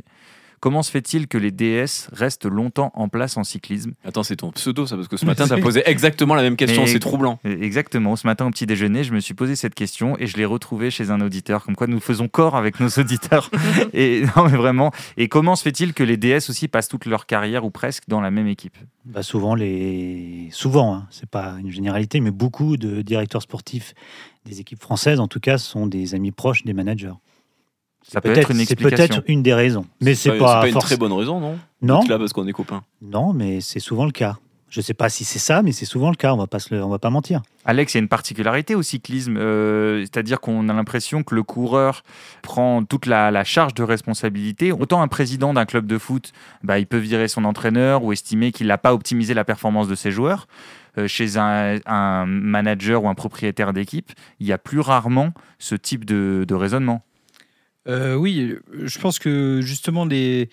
Comment 0.63 0.85
se 0.85 0.93
fait-il 0.93 1.27
que 1.27 1.39
les 1.39 1.51
DS 1.51 2.09
restent 2.13 2.47
longtemps 2.47 2.93
en 2.95 3.09
place 3.09 3.37
en 3.37 3.43
cyclisme? 3.43 3.95
Attends, 4.05 4.23
c'est 4.23 4.37
ton 4.37 4.53
pseudo, 4.53 4.87
ça, 4.87 4.95
parce 4.95 5.09
que 5.09 5.17
ce 5.17 5.27
matin, 5.27 5.45
tu 5.49 5.53
as 5.53 5.57
posé 5.61 5.83
exactement 5.87 6.37
la 6.37 6.43
même 6.43 6.55
question. 6.55 6.87
C'est 6.87 7.01
troublant. 7.01 7.41
Euh, 7.45 7.61
Exactement. 7.61 8.15
Ce 8.15 8.25
matin 8.29 8.47
au 8.47 8.51
petit 8.51 8.65
déjeuner, 8.65 9.03
je 9.03 9.13
me 9.13 9.19
suis 9.19 9.35
posé 9.35 9.57
cette 9.57 9.75
question 9.75 10.17
et 10.21 10.29
je 10.29 10.37
l'ai 10.37 10.45
retrouvée 10.45 10.93
chez 10.93 11.11
un 11.11 11.21
auditeur. 11.21 11.65
Comme 11.65 11.75
quoi, 11.75 11.89
nous 11.89 11.99
faisons 11.99 12.29
corps 12.29 12.55
avec 12.55 12.79
nos 12.79 12.87
auditeurs. 12.91 13.51
et 13.93 14.23
non, 14.37 14.49
mais 14.49 14.57
vraiment. 14.57 14.93
Et 15.17 15.27
comment 15.27 15.57
se 15.57 15.65
fait-il 15.65 15.95
que 15.95 16.05
les 16.05 16.17
DS 16.17 16.49
aussi 16.49 16.69
passent 16.69 16.87
toute 16.87 17.07
leur 17.07 17.27
carrière 17.27 17.65
ou 17.65 17.71
presque 17.71 18.05
dans 18.07 18.21
la 18.21 18.31
même 18.31 18.47
équipe? 18.47 18.77
Bah, 19.05 19.25
souvent, 19.25 19.57
les... 19.57 20.49
souvent 20.53 20.95
hein, 20.95 21.09
c'est 21.11 21.29
pas 21.29 21.57
une 21.59 21.73
généralité, 21.73 22.21
mais 22.21 22.31
beaucoup 22.31 22.77
de 22.77 23.03
directeurs 23.03 23.43
sportifs 23.43 23.95
des 24.45 24.61
équipes 24.61 24.81
françaises, 24.81 25.19
en 25.19 25.27
tout 25.27 25.41
cas, 25.41 25.59
sont 25.59 25.89
des 25.89 26.15
amis 26.15 26.31
proches 26.31 26.63
des 26.63 26.73
managers. 26.73 27.15
Ça 28.07 28.21
peut 28.21 28.31
être 28.31 28.51
une 28.51 28.57
C'est 28.59 28.63
explication. 28.73 29.07
peut-être 29.17 29.23
une 29.29 29.43
des 29.43 29.55
raisons. 29.55 29.87
Mais 30.01 30.15
c'est 30.15 30.31
pas, 30.31 30.39
pas, 30.39 30.55
c'est 30.67 30.73
pas 30.73 30.79
une 30.79 30.79
très 30.81 30.97
bonne 30.97 31.13
raison, 31.13 31.41
non? 31.41 31.59
Non, 31.81 32.01
là 32.09 32.19
parce 32.19 32.33
qu'on 32.33 32.47
est 32.47 32.53
copains. 32.53 32.83
non, 33.01 33.33
mais 33.33 33.61
c'est 33.61 33.81
souvent 33.81 34.05
le 34.05 34.13
cas. 34.13 34.37
Je 34.69 34.81
sais 34.81 34.95
pas 34.95 35.11
si 35.11 35.25
c'est 35.25 35.39
ça, 35.39 35.61
mais 35.63 35.73
c'est 35.73 35.85
souvent 35.85 36.09
le 36.09 36.17
cas. 36.17 36.33
On 36.33 36.39
va 36.39 36.47
pas 36.47 36.59
se 36.59 36.75
le- 36.75 36.83
on 36.83 36.89
va 36.89 36.99
pas 36.99 37.11
mentir. 37.11 37.43
Alex, 37.67 37.93
il 37.93 37.97
y 37.97 38.01
a 38.01 38.03
une 38.03 38.09
particularité 38.09 38.75
au 38.75 38.81
cyclisme, 38.83 39.37
euh, 39.37 40.01
c'est-à-dire 40.01 40.41
qu'on 40.41 40.67
a 40.71 40.73
l'impression 40.73 41.23
que 41.23 41.35
le 41.35 41.43
coureur 41.43 42.03
prend 42.43 42.83
toute 42.83 43.05
la, 43.05 43.31
la 43.31 43.45
charge 43.45 43.75
de 43.75 43.83
responsabilité. 43.83 44.73
Autant 44.73 45.03
un 45.03 45.09
président 45.09 45.53
d'un 45.53 45.67
club 45.67 45.87
de 45.87 45.99
foot, 45.99 46.33
bah, 46.63 46.79
il 46.79 46.87
peut 46.87 46.97
virer 46.97 47.29
son 47.29 47.45
entraîneur 47.45 48.03
ou 48.03 48.13
estimer 48.13 48.51
qu'il 48.51 48.67
n'a 48.69 48.79
pas 48.79 48.95
optimisé 48.95 49.35
la 49.35 49.45
performance 49.45 49.89
de 49.89 49.95
ses 49.95 50.11
joueurs. 50.11 50.47
euh, 50.99 51.07
chez 51.09 51.37
un, 51.39 51.79
un 51.87 52.27
manager 52.27 53.05
ou 53.05 53.09
un 53.09 53.15
propriétaire 53.15 53.73
d'équipe, 53.73 54.11
il 54.41 54.47
y 54.47 54.53
a 54.53 54.59
plus 54.59 54.81
rarement 54.81 55.33
ce 55.59 55.75
type 55.75 56.05
de, 56.05 56.45
de 56.47 56.55
raisonnement. 56.55 57.03
Euh, 57.89 58.15
oui, 58.15 58.55
je 58.83 58.99
pense 58.99 59.19
que 59.19 59.61
justement, 59.63 60.05
les, 60.05 60.51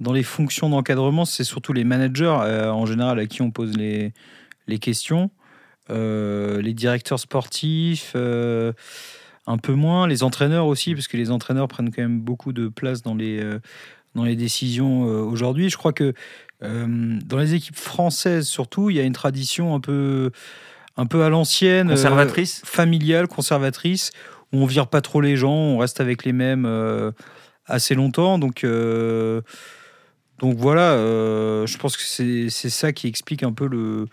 dans 0.00 0.12
les 0.12 0.22
fonctions 0.22 0.68
d'encadrement, 0.68 1.24
c'est 1.24 1.44
surtout 1.44 1.72
les 1.72 1.84
managers 1.84 2.36
euh, 2.42 2.70
en 2.70 2.86
général 2.86 3.18
à 3.18 3.26
qui 3.26 3.42
on 3.42 3.50
pose 3.50 3.76
les, 3.76 4.12
les 4.66 4.78
questions. 4.78 5.30
Euh, 5.88 6.60
les 6.60 6.74
directeurs 6.74 7.20
sportifs, 7.20 8.14
un 8.14 9.58
peu 9.58 9.72
moins. 9.74 10.06
Les 10.08 10.22
entraîneurs 10.22 10.66
aussi, 10.66 10.94
parce 10.94 11.08
que 11.08 11.16
les 11.16 11.30
entraîneurs 11.30 11.68
prennent 11.68 11.92
quand 11.92 12.02
même 12.02 12.20
beaucoup 12.20 12.52
de 12.52 12.68
place 12.68 13.02
dans 13.02 13.14
les, 13.14 13.40
dans 14.14 14.24
les 14.24 14.34
décisions 14.36 15.02
aujourd'hui. 15.02 15.70
Je 15.70 15.76
crois 15.76 15.92
que 15.92 16.12
dans 16.60 17.38
les 17.38 17.54
équipes 17.54 17.76
françaises, 17.76 18.48
surtout, 18.48 18.90
il 18.90 18.96
y 18.96 19.00
a 19.00 19.04
une 19.04 19.12
tradition 19.12 19.74
un 19.76 19.80
peu, 19.80 20.32
un 20.96 21.06
peu 21.06 21.22
à 21.22 21.28
l'ancienne. 21.28 21.88
euh, 21.90 21.94
Conservatrice 21.94 22.62
familiale, 22.64 23.28
conservatrice, 23.28 24.10
où 24.52 24.58
on 24.58 24.66
vire 24.66 24.88
pas 24.88 25.00
trop 25.00 25.20
les 25.20 25.36
gens, 25.36 25.52
on 25.54 25.78
reste 25.78 26.00
avec 26.00 26.24
les 26.24 26.32
mêmes 26.32 26.64
euh, 26.66 27.10
assez 27.66 27.94
longtemps. 27.94 28.38
Donc, 28.38 28.64
euh, 28.64 29.40
donc 30.38 30.56
voilà, 30.56 30.92
euh, 30.92 31.66
je 31.66 31.78
pense 31.78 31.96
que 31.96 32.02
c'est 32.02 32.48
c'est 32.50 32.70
ça 32.70 32.92
qui 32.92 33.06
explique 33.08 33.42
un 33.42 33.52
peu 33.52 33.66
le 33.66 34.06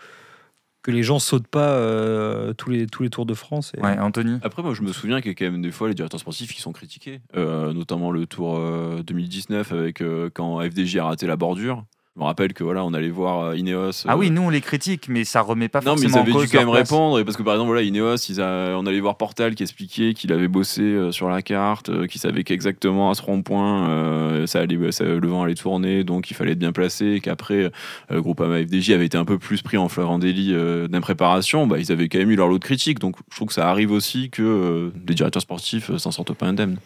que 0.82 0.90
les 0.90 1.02
gens 1.02 1.18
sautent 1.18 1.48
pas 1.48 1.70
euh, 1.70 2.52
tous, 2.52 2.68
les, 2.68 2.86
tous 2.86 3.02
les 3.02 3.08
Tours 3.08 3.24
de 3.24 3.32
France. 3.32 3.72
Et- 3.74 3.80
Ouais, 3.80 3.98
Anthony 3.98 4.38
Après, 4.42 4.62
moi, 4.62 4.74
je 4.74 4.82
me 4.82 4.92
souviens 4.92 5.22
qu'il 5.22 5.28
y 5.28 5.30
a 5.30 5.34
quand 5.34 5.50
même 5.50 5.62
des 5.62 5.70
fois 5.70 5.88
les 5.88 5.94
directeurs 5.94 6.20
sportifs 6.20 6.52
qui 6.54 6.60
sont 6.60 6.72
critiqués, 6.72 7.20
Euh, 7.36 7.72
notamment 7.72 8.10
le 8.10 8.26
Tour 8.26 8.58
euh, 8.58 9.02
2019 9.02 9.72
avec 9.72 10.02
euh, 10.02 10.28
quand 10.34 10.60
FDJ 10.60 10.96
a 10.98 11.04
raté 11.04 11.26
la 11.26 11.36
bordure. 11.36 11.84
Je 12.16 12.20
me 12.20 12.26
rappelle 12.26 12.52
que 12.52 12.62
voilà, 12.62 12.84
on 12.84 12.94
allait 12.94 13.10
voir 13.10 13.40
euh, 13.46 13.56
Ineos. 13.56 14.06
Ah 14.06 14.12
euh, 14.12 14.16
oui, 14.16 14.30
nous 14.30 14.42
on 14.42 14.48
les 14.48 14.60
critique, 14.60 15.08
mais 15.08 15.24
ça 15.24 15.40
remet 15.40 15.66
pas 15.68 15.80
Non, 15.80 15.96
mais 15.96 16.02
forcément 16.02 16.16
ils 16.18 16.20
avaient 16.20 16.32
en 16.32 16.40
dû 16.42 16.48
quand 16.48 16.58
même 16.58 16.70
place. 16.70 16.88
répondre. 16.88 17.18
Et 17.18 17.24
parce 17.24 17.36
que 17.36 17.42
par 17.42 17.54
exemple, 17.54 17.66
voilà, 17.70 17.82
Ineos, 17.82 18.14
ils 18.28 18.40
a- 18.40 18.76
on 18.78 18.86
allait 18.86 19.00
voir 19.00 19.16
Portal 19.16 19.56
qui 19.56 19.64
expliquait 19.64 20.14
qu'il 20.14 20.32
avait 20.32 20.46
bossé 20.46 20.82
euh, 20.82 21.10
sur 21.10 21.28
la 21.28 21.42
carte, 21.42 21.88
euh, 21.88 22.06
qu'il 22.06 22.20
savait 22.20 22.44
qu'exactement 22.44 23.10
à 23.10 23.14
ce 23.16 23.22
rond-point, 23.22 23.88
euh, 23.90 24.46
ça 24.46 24.60
allait, 24.60 24.92
ça- 24.92 25.02
le 25.02 25.26
vent 25.26 25.42
allait 25.42 25.56
tourner, 25.56 26.04
donc 26.04 26.30
il 26.30 26.34
fallait 26.34 26.52
être 26.52 26.58
bien 26.60 26.70
placé. 26.70 27.14
Et 27.14 27.20
qu'après, 27.20 27.68
euh, 28.12 28.20
Groupama 28.20 28.60
FDJ 28.62 28.90
avait 28.92 29.06
été 29.06 29.18
un 29.18 29.24
peu 29.24 29.40
plus 29.40 29.62
pris 29.62 29.76
en 29.76 29.88
fleur 29.88 30.08
en 30.12 30.20
délit 30.20 30.52
euh, 30.54 30.86
d'impréparation. 30.86 31.66
Bah, 31.66 31.80
ils 31.80 31.90
avaient 31.90 32.08
quand 32.08 32.18
même 32.18 32.30
eu 32.30 32.36
leur 32.36 32.46
lot 32.46 32.58
de 32.60 32.64
critiques. 32.64 33.00
Donc 33.00 33.16
je 33.28 33.34
trouve 33.34 33.48
que 33.48 33.54
ça 33.54 33.68
arrive 33.68 33.90
aussi 33.90 34.30
que 34.30 34.40
euh, 34.42 34.90
les 35.08 35.16
directeurs 35.16 35.42
sportifs 35.42 35.90
euh, 35.90 35.98
s'en 35.98 36.12
sortent 36.12 36.34
pas 36.34 36.46
indemnes. 36.46 36.76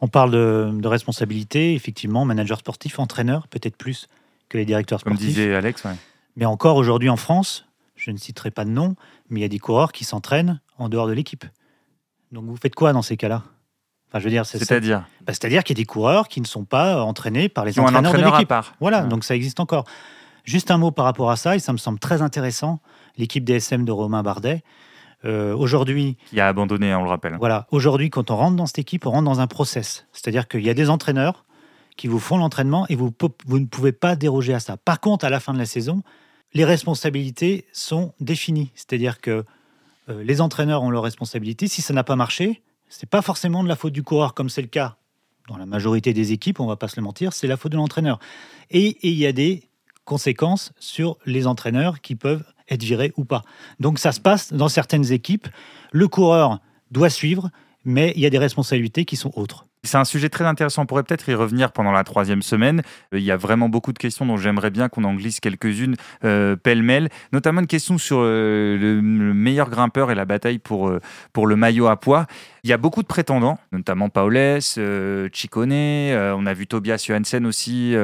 On 0.00 0.06
parle 0.06 0.30
de, 0.30 0.70
de 0.72 0.86
responsabilité, 0.86 1.74
effectivement, 1.74 2.24
manager 2.24 2.60
sportif, 2.60 3.00
entraîneur, 3.00 3.48
peut-être 3.48 3.76
plus 3.76 4.06
que 4.48 4.58
les 4.58 4.64
directeurs 4.64 5.02
Comme 5.02 5.14
sportifs. 5.14 5.34
disait 5.34 5.54
Alex, 5.54 5.84
ouais. 5.84 5.92
Mais 6.36 6.44
encore 6.44 6.76
aujourd'hui 6.76 7.08
en 7.08 7.16
France, 7.16 7.66
je 7.96 8.10
ne 8.10 8.16
citerai 8.16 8.50
pas 8.50 8.64
de 8.64 8.70
nom, 8.70 8.94
mais 9.30 9.40
il 9.40 9.42
y 9.42 9.46
a 9.46 9.48
des 9.48 9.58
coureurs 9.58 9.92
qui 9.92 10.04
s'entraînent 10.04 10.60
en 10.78 10.88
dehors 10.88 11.06
de 11.06 11.12
l'équipe. 11.12 11.44
Donc 12.32 12.44
vous 12.44 12.56
faites 12.56 12.74
quoi 12.74 12.92
dans 12.92 13.02
ces 13.02 13.16
cas-là? 13.16 13.42
Enfin, 14.08 14.18
je 14.20 14.24
veux 14.24 14.30
dire, 14.30 14.46
c'est 14.46 14.58
c'est-à-dire? 14.58 15.00
Bah, 15.22 15.32
c'est-à-dire 15.32 15.64
qu'il 15.64 15.76
y 15.76 15.80
a 15.80 15.82
des 15.82 15.86
coureurs 15.86 16.28
qui 16.28 16.40
ne 16.40 16.46
sont 16.46 16.64
pas 16.64 17.02
entraînés 17.02 17.48
par 17.48 17.64
les 17.64 17.74
ils 17.76 17.80
entraîneurs 17.80 18.02
de 18.02 18.08
entraîneur 18.08 18.34
à 18.34 18.38
l'équipe. 18.38 18.48
part. 18.48 18.74
Voilà, 18.80 19.02
Ouais. 19.02 19.08
donc 19.08 19.24
ça 19.24 19.34
existe 19.34 19.58
encore. 19.60 19.84
Juste 20.44 20.70
un 20.70 20.78
mot 20.78 20.92
par 20.92 21.04
rapport 21.06 21.30
à 21.30 21.36
ça, 21.36 21.56
et 21.56 21.58
ça 21.58 21.72
me 21.72 21.78
semble 21.78 21.98
très 21.98 22.22
intéressant. 22.22 22.80
L'équipe 23.16 23.42
DSM 23.44 23.84
de 23.84 23.92
Romain 23.92 24.22
Bardet. 24.22 24.62
euh, 25.24 25.56
aujourd'hui, 25.56 26.18
qui 26.28 26.38
a 26.38 26.46
abandonné, 26.46 26.94
on 26.94 27.02
le 27.02 27.08
rappelle. 27.08 27.36
voilà, 27.40 27.66
aujourd'hui, 27.72 28.10
quand 28.10 28.30
on 28.30 28.36
rentre 28.36 28.54
dans 28.56 28.66
cette 28.66 28.78
équipe, 28.78 29.06
on 29.06 29.10
rentre 29.10 29.24
dans 29.24 29.40
un 29.40 29.46
process. 29.48 30.06
C'est-à-dire 30.12 30.46
qu'il 30.46 30.60
y 30.64 30.70
a 30.70 30.74
des 30.74 30.88
entraîneurs 30.90 31.45
qui 31.96 32.08
vous 32.08 32.18
font 32.18 32.36
l'entraînement 32.36 32.86
et 32.88 32.96
vous, 32.96 33.12
vous 33.46 33.58
ne 33.58 33.66
pouvez 33.66 33.92
pas 33.92 34.16
déroger 34.16 34.54
à 34.54 34.60
ça. 34.60 34.76
Par 34.76 35.00
contre, 35.00 35.24
à 35.24 35.30
la 35.30 35.40
fin 35.40 35.52
de 35.52 35.58
la 35.58 35.66
saison, 35.66 36.02
les 36.54 36.64
responsabilités 36.64 37.66
sont 37.72 38.14
définies. 38.20 38.70
C'est-à-dire 38.74 39.20
que 39.20 39.44
euh, 40.08 40.22
les 40.22 40.40
entraîneurs 40.40 40.82
ont 40.82 40.90
leurs 40.90 41.02
responsabilités. 41.02 41.68
Si 41.68 41.82
ça 41.82 41.92
n'a 41.92 42.04
pas 42.04 42.16
marché, 42.16 42.62
c'est 42.88 43.08
pas 43.08 43.22
forcément 43.22 43.62
de 43.62 43.68
la 43.68 43.76
faute 43.76 43.92
du 43.92 44.02
coureur, 44.02 44.34
comme 44.34 44.48
c'est 44.48 44.62
le 44.62 44.68
cas 44.68 44.96
dans 45.48 45.56
la 45.56 45.66
majorité 45.66 46.12
des 46.12 46.32
équipes, 46.32 46.60
on 46.60 46.66
va 46.66 46.76
pas 46.76 46.88
se 46.88 46.96
le 46.96 47.02
mentir, 47.02 47.32
c'est 47.32 47.46
la 47.46 47.56
faute 47.56 47.72
de 47.72 47.76
l'entraîneur. 47.76 48.18
Et 48.70 48.98
il 49.06 49.14
y 49.14 49.26
a 49.26 49.32
des 49.32 49.68
conséquences 50.04 50.72
sur 50.78 51.18
les 51.24 51.46
entraîneurs 51.46 52.00
qui 52.00 52.16
peuvent 52.16 52.44
être 52.68 52.82
virés 52.82 53.12
ou 53.16 53.24
pas. 53.24 53.42
Donc 53.78 53.98
ça 53.98 54.12
se 54.12 54.20
passe 54.20 54.52
dans 54.52 54.68
certaines 54.68 55.12
équipes. 55.12 55.48
Le 55.92 56.08
coureur 56.08 56.60
doit 56.90 57.10
suivre, 57.10 57.50
mais 57.84 58.12
il 58.16 58.22
y 58.22 58.26
a 58.26 58.30
des 58.30 58.38
responsabilités 58.38 59.04
qui 59.04 59.16
sont 59.16 59.32
autres. 59.36 59.65
C'est 59.86 59.98
un 59.98 60.04
sujet 60.04 60.28
très 60.28 60.44
intéressant. 60.44 60.82
On 60.82 60.86
pourrait 60.86 61.04
peut-être 61.04 61.28
y 61.28 61.34
revenir 61.34 61.72
pendant 61.72 61.92
la 61.92 62.04
troisième 62.04 62.42
semaine. 62.42 62.82
Euh, 63.14 63.18
Il 63.18 63.24
y 63.24 63.30
a 63.30 63.36
vraiment 63.36 63.68
beaucoup 63.68 63.92
de 63.92 63.98
questions 63.98 64.26
dont 64.26 64.36
j'aimerais 64.36 64.70
bien 64.70 64.88
qu'on 64.88 65.04
en 65.04 65.14
glisse 65.14 65.40
quelques-unes 65.40 65.94
euh, 66.24 66.56
pêle-mêle. 66.56 67.08
Notamment 67.32 67.60
une 67.60 67.66
question 67.66 67.96
sur 67.96 68.18
euh, 68.20 68.76
le, 68.76 68.96
le 68.96 69.34
meilleur 69.34 69.70
grimpeur 69.70 70.10
et 70.10 70.14
la 70.14 70.24
bataille 70.24 70.58
pour, 70.58 70.92
pour 71.32 71.46
le 71.46 71.56
maillot 71.56 71.86
à 71.86 71.96
poids. 71.96 72.26
Il 72.64 72.70
y 72.70 72.72
a 72.72 72.78
beaucoup 72.78 73.02
de 73.02 73.06
prétendants, 73.06 73.58
notamment 73.70 74.08
Paoles, 74.08 74.58
euh, 74.78 75.28
on 76.36 76.46
a 76.46 76.52
vu 76.52 76.66
Tobias 76.66 77.04
Johansen 77.06 77.46
aussi 77.46 77.94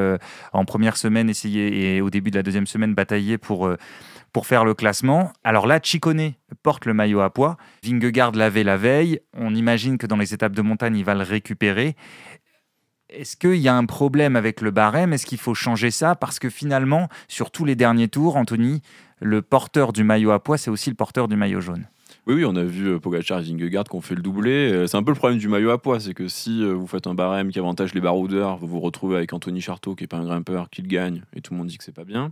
en 0.53 0.65
première 0.65 0.97
semaine 0.97 1.29
essayer 1.29 1.97
et 1.97 2.01
au 2.01 2.11
début 2.11 2.31
de 2.31 2.37
la 2.37 2.45
deuxième 2.45 2.69
semaine 2.69 2.95
batailler 2.95 3.39
pour, 3.39 3.69
pour 4.33 4.47
faire 4.47 4.65
le 4.65 4.75
classement. 4.75 5.33
Alors 5.45 5.67
là, 5.67 5.79
Ciccone 5.83 6.33
porte 6.63 6.87
le 6.87 6.95
maillot 6.95 7.21
à 7.21 7.31
poids. 7.31 7.57
Vingegaard 7.85 8.33
l'avait 8.33 8.65
la 8.65 8.77
veille. 8.77 9.21
On 9.35 9.55
imagine 9.55 9.99
que 9.99 10.07
dans 10.07 10.17
les 10.17 10.35
étapes 10.35 10.55
de 10.55 10.63
montagne, 10.63 10.97
il 10.97 11.05
va 11.05 11.15
le 11.15 11.23
récupérer. 11.23 11.97
Est-ce 13.11 13.37
qu'il 13.37 13.57
y 13.57 13.69
a 13.69 13.77
un 13.77 13.85
problème 13.85 14.37
avec 14.37 14.63
le 14.63 14.71
barème? 14.71 15.13
Est-ce 15.13 15.27
qu'il 15.27 15.39
faut 15.39 15.55
changer 15.55 15.91
ça? 15.91 16.15
Parce 16.15 16.39
que 16.39 16.49
finalement, 16.49 17.09
sur 17.29 17.51
tous 17.51 17.67
les 17.67 17.77
derniers 17.77 18.09
tours, 18.09 18.37
Anthony, 18.37 18.81
le 19.21 19.43
porteur 19.43 19.93
du 19.93 20.03
maillot 20.03 20.31
à 20.31 20.43
poids, 20.43 20.57
c'est 20.57 20.71
aussi 20.71 20.89
le 20.89 20.97
porteur 20.97 21.29
du 21.29 21.37
maillot 21.37 21.61
jaune. 21.61 21.87
Oui, 22.27 22.35
oui, 22.37 22.45
on 22.45 22.55
a 22.55 22.63
vu 22.63 22.87
euh, 22.87 23.01
Pogacar 23.01 23.41
et 23.41 23.43
Vingegaard 23.43 23.85
qui 23.85 23.97
ont 23.97 24.01
fait 24.01 24.15
le 24.15 24.23
doublé. 24.23 24.73
Euh, 24.73 24.87
C'est 24.87 24.97
un 24.97 25.03
peu 25.03 25.11
le 25.11 25.17
problème 25.17 25.41
du 25.41 25.49
maillot 25.49 25.71
à 25.71 25.83
poids, 25.83 25.99
c'est 25.99 26.15
que 26.15 26.29
si 26.29 26.63
euh, 26.63 26.73
vous 26.73 26.87
faites 26.87 27.09
un 27.09 27.15
barème 27.15 27.51
qui 27.51 27.59
avantage 27.59 27.95
les 27.95 28.01
baroudeurs, 28.01 28.59
vous 28.59 28.69
vous 28.69 28.79
retrouvez 28.79 29.17
avec 29.17 29.33
Anthony 29.33 29.61
Charteau 29.61 29.97
qui 29.97 30.05
est 30.05 30.07
pas 30.07 30.19
un 30.19 30.25
grimpeur, 30.25 30.71
qui 30.71 30.83
le 30.83 30.89
gagne, 30.89 31.23
et 31.35 31.41
tout 31.41 31.53
le 31.53 31.59
monde 31.59 31.67
dit 31.67 31.79
que 31.79 31.85
c'est 31.85 31.91
pas 31.91 32.05
bien. 32.05 32.31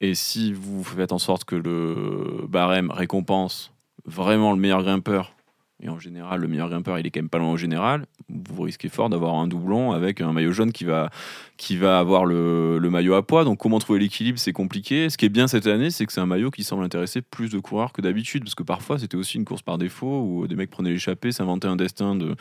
Et 0.00 0.14
si 0.14 0.52
vous 0.52 0.84
faites 0.84 1.12
en 1.12 1.18
sorte 1.18 1.44
que 1.44 1.56
le 1.56 2.46
barème 2.48 2.90
récompense 2.90 3.72
vraiment 4.04 4.52
le 4.52 4.58
meilleur 4.58 4.82
grimpeur, 4.82 5.35
et 5.82 5.88
en 5.88 5.98
général 5.98 6.40
le 6.40 6.48
meilleur 6.48 6.68
grimpeur 6.68 6.98
il 6.98 7.06
est 7.06 7.10
quand 7.10 7.20
même 7.20 7.28
pas 7.28 7.38
loin 7.38 7.52
au 7.52 7.56
général, 7.56 8.06
vous 8.28 8.62
risquez 8.62 8.88
fort 8.88 9.08
d'avoir 9.08 9.34
un 9.34 9.46
doublon 9.46 9.92
avec 9.92 10.20
un 10.20 10.32
maillot 10.32 10.52
jaune 10.52 10.72
qui 10.72 10.84
va, 10.84 11.10
qui 11.56 11.76
va 11.76 11.98
avoir 11.98 12.24
le, 12.24 12.78
le 12.78 12.90
maillot 12.90 13.14
à 13.14 13.26
poids. 13.26 13.44
Donc 13.44 13.58
comment 13.58 13.78
trouver 13.78 13.98
l'équilibre, 14.00 14.38
c'est 14.38 14.52
compliqué. 14.52 15.10
Ce 15.10 15.16
qui 15.16 15.26
est 15.26 15.30
bien 15.30 15.46
cette 15.46 15.66
année, 15.66 15.90
c'est 15.90 16.06
que 16.06 16.12
c'est 16.12 16.20
un 16.20 16.26
maillot 16.26 16.50
qui 16.50 16.64
semble 16.64 16.84
intéresser 16.84 17.22
plus 17.22 17.50
de 17.50 17.58
coureurs 17.58 17.92
que 17.92 18.02
d'habitude, 18.02 18.42
parce 18.42 18.54
que 18.54 18.62
parfois 18.62 18.98
c'était 18.98 19.16
aussi 19.16 19.36
une 19.36 19.44
course 19.44 19.62
par 19.62 19.78
défaut 19.78 20.22
où 20.22 20.46
des 20.46 20.56
mecs 20.56 20.70
prenaient 20.70 20.90
l'échappée, 20.90 21.32
s'inventaient 21.32 21.68
un 21.68 21.76
destin 21.76 22.14
de, 22.14 22.34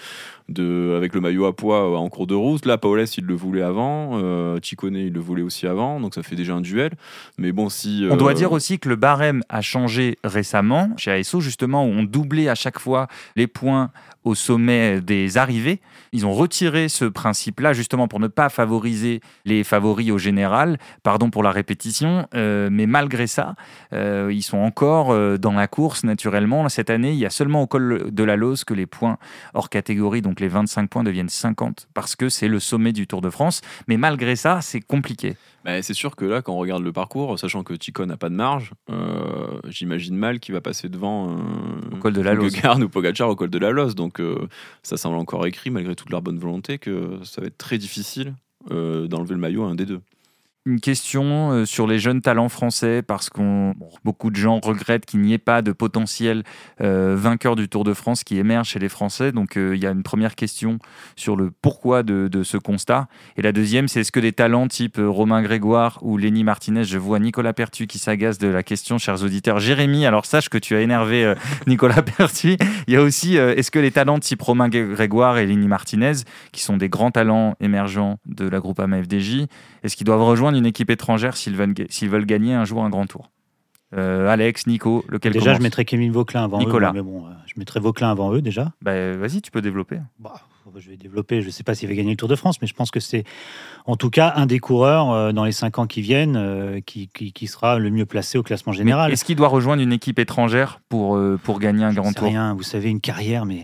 de, 0.49 0.95
avec 0.97 1.13
le 1.13 1.21
maillot 1.21 1.45
à 1.45 1.55
poids 1.55 1.91
euh, 1.91 1.95
en 1.95 2.09
cours 2.09 2.27
de 2.27 2.35
route. 2.35 2.65
Là, 2.65 2.77
Paoles, 2.77 3.05
il 3.17 3.25
le 3.25 3.35
voulait 3.35 3.61
avant, 3.61 4.11
euh, 4.13 4.59
il 4.61 5.13
le 5.13 5.19
voulait 5.19 5.41
aussi 5.41 5.67
avant, 5.67 5.99
donc 5.99 6.15
ça 6.15 6.23
fait 6.23 6.35
déjà 6.35 6.53
un 6.53 6.61
duel. 6.61 6.91
Mais 7.37 7.51
bon, 7.51 7.69
si... 7.69 8.07
On 8.09 8.17
doit 8.17 8.31
euh, 8.31 8.35
dire 8.35 8.51
aussi 8.51 8.79
que 8.79 8.89
le 8.89 8.95
barème 8.95 9.43
a 9.49 9.61
changé 9.61 10.17
récemment 10.23 10.89
chez 10.97 11.11
ASO, 11.11 11.41
justement, 11.41 11.85
où 11.85 11.89
on 11.89 12.03
doublait 12.03 12.49
à 12.49 12.55
chaque 12.55 12.79
fois 12.79 13.07
les 13.35 13.47
points 13.47 13.91
au 14.25 14.35
sommet 14.35 14.99
des 14.99 15.37
arrivées. 15.37 15.79
Ils 16.11 16.25
ont 16.25 16.33
retiré 16.33 16.89
ce 16.89 17.05
principe-là, 17.05 17.73
justement, 17.73 18.07
pour 18.07 18.19
ne 18.19 18.27
pas 18.27 18.49
favoriser 18.49 19.21
les 19.45 19.63
favoris 19.63 20.11
au 20.11 20.17
général. 20.17 20.77
Pardon 21.03 21.29
pour 21.29 21.43
la 21.43 21.51
répétition, 21.51 22.27
euh, 22.33 22.69
mais 22.71 22.87
malgré 22.87 23.27
ça, 23.27 23.55
euh, 23.93 24.31
ils 24.33 24.41
sont 24.41 24.57
encore 24.57 25.11
euh, 25.11 25.37
dans 25.37 25.53
la 25.53 25.67
course 25.67 26.03
naturellement. 26.03 26.67
Cette 26.69 26.89
année, 26.89 27.11
il 27.11 27.19
y 27.19 27.25
a 27.25 27.29
seulement 27.29 27.61
au 27.61 27.67
col 27.67 28.11
de 28.11 28.23
la 28.23 28.35
Lose 28.35 28.63
que 28.63 28.73
les 28.73 28.87
points 28.87 29.17
hors 29.53 29.69
catégorie, 29.69 30.21
donc 30.21 30.39
les 30.39 30.47
25 30.47 30.89
points, 30.89 31.03
deviennent 31.03 31.29
50, 31.29 31.87
parce 31.93 32.15
que 32.15 32.29
c'est 32.29 32.47
le 32.47 32.59
sommet 32.59 32.93
du 32.93 33.07
Tour 33.07 33.21
de 33.21 33.29
France. 33.29 33.61
Mais 33.87 33.97
malgré 33.97 34.35
ça, 34.35 34.59
c'est 34.61 34.81
compliqué. 34.81 35.35
Bah, 35.65 35.81
c'est 35.81 35.95
sûr 35.95 36.15
que 36.15 36.25
là, 36.25 36.43
quand 36.43 36.53
on 36.53 36.57
regarde 36.57 36.83
le 36.83 36.91
parcours, 36.91 37.39
sachant 37.39 37.63
que 37.63 37.73
Ticon 37.73 38.05
n'a 38.05 38.17
pas 38.17 38.29
de 38.29 38.35
marge, 38.35 38.73
euh, 38.91 39.59
j'imagine 39.67 40.15
mal 40.15 40.39
qu'il 40.39 40.53
va 40.53 40.61
passer 40.61 40.89
devant 40.89 41.37
Au 41.91 41.97
col 41.97 42.13
de 42.13 42.21
la 42.21 42.35
Lose. 42.35 42.55
Ou 42.79 42.87
Pogacar 42.87 43.29
au 43.29 43.35
col 43.35 43.49
de 43.49 43.57
la 43.57 43.71
Lose. 43.71 43.95
Donc 43.95 44.14
euh, 44.21 44.47
ça 44.83 44.97
semble 44.97 45.17
encore 45.17 45.45
écrit, 45.45 45.69
malgré 45.69 45.95
toute 45.95 46.09
leur 46.09 46.21
bonne 46.21 46.39
volonté, 46.39 46.77
que 46.77 47.19
ça 47.23 47.41
va 47.41 47.47
être 47.47 47.57
très 47.57 47.77
difficile 47.77 48.35
euh, 48.71 49.07
d'enlever 49.07 49.33
le 49.33 49.39
maillot 49.39 49.63
à 49.63 49.67
un 49.67 49.75
des 49.75 49.85
deux. 49.85 50.01
Une 50.67 50.79
question 50.79 51.51
euh, 51.51 51.65
sur 51.65 51.85
les 51.85 51.99
jeunes 51.99 52.21
talents 52.21 52.49
français, 52.49 53.03
parce 53.03 53.29
qu'on 53.29 53.75
beaucoup 54.03 54.31
de 54.31 54.35
gens 54.35 54.59
regrettent 54.59 55.05
qu'il 55.05 55.21
n'y 55.21 55.31
ait 55.31 55.37
pas 55.37 55.61
de 55.61 55.71
potentiel 55.71 56.41
euh, 56.81 57.15
vainqueur 57.15 57.55
du 57.55 57.69
Tour 57.69 57.83
de 57.83 57.93
France 57.93 58.23
qui 58.23 58.39
émerge 58.39 58.69
chez 58.69 58.79
les 58.79 58.89
Français. 58.89 59.31
Donc 59.31 59.57
euh, 59.57 59.75
il 59.75 59.83
y 59.83 59.85
a 59.85 59.91
une 59.91 60.01
première 60.01 60.33
question 60.33 60.79
sur 61.15 61.35
le 61.35 61.51
pourquoi 61.51 62.01
de, 62.01 62.41
ce 62.41 62.57
constat. 62.57 63.07
Et 63.37 63.43
la 63.43 63.51
deuxième, 63.51 63.87
c'est 63.87 63.99
est-ce 63.99 64.11
que 64.11 64.19
des 64.19 64.33
talents 64.33 64.67
type 64.67 64.99
Romain 64.99 65.43
Grégoire 65.43 65.99
ou 66.01 66.17
Lenny 66.17 66.43
Martinez, 66.43 66.83
je 66.83 66.97
vois 66.97 67.19
Nicolas 67.19 67.53
Pertu 67.53 67.85
qui 67.85 67.99
s'agace 67.99 68.39
de 68.39 68.47
la 68.47 68.63
question, 68.63 68.97
chers 68.97 69.23
auditeurs. 69.23 69.59
Jérémy, 69.59 70.07
alors 70.07 70.25
sache 70.25 70.49
que 70.49 70.57
tu 70.57 70.75
as 70.75 70.81
énervé 70.81 71.31
Nicolas 71.67 72.01
Pertu. 72.01 72.57
Il 72.87 72.93
y 72.95 72.97
a 72.97 73.03
aussi, 73.03 73.35
est-ce 73.35 73.69
que 73.69 73.77
les 73.79 73.91
talents 73.91 74.17
type 74.17 74.41
Romain 74.41 74.69
Grégoire 74.69 75.37
et 75.37 75.45
Lenny 75.45 75.67
Martinez, 75.67 76.13
qui 76.51 76.61
sont 76.61 76.77
des 76.77 76.89
grands 76.89 77.11
talents 77.11 77.55
émergents 77.59 78.17
de 78.25 78.49
la 78.49 78.59
groupe 78.59 78.79
AMA 78.79 79.03
FDJ, 79.03 79.45
est-ce 79.83 79.95
qu'ils 79.95 80.07
doivent 80.07 80.23
rejoindre 80.23 80.54
une 80.55 80.65
équipe 80.65 80.89
étrangère 80.89 81.37
s'ils 81.37 81.55
veulent, 81.55 81.73
s'ils 81.89 82.09
veulent 82.09 82.25
gagner 82.25 82.53
un 82.53 82.65
jour 82.65 82.83
un 82.83 82.89
grand 82.89 83.05
tour 83.07 83.31
Euh, 83.95 84.27
Alex, 84.27 84.67
Nico, 84.67 85.05
lequel 85.07 85.31
Déjà, 85.33 85.45
commence 85.45 85.57
je 85.59 85.63
mettrais 85.63 85.85
Kevin 85.85 86.11
Vauclin 86.11 86.43
avant 86.43 86.59
Nicolas. 86.59 86.89
eux. 86.89 86.93
Mais 86.93 87.01
bon, 87.01 87.27
euh, 87.27 87.29
je 87.45 87.53
mettrais 87.57 87.79
Vauclin 87.79 88.09
avant 88.11 88.33
eux 88.33 88.41
déjà. 88.41 88.73
Bah, 88.81 89.15
Vas-y, 89.15 89.41
tu 89.41 89.51
peux 89.51 89.61
développer. 89.61 89.99
Bah, 90.19 90.33
je 90.77 90.89
vais 90.89 90.97
développer. 90.97 91.41
Je 91.41 91.45
ne 91.47 91.51
sais 91.51 91.63
pas 91.63 91.75
s'il 91.75 91.87
va 91.87 91.95
gagner 91.95 92.09
le 92.09 92.17
Tour 92.17 92.27
de 92.27 92.35
France, 92.35 92.59
mais 92.61 92.67
je 92.67 92.73
pense 92.73 92.91
que 92.91 92.99
c'est 92.99 93.23
en 93.85 93.95
tout 93.95 94.09
cas 94.09 94.33
un 94.35 94.47
des 94.47 94.59
coureurs 94.59 95.11
euh, 95.11 95.31
dans 95.31 95.45
les 95.45 95.51
cinq 95.53 95.77
ans 95.79 95.85
qui 95.87 96.01
viennent 96.01 96.35
euh, 96.35 96.81
qui, 96.81 97.07
qui- 97.07 97.31
qui 97.31 97.47
sera 97.47 97.77
le 97.79 97.89
mieux 97.91 98.05
placé 98.07 98.37
au 98.37 98.43
classement 98.43 98.71
Mais 98.73 98.79
général. 98.79 99.13
Est-ce 99.13 99.23
qu'il 99.23 99.35
doit 99.37 99.47
rejoindre 99.47 99.81
une 99.81 99.93
équipe 99.93 100.19
étrangère 100.19 100.81
pour, 100.89 101.17
pour 101.43 101.59
gagner 101.59 101.83
un 101.85 101.93
grand 101.93 102.09
sais 102.09 102.15
tour? 102.15 102.27
rien. 102.27 102.53
Vous 102.55 102.63
savez, 102.63 102.89
une 102.89 102.99
carrière, 103.01 103.45
mais 103.45 103.63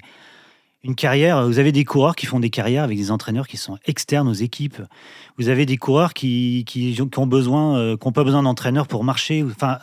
une 0.84 0.96
carrière. 0.96 1.46
Vous 1.48 1.60
avez 1.60 1.72
des 1.72 1.86
coureurs 1.86 2.15
qui 2.15 2.26
font 2.26 2.39
des 2.39 2.50
carrières 2.50 2.84
avec 2.84 2.98
des 2.98 3.12
entraîneurs 3.12 3.48
qui 3.48 3.58
sont 3.58 3.78
externes 3.86 4.28
aux 4.28 4.34
équipes. 4.34 4.82
Vous 5.38 5.50
avez 5.50 5.65
des 5.65 5.78
coureurs 5.78 6.13
qui, 6.13 6.63
qui, 6.67 6.98
ont 7.17 7.28
besoin, 7.28 7.78
euh, 7.78 7.98
qui 7.98 8.08
ont 8.08 8.12
pas 8.12 8.24
besoin 8.24 8.44
d'entraîneurs 8.44 8.88
pour 8.88 9.04
marcher. 9.04 9.44
Enfin, 9.44 9.78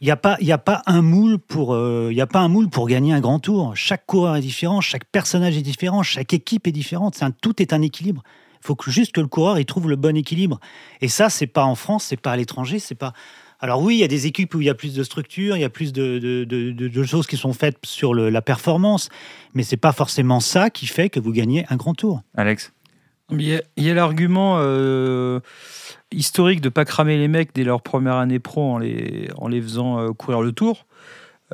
il 0.00 0.06
n'y 0.06 0.10
a 0.10 0.16
pas, 0.16 0.38
il 0.40 0.50
a 0.50 0.58
pas 0.58 0.82
un 0.86 1.02
moule 1.02 1.38
pour, 1.38 1.74
euh, 1.74 2.08
il 2.10 2.20
a 2.20 2.26
pas 2.26 2.40
un 2.40 2.48
moule 2.48 2.70
pour 2.70 2.88
gagner 2.88 3.12
un 3.12 3.20
grand 3.20 3.38
tour. 3.38 3.76
Chaque 3.76 4.06
coureur 4.06 4.36
est 4.36 4.40
différent, 4.40 4.80
chaque 4.80 5.04
personnage 5.04 5.56
est 5.56 5.62
différent, 5.62 6.02
chaque 6.02 6.32
équipe 6.32 6.66
est 6.66 6.72
différente. 6.72 7.22
Tout 7.42 7.60
est 7.60 7.72
un 7.72 7.82
équilibre. 7.82 8.22
Il 8.62 8.66
faut 8.66 8.76
juste 8.86 9.12
que 9.12 9.20
le 9.20 9.26
coureur 9.26 9.58
il 9.58 9.66
trouve 9.66 9.88
le 9.88 9.96
bon 9.96 10.16
équilibre. 10.16 10.58
Et 11.00 11.08
ça, 11.08 11.28
c'est 11.28 11.46
pas 11.46 11.64
en 11.64 11.74
France, 11.74 12.04
c'est 12.04 12.20
pas 12.20 12.32
à 12.32 12.36
l'étranger, 12.36 12.78
c'est 12.78 12.94
pas. 12.94 13.12
Alors 13.60 13.82
oui, 13.82 13.96
il 13.96 13.98
y 14.00 14.04
a 14.04 14.08
des 14.08 14.26
équipes 14.26 14.54
où 14.54 14.60
il 14.60 14.66
y 14.66 14.70
a 14.70 14.74
plus 14.74 14.94
de 14.94 15.02
structure, 15.02 15.54
il 15.56 15.60
y 15.60 15.64
a 15.64 15.70
plus 15.70 15.92
de, 15.92 16.18
de- 16.18 16.44
de- 16.44 16.70
de- 16.70 16.88
de 16.88 17.02
choses 17.04 17.26
qui 17.26 17.36
sont 17.36 17.52
faites 17.52 17.76
sur 17.84 18.14
le- 18.14 18.30
la 18.30 18.40
performance, 18.42 19.10
mais 19.54 19.62
c'est 19.62 19.76
pas 19.76 19.92
forcément 19.92 20.40
ça 20.40 20.70
qui 20.70 20.86
fait 20.86 21.10
que 21.10 21.20
vous 21.20 21.32
gagnez 21.32 21.66
un 21.68 21.76
grand 21.76 21.94
tour. 21.94 22.22
Alex? 22.36 22.72
Il 23.32 23.42
y 23.42 23.54
a, 23.54 23.62
il 23.76 23.84
y 23.84 23.90
a 23.90 23.94
l'argument 23.94 24.56
euh, 24.58 25.38
historique 26.10 26.60
de 26.60 26.68
pas 26.68 26.84
cramer 26.84 27.16
les 27.16 27.28
mecs 27.28 27.50
dès 27.54 27.62
leur 27.62 27.82
première 27.82 28.16
année 28.16 28.40
pro 28.40 28.72
en 28.72 28.78
les, 28.78 29.28
en 29.36 29.46
les 29.46 29.60
faisant 29.62 30.00
euh, 30.00 30.08
courir 30.12 30.40
le 30.40 30.52
tour. 30.52 30.86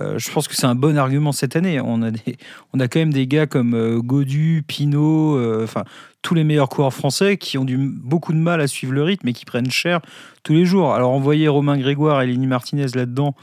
Euh, 0.01 0.19
je 0.19 0.31
pense 0.31 0.49
que 0.49 0.55
c'est 0.55 0.67
un 0.67 0.75
bon 0.75 0.99
argument 0.99 1.33
cette 1.33 1.57
année. 1.57 1.81
On 1.81 2.03
a, 2.03 2.11
des, 2.11 2.37
on 2.73 2.81
a 2.81 2.89
quand 2.89 2.99
même 2.99 3.13
des 3.13 3.27
gars 3.27 3.47
comme 3.47 3.75
euh, 3.75 4.01
Godu, 4.01 4.63
Pinot, 4.67 5.37
euh, 5.37 5.67
tous 6.23 6.35
les 6.35 6.45
meilleurs 6.45 6.69
coureurs 6.69 6.93
français 6.93 7.37
qui 7.37 7.57
ont 7.59 7.65
du, 7.65 7.77
beaucoup 7.79 8.33
de 8.33 8.39
mal 8.39 8.61
à 8.61 8.67
suivre 8.67 8.93
le 8.93 9.03
rythme 9.03 9.29
et 9.29 9.33
qui 9.33 9.45
prennent 9.45 9.71
cher 9.71 10.01
tous 10.43 10.53
les 10.53 10.65
jours. 10.65 10.95
Alors 10.95 11.13
envoyer 11.13 11.49
Romain 11.49 11.79
Grégoire 11.79 12.23
et 12.23 12.27
Lenny 12.27 12.47
Martinez 12.47 12.87
là-dedans 12.95 13.35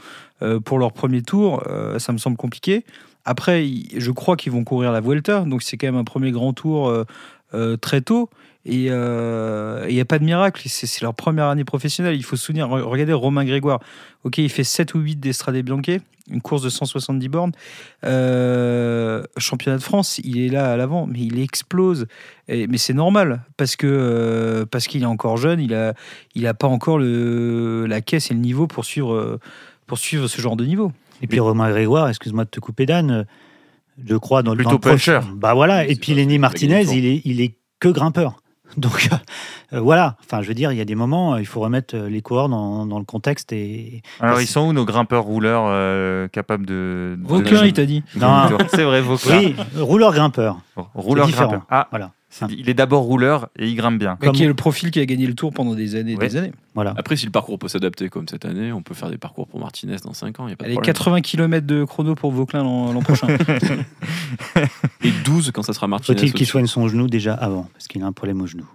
euh, 0.42 0.60
pour 0.60 0.78
leur 0.78 0.92
premier 0.92 1.22
tour, 1.22 1.62
ça 1.98 2.12
me 2.12 2.18
semble 2.18 2.36
compliqué. 2.36 2.84
Après, 3.24 3.66
je 3.96 4.10
crois 4.10 4.36
qu'ils 4.36 4.52
vont 4.52 4.64
courir 4.64 4.92
la 4.92 5.00
Vuelta, 5.00 5.40
donc 5.40 5.62
c'est 5.62 5.78
quand 5.78 5.86
même 5.86 5.96
un 5.96 6.04
premier 6.04 6.30
grand 6.30 6.52
tour 6.52 6.92
euh, 7.54 7.72
euh, 7.72 7.76
très 7.76 8.00
tôt. 8.00 8.28
Et 8.66 8.86
euh, 8.88 9.84
il 9.90 9.94
n'y 9.94 10.00
a 10.00 10.06
pas 10.06 10.18
de 10.18 10.24
miracle, 10.24 10.62
c'est 10.66 11.00
leur 11.02 11.12
première 11.14 11.46
année 11.48 11.64
professionnelle. 11.64 12.16
Il 12.16 12.24
faut 12.24 12.36
se 12.36 12.44
souvenir, 12.46 12.66
re- 12.68 12.80
regardez 12.80 13.12
Romain 13.12 13.44
Grégoire. 13.44 13.78
Ok, 14.24 14.38
il 14.38 14.48
fait 14.48 14.64
7 14.64 14.94
ou 14.94 15.00
8 15.00 15.16
d'Estrade 15.20 15.56
Bianche, 15.58 16.00
une 16.30 16.40
course 16.40 16.62
de 16.62 16.70
170 16.70 17.28
bornes. 17.28 17.52
Euh, 18.04 19.22
championnat 19.36 19.76
de 19.78 19.82
France, 19.82 20.18
il 20.24 20.40
est 20.40 20.48
là 20.48 20.72
à 20.72 20.76
l'avant, 20.78 21.06
mais 21.06 21.20
il 21.20 21.38
explose. 21.40 22.06
Mais 22.48 22.78
c'est 22.78 22.94
normal, 22.94 23.42
euh, 23.84 24.64
parce 24.70 24.86
qu'il 24.86 25.02
est 25.02 25.06
encore 25.06 25.36
jeune, 25.36 25.60
il 25.60 25.74
a, 25.74 25.94
il 26.34 26.46
a 26.46 26.54
pas 26.54 26.66
encore 26.66 26.98
le, 26.98 27.86
la 27.86 28.00
caisse 28.00 28.30
et 28.30 28.34
le 28.34 28.40
niveau 28.40 28.66
pour 28.66 28.84
suivre, 28.84 29.14
euh, 29.14 29.40
pour 29.86 29.98
suivre 29.98 30.26
ce 30.26 30.40
genre 30.40 30.56
de 30.56 30.64
niveau. 30.64 30.90
Et 31.22 31.26
puis 31.26 31.38
Romain 31.40 31.70
Grégoire, 31.70 32.08
excuse-moi 32.08 32.44
de 32.44 32.50
te 32.50 32.60
couper 32.60 32.86
Dan, 32.86 33.10
euh, 33.10 33.24
je 34.06 34.16
crois 34.16 34.42
dans 34.42 34.52
le 34.52 34.58
Plutôt 34.64 34.70
dans 34.78 34.88
le 34.90 34.96
puncher. 34.96 35.20
Bah 35.36 35.54
voilà, 35.54 35.86
et 35.86 35.94
puis 35.96 36.14
Lenny 36.14 36.38
Martinez, 36.38 36.84
il 36.92 37.04
est, 37.06 37.22
il 37.24 37.40
est 37.40 37.54
que 37.80 37.88
grimpeur. 37.88 38.36
Donc 38.76 39.08
euh, 39.72 39.78
voilà, 39.80 40.16
enfin 40.24 40.42
je 40.42 40.48
veux 40.48 40.54
dire, 40.54 40.72
il 40.72 40.78
y 40.78 40.80
a 40.80 40.84
des 40.84 40.96
moments, 40.96 41.36
il 41.36 41.46
faut 41.46 41.60
remettre 41.60 41.94
euh, 41.94 42.08
les 42.08 42.22
coureurs 42.22 42.48
dans, 42.48 42.86
dans 42.86 42.98
le 42.98 43.04
contexte 43.04 43.52
et 43.52 44.02
Alors, 44.18 44.40
ils 44.40 44.48
sont 44.48 44.62
où 44.62 44.72
nos 44.72 44.84
grimpeurs 44.84 45.22
rouleurs 45.22 45.64
euh, 45.68 46.26
capables 46.28 46.66
de. 46.66 47.16
de- 47.18 47.32
Aucun, 47.34 47.64
il 47.64 47.72
t'a 47.72 47.84
dit. 47.86 48.02
Non. 48.16 48.48
C'est 48.68 48.82
vrai, 48.82 49.00
Vauclin. 49.00 49.38
oui, 49.38 49.54
rouleur 49.76 50.12
grimpeur. 50.12 50.58
Rouleur 50.94 51.30
grimpeur. 51.30 51.62
Ah, 51.70 51.86
Voilà. 51.90 52.10
Il 52.50 52.68
est 52.68 52.74
d'abord 52.74 53.02
rouleur 53.04 53.48
et 53.58 53.68
il 53.68 53.74
grimpe 53.76 53.98
bien. 53.98 54.16
Mais 54.20 54.26
Comme- 54.26 54.36
qui 54.36 54.44
est 54.44 54.48
le 54.48 54.54
profil 54.54 54.90
qui 54.90 55.00
a 55.00 55.06
gagné 55.06 55.26
le 55.26 55.34
tour 55.34 55.52
pendant 55.52 55.74
des 55.74 55.94
années 55.94 56.12
et 56.12 56.16
Ouais. 56.16 56.28
des 56.28 56.36
années. 56.36 56.52
Voilà. 56.74 56.92
Après, 56.96 57.16
si 57.16 57.26
le 57.26 57.30
parcours 57.32 57.58
peut 57.58 57.68
s'adapter 57.68 58.08
comme 58.08 58.26
cette 58.28 58.44
année, 58.44 58.72
on 58.72 58.82
peut 58.82 58.94
faire 58.94 59.10
des 59.10 59.18
parcours 59.18 59.46
pour 59.46 59.60
Martinez 59.60 59.96
dans 60.04 60.12
5 60.14 60.40
ans. 60.40 60.48
Y 60.48 60.52
a 60.52 60.56
pas 60.56 60.64
de 60.64 60.66
Allez, 60.66 60.74
problème. 60.74 60.92
80 60.94 61.20
km 61.20 61.66
de 61.66 61.84
chrono 61.84 62.14
pour 62.14 62.32
Vauclin 62.32 62.62
l'an 62.62 62.92
l'an 62.92 63.02
prochain. 63.02 63.28
Et 65.02 65.10
12 65.24 65.50
quand 65.52 65.62
ça 65.62 65.72
sera 65.72 65.86
Martinez. 65.86 66.18
Faut-il 66.18 66.32
qu'il 66.32 66.46
soigne 66.46 66.66
son 66.66 66.88
genou 66.88 67.06
déjà 67.08 67.34
avant, 67.34 67.68
parce 67.72 67.86
qu'il 67.88 68.02
a 68.02 68.06
un 68.06 68.12
problème 68.12 68.40
au 68.40 68.46
genou. 68.46 68.66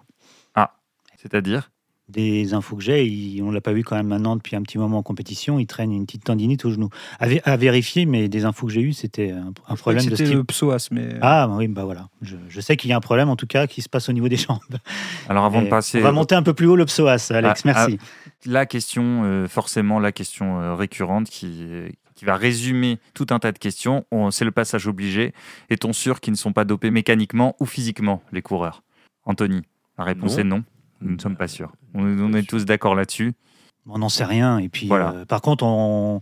C'est-à-dire? 1.21 1.69
Des 2.09 2.55
infos 2.55 2.75
que 2.75 2.81
j'ai, 2.81 3.39
on 3.43 3.51
l'a 3.51 3.61
pas 3.61 3.71
vu 3.71 3.83
quand 3.83 3.95
même 3.95 4.07
maintenant 4.07 4.35
depuis 4.35 4.55
un 4.55 4.63
petit 4.63 4.79
moment 4.79 4.97
en 4.97 5.03
compétition, 5.03 5.59
il 5.59 5.67
traîne 5.67 5.91
une 5.91 6.07
petite 6.07 6.23
tendinite 6.23 6.65
au 6.65 6.71
genou. 6.71 6.89
À, 7.19 7.27
vé- 7.27 7.41
à 7.45 7.55
vérifier, 7.55 8.07
mais 8.07 8.27
des 8.27 8.45
infos 8.45 8.65
que 8.65 8.73
j'ai 8.73 8.81
eues, 8.81 8.93
c'était 8.93 9.29
un, 9.31 9.53
un 9.67 9.75
problème 9.75 10.03
de 10.03 10.15
C'était 10.15 10.33
le 10.33 10.43
psoas, 10.43 10.87
mais. 10.91 11.09
Ah 11.21 11.47
oui, 11.51 11.67
bah 11.67 11.83
voilà. 11.85 12.09
Je, 12.23 12.35
je 12.49 12.61
sais 12.61 12.77
qu'il 12.77 12.89
y 12.89 12.93
a 12.93 12.97
un 12.97 12.99
problème 13.01 13.29
en 13.29 13.35
tout 13.35 13.45
cas 13.45 13.67
qui 13.67 13.83
se 13.83 13.89
passe 13.89 14.09
au 14.09 14.13
niveau 14.13 14.27
des 14.27 14.37
jambes. 14.37 14.57
Alors, 15.29 15.45
avant 15.45 15.61
de 15.61 15.67
passer. 15.67 15.99
On 15.99 16.03
va 16.03 16.11
monter 16.11 16.33
un 16.33 16.41
peu 16.41 16.53
plus 16.55 16.65
haut 16.65 16.75
le 16.75 16.85
psoas, 16.85 17.29
Alex. 17.31 17.61
Ah, 17.65 17.85
merci. 17.87 17.99
la 18.47 18.65
question, 18.65 19.21
euh, 19.25 19.47
forcément 19.47 19.99
la 19.99 20.11
question 20.11 20.59
euh, 20.61 20.73
récurrente 20.73 21.29
qui, 21.29 21.63
qui 22.15 22.25
va 22.25 22.35
résumer 22.37 22.97
tout 23.13 23.27
un 23.29 23.37
tas 23.37 23.51
de 23.51 23.59
questions. 23.59 24.05
On- 24.11 24.31
C'est 24.31 24.45
le 24.45 24.51
passage 24.51 24.87
obligé. 24.87 25.31
Est-on 25.69 25.93
sûr 25.93 26.21
qu'ils 26.21 26.33
ne 26.33 26.37
sont 26.37 26.53
pas 26.53 26.65
dopés 26.65 26.89
mécaniquement 26.89 27.55
ou 27.59 27.65
physiquement, 27.67 28.23
les 28.31 28.41
coureurs? 28.41 28.81
Anthony, 29.25 29.61
la 29.99 30.05
réponse 30.05 30.33
Non. 30.33 30.39
est 30.39 30.43
non. 30.43 30.63
Nous 31.01 31.15
ne 31.15 31.19
sommes 31.19 31.37
pas 31.37 31.47
sûrs. 31.47 31.71
On, 31.93 32.03
on 32.03 32.33
est 32.33 32.47
tous 32.47 32.65
d'accord 32.65 32.95
là-dessus. 32.95 33.33
On 33.87 33.99
n'en 33.99 34.09
sait 34.09 34.25
rien. 34.25 34.57
Et 34.59 34.69
puis, 34.69 34.87
Voilà. 34.87 35.11
euh, 35.11 35.25
par 35.25 35.41
contre, 35.41 35.63
on. 35.63 36.19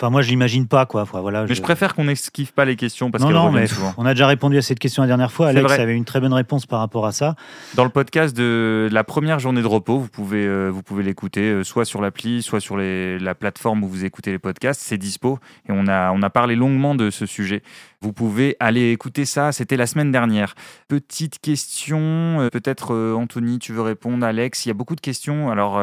Enfin, 0.00 0.10
moi, 0.10 0.22
je 0.22 0.28
l'imagine 0.30 0.68
pas, 0.68 0.86
quoi. 0.86 1.02
Voilà, 1.02 1.44
Mais 1.48 1.56
je 1.56 1.60
préfère 1.62 1.96
qu'on 1.96 2.04
n'esquive 2.04 2.52
pas 2.52 2.64
les 2.64 2.76
questions 2.76 3.10
parce 3.10 3.24
non, 3.24 3.30
non, 3.30 3.50
mais 3.50 3.66
souvent. 3.66 3.94
on 3.96 4.06
a 4.06 4.14
déjà 4.14 4.28
répondu 4.28 4.56
à 4.56 4.62
cette 4.62 4.78
question 4.78 5.02
la 5.02 5.08
dernière 5.08 5.32
fois. 5.32 5.48
Alex 5.48 5.72
avait 5.72 5.96
une 5.96 6.04
très 6.04 6.20
bonne 6.20 6.32
réponse 6.32 6.66
par 6.66 6.78
rapport 6.78 7.04
à 7.04 7.10
ça. 7.10 7.34
Dans 7.74 7.82
le 7.82 7.90
podcast 7.90 8.36
de 8.36 8.88
la 8.92 9.02
première 9.02 9.40
journée 9.40 9.60
de 9.60 9.66
repos, 9.66 9.98
vous 9.98 10.06
pouvez, 10.08 10.44
euh, 10.46 10.68
vous 10.68 10.84
pouvez 10.84 11.02
l'écouter 11.02 11.50
euh, 11.50 11.64
soit 11.64 11.84
sur 11.84 12.00
l'appli, 12.00 12.42
soit 12.42 12.60
sur 12.60 12.76
les- 12.76 13.18
la 13.18 13.34
plateforme 13.34 13.82
où 13.82 13.88
vous 13.88 14.04
écoutez 14.04 14.30
les 14.30 14.38
podcasts. 14.38 14.80
C'est 14.80 14.98
dispo 14.98 15.40
et 15.68 15.72
on 15.72 15.88
a, 15.88 16.12
on 16.12 16.22
a 16.22 16.30
parlé 16.30 16.54
longuement 16.54 16.94
de 16.94 17.10
ce 17.10 17.26
sujet. 17.26 17.64
Vous 18.00 18.12
pouvez 18.12 18.56
aller 18.60 18.92
écouter 18.92 19.24
ça. 19.24 19.50
C'était 19.50 19.76
la 19.76 19.88
semaine 19.88 20.12
dernière. 20.12 20.54
Petite 20.86 21.40
question, 21.40 21.98
euh, 22.40 22.48
peut-être 22.50 22.94
Anthony, 23.16 23.58
tu 23.58 23.72
veux 23.72 23.82
répondre, 23.82 24.24
Alex? 24.24 24.64
Il 24.64 24.68
y 24.68 24.70
a 24.70 24.74
beaucoup 24.74 24.94
de 24.94 25.00
questions. 25.00 25.50
Alors 25.50 25.82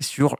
sur 0.00 0.36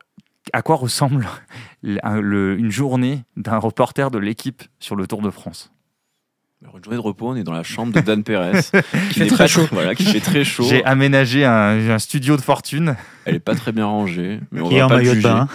à 0.52 0.62
quoi 0.62 0.76
ressemble 0.76 1.26
le- 1.82 2.20
le- 2.20 2.58
une 2.58 2.70
journée 2.70 3.24
d'un 3.36 3.58
reporter 3.58 4.10
de 4.10 4.18
l'équipe 4.18 4.62
sur 4.80 4.96
le 4.96 5.06
Tour 5.06 5.22
de 5.22 5.30
France? 5.30 5.72
Une 6.62 6.82
journée 6.82 6.96
de 6.96 7.02
repos, 7.02 7.28
on 7.28 7.36
est 7.36 7.42
dans 7.44 7.52
la 7.52 7.62
chambre 7.62 7.92
de 7.92 8.00
Dan 8.00 8.22
Perez. 8.22 8.52
qui 8.62 9.14
fait 9.18 9.20
n'est 9.24 9.26
très 9.26 9.36
pas 9.44 9.46
chaud. 9.46 9.66
Voilà, 9.72 9.94
qui 9.94 10.04
fait 10.04 10.20
très 10.20 10.42
chaud. 10.42 10.64
J'ai 10.68 10.82
aménagé 10.84 11.44
un, 11.44 11.90
un 11.90 11.98
studio 11.98 12.36
de 12.36 12.40
fortune. 12.42 12.96
Elle 13.26 13.36
est 13.36 13.40
pas 13.40 13.54
très 13.54 13.72
bien 13.72 13.84
rangée. 13.86 14.40
Mais 14.52 14.62
on 14.62 14.68
Qui 14.68 14.74
va 14.74 14.80
est 14.80 14.82
en 14.82 14.88
pas 14.88 14.96
le 14.96 15.00
maillot 15.02 15.10
de 15.10 15.16
juger. 15.16 15.28
bain. 15.28 15.48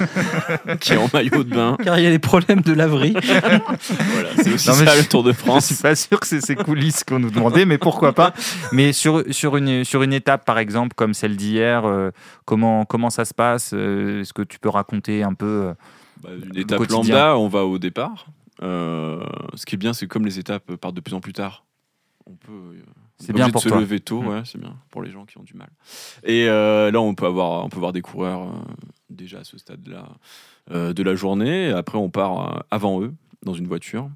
Qui 0.80 0.94
est 0.94 0.98
en 0.98 1.10
maillot 1.14 1.44
de 1.44 1.50
bain. 1.56 1.78
Car 1.84 1.98
il 1.98 2.04
y 2.04 2.08
a 2.08 2.12
des 2.12 2.20
problèmes 2.20 2.62
de 2.62 2.74
laverie. 2.74 3.14
Voilà, 3.24 4.30
c'est 4.38 4.54
aussi 4.54 4.70
Non, 4.70 4.76
ça 4.76 4.86
je- 4.94 5.00
le 5.00 5.06
Tour 5.08 5.24
de 5.24 5.32
Je 5.32 5.38
France. 5.38 5.66
suis 5.68 5.76
pas 5.76 5.96
sûr 5.96 6.20
que 6.20 6.28
c'est 6.28 6.42
ces 6.42 6.56
coulisses 6.56 7.04
qu'on 7.04 7.20
nous 7.20 7.32
demandait, 7.32 7.66
mais 7.66 7.78
pourquoi 7.80 8.14
pas. 8.14 8.34
Mais 8.72 8.94
sur, 8.94 9.24
sur, 9.32 9.58
une, 9.58 9.84
sur 9.84 10.04
une 10.04 10.14
étape, 10.14 10.46
par 10.46 10.60
exemple, 10.60 10.94
comme 10.96 11.14
celle 11.14 11.36
d'hier, 11.36 11.86
euh, 11.86 12.12
comment, 12.46 12.86
comment 12.86 13.10
ça 13.10 13.26
se 13.26 13.34
passe 13.34 13.72
euh, 13.74 14.22
Est-ce 14.22 14.34
que 14.34 14.44
tu 14.44 14.60
peux 14.60 14.70
raconter 14.70 15.24
un 15.24 15.34
peu 15.34 15.46
euh, 15.46 15.74
Bah, 16.24 16.30
une 16.54 16.58
étape 16.60 16.88
lambda, 16.90 17.38
on 17.38 17.48
va 17.48 17.64
au 17.66 17.80
départ. 17.80 18.28
Euh, 18.64 19.26
ce 19.56 19.66
qui 19.66 19.76
est 19.76 19.78
bien, 19.78 19.94
c'est 19.94 20.08
que 20.08 20.14
comme 20.14 20.26
les 20.26 20.40
étapes 20.40 20.76
partent 20.76 20.96
de 20.96 21.02
plus 21.02 21.14
en 21.14 21.20
plus 21.22 21.34
tard, 21.34 21.66
on 22.28 22.36
peut. 22.36 22.52
euh, 22.52 22.82
C'est 23.18 23.32
est 23.32 23.34
bien 23.34 23.50
pour 23.50 23.60
de 23.62 23.64
se 23.64 23.70
toi. 23.70 23.80
lever 23.80 24.00
tôt, 24.00 24.22
Mm. 24.22 24.28
ouais, 24.28 24.42
c'est 24.46 24.60
bien 24.60 24.76
pour 24.90 25.02
les 25.02 25.12
gens 25.12 25.26
qui 25.26 25.38
ont 25.38 25.44
du 25.44 25.54
mal. 25.56 25.70
Et 26.24 26.48
euh, 26.48 26.92
là, 26.92 27.02
on 27.02 27.16
peut 27.16 27.26
avoir, 27.26 27.66
on 27.66 27.70
peut 27.70 27.80
voir 27.80 27.94
des 27.94 28.02
coureurs 28.02 28.42
euh, 28.44 28.52
déjà 29.10 29.40
à 29.40 29.44
ce 29.44 29.58
stade-là 29.58 30.10
euh, 30.72 30.94
de 30.94 31.04
la 31.04 31.16
journée. 31.16 31.72
Après, 31.72 31.98
on 31.98 32.10
part 32.10 32.64
avant 32.72 33.02
eux 33.02 33.14
dans 33.44 33.54
une 33.54 33.68
voiture. 33.68 34.10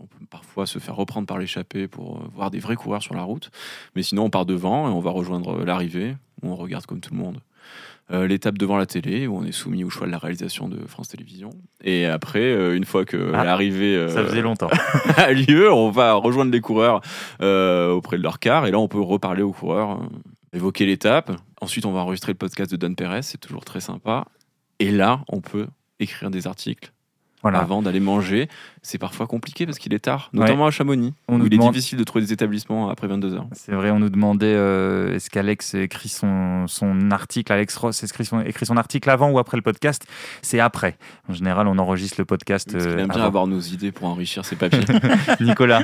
On 0.00 0.06
peut 0.06 0.24
parfois 0.30 0.64
se 0.64 0.78
faire 0.78 0.96
reprendre 0.96 1.26
par 1.26 1.36
l'échappée 1.38 1.86
pour 1.86 2.18
voir 2.30 2.50
des 2.50 2.60
vrais 2.60 2.76
coureurs 2.76 3.02
sur 3.02 3.14
la 3.14 3.22
route. 3.24 3.50
Mais 3.94 4.02
sinon, 4.02 4.24
on 4.24 4.30
part 4.30 4.46
devant 4.46 4.88
et 4.88 4.90
on 4.92 5.00
va 5.00 5.10
rejoindre 5.10 5.64
l'arrivée 5.64 6.16
où 6.42 6.48
on 6.50 6.56
regarde 6.56 6.86
comme 6.86 7.00
tout 7.00 7.12
le 7.12 7.20
monde 7.20 7.40
l'étape 8.10 8.56
devant 8.56 8.76
la 8.76 8.86
télé 8.86 9.26
où 9.26 9.36
on 9.36 9.44
est 9.44 9.52
soumis 9.52 9.84
au 9.84 9.90
choix 9.90 10.06
de 10.06 10.12
la 10.12 10.18
réalisation 10.18 10.68
de 10.68 10.86
France 10.86 11.08
Télévisions. 11.08 11.50
Et 11.84 12.06
après, 12.06 12.40
euh, 12.40 12.76
une 12.76 12.84
fois 12.84 13.04
que 13.04 13.32
Ah, 13.34 13.44
l'arrivée 13.44 13.96
euh, 13.96 14.08
Ça 14.08 14.24
faisait 14.24 14.42
longtemps. 14.42 14.70
a 15.16 15.32
lieu, 15.32 15.70
on 15.72 15.90
va 15.90 16.14
rejoindre 16.14 16.50
les 16.50 16.60
coureurs 16.60 17.00
euh, 17.42 17.90
auprès 17.90 18.16
de 18.16 18.22
leur 18.22 18.38
car 18.38 18.66
et 18.66 18.70
là 18.70 18.78
on 18.78 18.88
peut 18.88 19.00
reparler 19.00 19.42
aux 19.42 19.52
coureurs, 19.52 20.00
euh, 20.02 20.56
évoquer 20.56 20.86
l'étape. 20.86 21.32
Ensuite, 21.60 21.86
on 21.86 21.92
va 21.92 22.00
enregistrer 22.00 22.32
le 22.32 22.38
podcast 22.38 22.70
de 22.70 22.76
Dan 22.76 22.94
Perez, 22.94 23.22
c'est 23.22 23.38
toujours 23.38 23.64
très 23.64 23.80
sympa. 23.80 24.26
Et 24.78 24.90
là, 24.90 25.22
on 25.28 25.40
peut 25.40 25.66
écrire 25.98 26.30
des 26.30 26.46
articles 26.46 26.92
Voilà. 27.42 27.60
avant 27.60 27.82
d'aller 27.82 28.00
manger. 28.00 28.48
C'est 28.82 28.98
parfois 28.98 29.26
compliqué 29.26 29.66
parce 29.66 29.78
qu'il 29.78 29.94
est 29.94 30.00
tard, 30.00 30.30
notamment 30.32 30.66
à 30.66 30.70
Chamonix, 30.70 31.14
On 31.28 31.40
où 31.40 31.46
il 31.46 31.54
est 31.54 31.58
difficile 31.58 31.98
de 31.98 32.04
trouver 32.04 32.24
des 32.24 32.32
établissements 32.32 32.88
après 32.90 33.06
22 33.06 33.34
heures. 33.34 33.46
C'est 33.52 33.72
vrai, 33.72 33.90
on 33.90 33.98
nous 33.98 34.08
demandait 34.08 34.54
euh, 34.54 35.14
est-ce 35.14 35.30
qu'Alex 35.30 35.74
écrit 35.74 36.08
son, 36.08 36.66
son 36.66 37.10
article, 37.10 37.52
Alex 37.52 37.76
Ross 37.76 38.02
écrit 38.02 38.24
son, 38.24 38.40
écrit 38.40 38.66
son 38.66 38.76
article 38.76 39.08
avant 39.10 39.30
ou 39.30 39.38
après 39.38 39.56
le 39.56 39.62
podcast? 39.62 40.06
C'est 40.42 40.60
après. 40.60 40.96
En 41.28 41.34
général, 41.34 41.68
on 41.68 41.78
enregistre 41.78 42.16
le 42.18 42.24
podcast. 42.24 42.74
Euh, 42.74 42.98
aime 42.98 43.08
bien 43.08 43.22
avoir 43.22 43.46
nos 43.46 43.60
idées 43.60 43.92
pour 43.92 44.08
enrichir 44.08 44.44
ses 44.44 44.56
papiers. 44.56 44.80
Nicolas, 45.40 45.82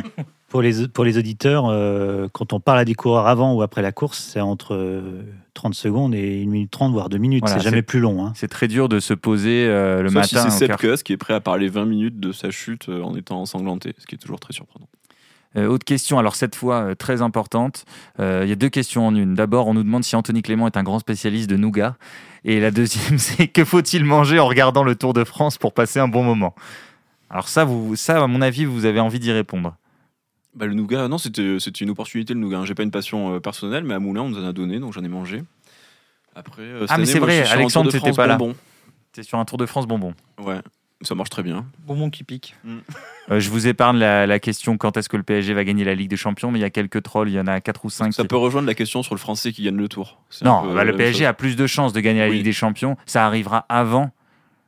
Pour 0.54 0.62
les, 0.62 0.86
pour 0.86 1.04
les 1.04 1.18
auditeurs, 1.18 1.66
euh, 1.66 2.28
quand 2.32 2.52
on 2.52 2.60
parle 2.60 2.78
à 2.78 2.84
des 2.84 2.94
coureurs 2.94 3.26
avant 3.26 3.54
ou 3.54 3.62
après 3.62 3.82
la 3.82 3.90
course, 3.90 4.20
c'est 4.32 4.40
entre 4.40 4.74
euh, 4.76 5.24
30 5.54 5.74
secondes 5.74 6.14
et 6.14 6.44
1 6.44 6.48
minute 6.48 6.70
30, 6.70 6.92
voire 6.92 7.08
2 7.08 7.18
minutes. 7.18 7.42
Voilà, 7.44 7.58
c'est 7.58 7.64
jamais 7.64 7.82
plus 7.82 7.98
long. 7.98 8.24
hein. 8.24 8.32
c'est 8.36 8.46
très 8.46 8.68
dur 8.68 8.88
de 8.88 9.00
se 9.00 9.14
poser 9.14 9.66
euh, 9.66 10.02
le 10.02 10.10
Sauf 10.10 10.14
matin. 10.14 10.48
si 10.48 10.56
c'est 10.56 10.68
Seb 10.68 10.76
Kuss 10.76 11.02
qui 11.02 11.12
est 11.12 11.16
prêt 11.16 11.34
à 11.34 11.40
parler 11.40 11.68
20 11.68 11.86
minutes 11.86 12.20
de 12.20 12.30
sa 12.30 12.52
chute 12.52 12.88
euh, 12.88 13.02
en 13.02 13.16
étant 13.16 13.40
ensanglanté, 13.40 13.96
ce 13.98 14.06
qui 14.06 14.14
est 14.14 14.18
toujours 14.18 14.38
très 14.38 14.52
surprenant. 14.52 14.86
Euh, 15.56 15.66
autre 15.66 15.84
question, 15.84 16.20
alors 16.20 16.36
cette 16.36 16.54
fois 16.54 16.82
euh, 16.82 16.94
très 16.94 17.20
importante. 17.20 17.84
Euh, 18.20 18.42
Il 18.44 18.48
y 18.48 18.52
a 18.52 18.56
deux 18.56 18.68
questions 18.68 19.08
en 19.08 19.14
une. 19.16 19.34
D'abord, 19.34 19.66
on 19.66 19.74
nous 19.74 19.82
demande 19.82 20.04
si 20.04 20.14
Anthony 20.14 20.42
Clément 20.42 20.68
est 20.68 20.76
un 20.76 20.84
grand 20.84 21.00
spécialiste 21.00 21.50
de 21.50 21.56
nougat. 21.56 21.96
Et 22.44 22.60
la 22.60 22.70
deuxième, 22.70 23.18
c'est 23.18 23.48
que 23.48 23.64
faut-il 23.64 24.04
manger 24.04 24.38
en 24.38 24.46
regardant 24.46 24.84
le 24.84 24.94
Tour 24.94 25.14
de 25.14 25.24
France 25.24 25.58
pour 25.58 25.72
passer 25.74 25.98
un 25.98 26.06
bon 26.06 26.22
moment? 26.22 26.54
Alors 27.28 27.48
ça, 27.48 27.64
vous, 27.64 27.96
ça, 27.96 28.22
à 28.22 28.26
mon 28.28 28.40
avis, 28.40 28.64
vous 28.64 28.84
avez 28.84 29.00
envie 29.00 29.18
d'y 29.18 29.32
répondre. 29.32 29.74
Bah, 30.54 30.66
le 30.66 30.74
nougat, 30.74 31.08
non, 31.08 31.18
c'était 31.18 31.58
c'était 31.58 31.84
une 31.84 31.90
opportunité 31.90 32.32
le 32.34 32.40
nougat. 32.40 32.58
hein. 32.58 32.64
J'ai 32.64 32.74
pas 32.74 32.82
une 32.84 32.90
passion 32.90 33.34
euh, 33.34 33.40
personnelle, 33.40 33.84
mais 33.84 33.94
à 33.94 33.98
Moulin, 33.98 34.22
on 34.22 34.28
nous 34.28 34.38
en 34.38 34.46
a 34.46 34.52
donné, 34.52 34.78
donc 34.78 34.92
j'en 34.92 35.02
ai 35.02 35.08
mangé. 35.08 35.42
Après, 36.36 36.62
euh, 36.62 36.86
Ah, 36.88 36.98
mais 36.98 37.06
c'est 37.06 37.18
vrai, 37.18 37.46
Alexandre, 37.48 37.84
Tour 37.90 37.92
de 37.92 37.98
t'étais 37.98 38.06
France 38.12 38.16
pas 38.16 38.26
là. 38.26 38.36
bonbon. 38.36 38.54
C'est 39.12 39.22
sur 39.22 39.38
un 39.38 39.44
Tour 39.44 39.58
de 39.58 39.66
France 39.66 39.86
bonbon. 39.86 40.14
Ouais, 40.38 40.58
ça 41.02 41.14
marche 41.14 41.30
très 41.30 41.42
bien. 41.42 41.66
Bonbon 41.86 42.10
qui 42.10 42.24
pique. 42.24 42.56
Euh, 43.30 43.38
je 43.40 43.50
vous 43.50 43.66
épargne 43.68 43.98
la, 43.98 44.26
la 44.26 44.38
question 44.40 44.76
quand 44.76 44.96
est-ce 44.96 45.08
que 45.08 45.16
le 45.16 45.22
PSG 45.22 45.54
va 45.54 45.64
gagner 45.64 45.84
la 45.84 45.94
Ligue 45.94 46.10
des 46.10 46.16
Champions, 46.16 46.50
mais 46.50 46.58
il 46.58 46.62
y 46.62 46.66
a 46.66 46.70
quelques 46.70 47.02
trolls, 47.02 47.28
il 47.28 47.34
y 47.34 47.40
en 47.40 47.46
a 47.46 47.60
4 47.60 47.84
ou 47.84 47.90
5. 47.90 48.12
Ça 48.12 48.24
peut 48.24 48.36
rejoindre 48.36 48.66
la 48.66 48.74
question 48.74 49.02
sur 49.02 49.14
le 49.14 49.20
français 49.20 49.52
qui 49.52 49.62
gagne 49.62 49.76
le 49.76 49.88
tour. 49.88 50.20
Non, 50.42 50.62
peu, 50.62 50.74
bah, 50.74 50.84
le 50.84 50.94
PSG 50.96 51.18
chose. 51.20 51.26
a 51.26 51.32
plus 51.34 51.56
de 51.56 51.66
chances 51.66 51.92
de 51.92 52.00
gagner 52.00 52.20
la 52.20 52.28
Oui. 52.28 52.36
Ligue 52.36 52.44
des 52.44 52.52
Champions. 52.52 52.96
Ça 53.06 53.24
arrivera 53.26 53.64
avant. 53.68 54.10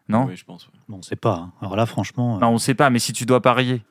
Non? 0.09 0.27
Oui, 0.27 0.37
je 0.37 0.45
pense. 0.45 0.67
ouais. 0.69 0.73
Bon, 0.89 0.99
on 0.99 1.03
sait 1.03 1.17
pas. 1.17 1.35
hein. 1.35 1.53
Alors 1.61 1.75
là, 1.75 1.85
franchement, 1.87 2.37
euh, 2.37 2.41
Non, 2.41 2.49
on 2.51 2.53
ne 2.55 2.59
sait 2.59 2.75
pas, 2.75 2.91
mais 2.91 3.01
si 3.01 3.13
tu 3.13 3.27
dois 3.27 3.43
parier. 3.43 3.83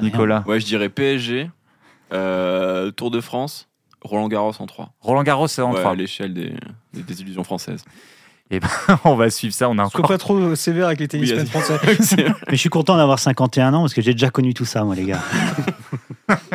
Nicolas. 0.00 0.44
Ouais, 0.46 0.60
je 0.60 0.66
dirais 0.66 0.88
PSG, 0.88 1.50
euh, 2.12 2.90
Tour 2.90 3.10
de 3.10 3.20
France, 3.20 3.68
Roland 4.02 4.28
Garros 4.28 4.52
en 4.58 4.66
3. 4.66 4.92
Roland 5.00 5.22
Garros, 5.22 5.48
c'est 5.48 5.62
en 5.62 5.72
Ouais, 5.72 5.80
trois. 5.80 5.92
à 5.92 5.94
l'échelle 5.94 6.34
des, 6.34 6.54
des 6.94 7.02
désillusions 7.02 7.44
françaises. 7.44 7.84
on 9.04 9.14
va 9.14 9.30
suivre 9.30 9.54
ça. 9.54 9.68
On 9.68 9.78
a 9.78 9.84
encore. 9.84 10.08
pas 10.08 10.18
trop 10.18 10.54
sévère 10.54 10.86
avec 10.86 11.00
les 11.00 11.08
tennismen 11.08 11.40
Oui, 11.40 11.46
français. 11.46 11.78
Mais 12.16 12.52
je 12.52 12.56
suis 12.56 12.70
content 12.70 12.96
d'avoir 12.96 13.18
51 13.18 13.74
ans 13.74 13.80
parce 13.82 13.94
que 13.94 14.00
j'ai 14.00 14.12
déjà 14.12 14.30
connu 14.30 14.54
tout 14.54 14.64
ça, 14.64 14.84
moi, 14.84 14.94
les 14.94 15.04
gars. 15.04 15.20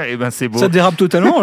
Eh 0.07 0.17
ben, 0.17 0.29
c'est 0.29 0.47
beau. 0.47 0.59
Ça 0.59 0.67
dérape 0.67 0.95
totalement. 0.97 1.41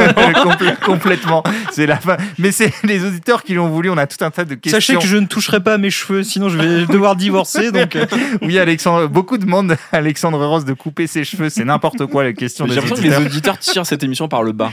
complètement. 0.84 1.42
C'est 1.72 1.86
la 1.86 1.96
fin. 1.96 2.16
Mais 2.38 2.52
c'est 2.52 2.72
les 2.84 3.04
auditeurs 3.04 3.42
qui 3.42 3.54
l'ont 3.54 3.68
voulu. 3.68 3.90
On 3.90 3.96
a 3.96 4.06
tout 4.06 4.24
un 4.24 4.30
tas 4.30 4.44
de 4.44 4.54
questions. 4.54 4.76
Sachez 4.80 4.94
que 4.96 5.04
je 5.06 5.16
ne 5.16 5.26
toucherai 5.26 5.60
pas 5.60 5.74
à 5.74 5.78
mes 5.78 5.90
cheveux, 5.90 6.22
sinon 6.22 6.48
je 6.48 6.56
vais 6.56 6.86
devoir 6.86 7.16
divorcer. 7.16 7.72
Donc, 7.72 7.96
euh, 7.96 8.06
Oui, 8.42 8.56
Alexandre. 8.58 9.08
Beaucoup 9.08 9.36
demandent 9.36 9.72
à 9.92 9.96
Alexandre 9.96 10.44
Ross 10.46 10.64
de 10.64 10.74
couper 10.74 11.08
ses 11.08 11.24
cheveux. 11.24 11.48
C'est 11.50 11.64
n'importe 11.64 12.06
quoi 12.06 12.22
la 12.22 12.32
question 12.32 12.66
J'ai 12.68 12.74
l'impression 12.76 12.96
que 12.96 13.00
les 13.02 13.08
auditeurs. 13.16 13.26
auditeurs 13.32 13.58
tirent 13.58 13.86
cette 13.86 14.04
émission 14.04 14.28
par 14.28 14.44
le 14.44 14.52
bas. 14.52 14.70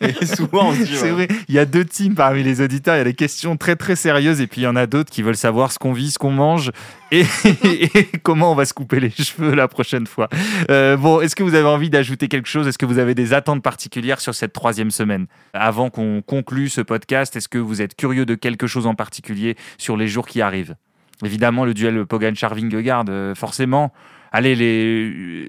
Et 0.00 0.26
souvent, 0.26 0.70
on 0.70 0.72
se 0.74 0.78
dit, 0.82 0.96
C'est 0.96 1.04
ouais. 1.04 1.26
vrai. 1.26 1.28
Il 1.48 1.54
y 1.54 1.60
a 1.60 1.64
deux 1.64 1.84
teams 1.84 2.14
parmi 2.16 2.42
les 2.42 2.60
auditeurs. 2.60 2.96
Il 2.96 2.98
y 2.98 3.02
a 3.02 3.04
des 3.04 3.14
questions 3.14 3.56
très 3.56 3.76
très 3.76 3.94
sérieuses 4.04 4.40
et 4.40 4.46
puis 4.46 4.60
il 4.60 4.64
y 4.64 4.66
en 4.66 4.76
a 4.76 4.86
d'autres 4.86 5.10
qui 5.10 5.22
veulent 5.22 5.36
savoir 5.36 5.72
ce 5.72 5.78
qu'on 5.78 5.92
vit, 5.92 6.10
ce 6.10 6.18
qu'on 6.18 6.30
mange 6.30 6.70
et, 7.10 7.24
et 7.64 7.88
comment 8.22 8.52
on 8.52 8.54
va 8.54 8.64
se 8.64 8.72
couper 8.74 9.00
les 9.00 9.10
cheveux 9.10 9.54
la 9.54 9.66
prochaine 9.68 10.06
fois. 10.06 10.28
Euh, 10.70 10.96
bon, 10.96 11.20
est-ce 11.20 11.34
que 11.34 11.42
vous 11.42 11.54
avez 11.54 11.66
envie 11.68 11.90
d'ajouter 11.90 12.28
quelque 12.28 12.48
chose? 12.48 12.66
Est-ce 12.68 12.78
que 12.78 12.86
vous 12.86 12.98
avez 12.98 13.14
des 13.14 13.32
attentes 13.32 13.62
particulières 13.62 14.20
sur 14.20 14.34
cette 14.34 14.52
troisième 14.52 14.90
semaine? 14.90 15.26
Avant 15.52 15.90
qu'on 15.90 16.22
conclue 16.22 16.68
ce 16.68 16.80
podcast, 16.80 17.34
est-ce 17.36 17.48
que 17.48 17.58
vous 17.58 17.82
êtes 17.82 17.96
curieux 17.96 18.26
de 18.26 18.34
quelque 18.34 18.66
chose 18.66 18.86
en 18.86 18.94
particulier 18.94 19.56
sur 19.78 19.96
les 19.96 20.06
jours 20.08 20.26
qui 20.26 20.40
arrivent? 20.40 20.76
Évidemment, 21.24 21.64
le 21.64 21.74
duel 21.74 22.04
Pogacar-Vingegaard, 22.06 23.04
euh, 23.08 23.34
forcément. 23.34 23.92
Allez, 24.32 24.54
les... 24.56 25.48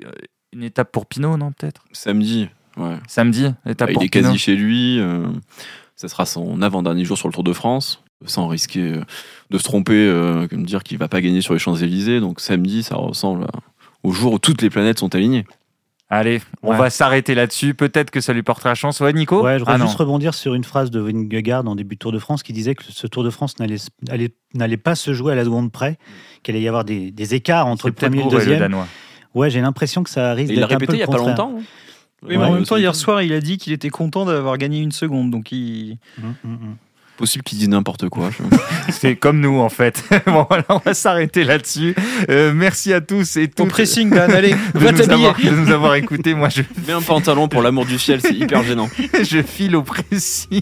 une 0.54 0.64
étape 0.64 0.92
pour 0.92 1.06
Pinot, 1.08 1.38
non 1.38 1.52
peut-être? 1.52 1.84
Samedi, 1.92 2.50
ouais. 2.78 2.98
Samedi, 3.08 3.52
étape 3.66 3.90
Bah, 3.90 3.94
pour 3.94 4.04
il 4.04 4.06
est 4.06 4.10
Pinot. 4.10 4.28
quasi 4.30 4.38
chez 4.38 4.56
lui. 4.56 5.00
euh, 5.00 5.26
ça 5.96 6.08
sera 6.08 6.26
son 6.26 6.62
avant-dernier 6.62 7.04
jour 7.06 7.18
sur 7.18 7.28
le 7.30 7.34
Tour 7.34 7.44
de 7.44 7.54
France, 7.54 8.04
sans 8.28 8.48
risquer 8.48 8.82
euh, 8.82 9.02
de 9.52 9.58
se 9.58 9.64
tromper, 9.64 9.94
euh, 10.08 10.48
de 10.52 10.56
dire 10.64 10.84
qu'il 10.84 10.98
va 10.98 11.08
pas 11.08 11.22
gagner 11.22 11.42
sur 11.42 11.54
les 11.54 11.60
Champs-Élysées. 11.60 12.20
Donc 12.20 12.40
samedi, 12.40 12.84
ça 12.84 12.96
ressemble 12.96 13.44
à- 13.46 13.52
au 14.04 14.12
jour 14.12 14.34
où 14.34 14.40
toutes 14.40 14.62
les 14.62 14.70
planètes 14.70 15.00
sont 15.00 15.14
alignées. 15.16 15.46
Allez, 16.08 16.40
on 16.62 16.70
Ouais. 16.72 16.78
va 16.78 16.92
s'arrêter 16.92 17.34
là-dessus. 17.34 17.74
Peut-être 17.74 18.12
que 18.12 18.22
ça 18.22 18.32
lui 18.32 18.44
portera 18.44 18.76
chance. 18.76 19.00
Ouais, 19.00 19.12
Nico? 19.12 19.42
Ouais, 19.44 19.54
je 19.56 19.60
voudrais 19.60 19.74
Ah 19.74 19.78
non. 19.80 19.86
juste 19.88 19.98
rebondir 19.98 20.36
sur 20.36 20.54
une 20.54 20.64
phrase 20.64 20.92
de 20.92 21.00
Vingegaard 21.00 21.68
en 21.68 21.76
début 21.76 21.96
de 21.96 22.00
Tour 22.00 22.12
de 22.12 22.20
France 22.20 22.44
qui 22.44 22.54
disait 22.54 22.76
que 22.76 22.84
ce 22.88 23.08
Tour 23.08 23.24
de 23.24 23.32
France 23.32 23.58
n'allait 23.60 23.78
allait- 24.10 24.36
n'allait 24.54 24.78
pas 24.78 24.94
se 24.94 25.14
jouer 25.14 25.32
à 25.34 25.36
la 25.36 25.44
seconde 25.46 25.72
près, 25.72 25.98
qu'il 26.44 26.54
allait 26.56 26.64
y 26.64 26.68
avoir 26.68 26.86
des, 26.86 27.10
des 27.10 27.34
écarts 27.34 27.66
entre 27.66 27.86
C'est 27.86 27.90
le 27.90 27.94
premier 27.96 28.22
et 28.22 28.24
le 28.26 28.30
deuxième. 28.30 28.60
Danois. 28.60 28.88
Ouais, 29.34 29.50
j'ai 29.50 29.62
l'impression 29.62 30.04
que 30.04 30.12
ça 30.12 30.34
risque 30.36 30.52
Et 30.52 30.54
il 30.54 30.60
l'a 30.60 30.68
d'être 30.68 30.76
un 30.76 30.86
peu 30.86 30.92
répété 30.94 30.98
il 30.98 31.00
y 31.00 31.04
a 31.04 31.06
le 31.08 31.12
pas 31.12 31.18
longtemps. 31.18 31.56
hein. 31.58 31.64
oui, 32.22 32.38
mais 32.38 32.38
en 32.38 32.50
Ouais, 32.50 32.56
même 32.56 32.66
temps, 32.66 32.78
hier 32.78 32.94
soir, 32.96 33.24
il 33.24 33.34
a 33.34 33.42
dit 33.42 33.58
qu'il 33.58 33.74
était 33.74 33.90
content 33.90 34.26
d'avoir 34.26 34.60
gagné 34.60 34.80
une 34.82 34.92
seconde. 34.92 35.32
Donc, 35.32 35.52
il... 35.52 35.98
Hum, 36.24 36.36
hum, 36.46 36.52
hum. 36.62 36.76
Possible 37.18 37.44
qu'il 37.44 37.58
dise 37.58 37.70
n'importe 37.70 38.10
quoi. 38.10 38.30
C'est 38.90 39.16
comme 39.16 39.40
nous, 39.40 39.60
en 39.60 39.70
fait. 39.70 40.04
bon, 40.26 40.46
voilà, 40.50 40.66
on 40.70 40.80
va 40.80 40.94
s'arrêter 40.94 41.46
là-dessus. 41.46 41.96
Euh, 42.30 42.52
merci 42.54 42.94
à 42.94 43.00
tous 43.00 43.38
et 43.38 43.48
toutes 43.48 43.70
pressing, 43.70 44.10
Dan, 44.10 44.32
allez, 44.32 44.52
de 44.74 44.80
va 44.80 44.92
nous, 44.92 45.02
avoir, 45.10 45.38
de 45.38 45.50
nous 45.50 45.72
avoir 45.72 45.96
écoutés. 45.96 46.34
Moi, 46.34 46.50
je, 46.50 46.62
Mets 46.86 46.94
un 46.94 47.02
pantalon 47.02 47.48
pour 47.48 47.62
l'amour 47.62 47.86
du 47.86 47.98
ciel, 47.98 48.20
c'est 48.22 48.34
hyper 48.34 48.64
gênant. 48.64 48.90
je 49.24 49.42
file 49.42 49.78
au 49.78 49.82
pressing. 49.82 50.62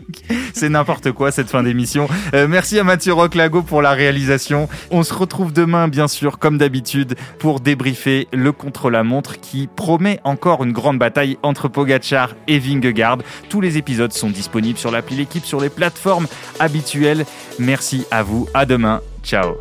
C'est 0.53 0.69
n'importe 0.69 1.11
quoi, 1.11 1.31
cette 1.31 1.49
fin 1.49 1.63
d'émission. 1.63 2.07
Euh, 2.35 2.47
merci 2.47 2.77
à 2.77 2.83
Mathieu 2.83 3.13
Roclago 3.13 3.63
pour 3.63 3.81
la 3.81 3.91
réalisation. 3.91 4.69
On 4.91 5.01
se 5.01 5.13
retrouve 5.13 5.53
demain, 5.53 5.87
bien 5.87 6.07
sûr, 6.07 6.37
comme 6.37 6.59
d'habitude, 6.59 7.15
pour 7.39 7.61
débriefer 7.61 8.27
le 8.31 8.51
contre-la-montre 8.51 9.39
qui 9.39 9.67
promet 9.75 10.19
encore 10.23 10.63
une 10.63 10.71
grande 10.71 10.99
bataille 10.99 11.37
entre 11.41 11.67
Pogachar 11.67 12.35
et 12.47 12.59
Vingegaard. 12.59 13.17
Tous 13.49 13.59
les 13.59 13.77
épisodes 13.77 14.13
sont 14.13 14.29
disponibles 14.29 14.77
sur 14.77 14.91
l'appli 14.91 15.15
L'équipe, 15.15 15.45
sur 15.45 15.59
les 15.59 15.69
plateformes 15.69 16.27
habituelles. 16.59 17.25
Merci 17.59 18.05
à 18.11 18.23
vous. 18.23 18.47
À 18.53 18.65
demain. 18.65 19.01
Ciao. 19.23 19.55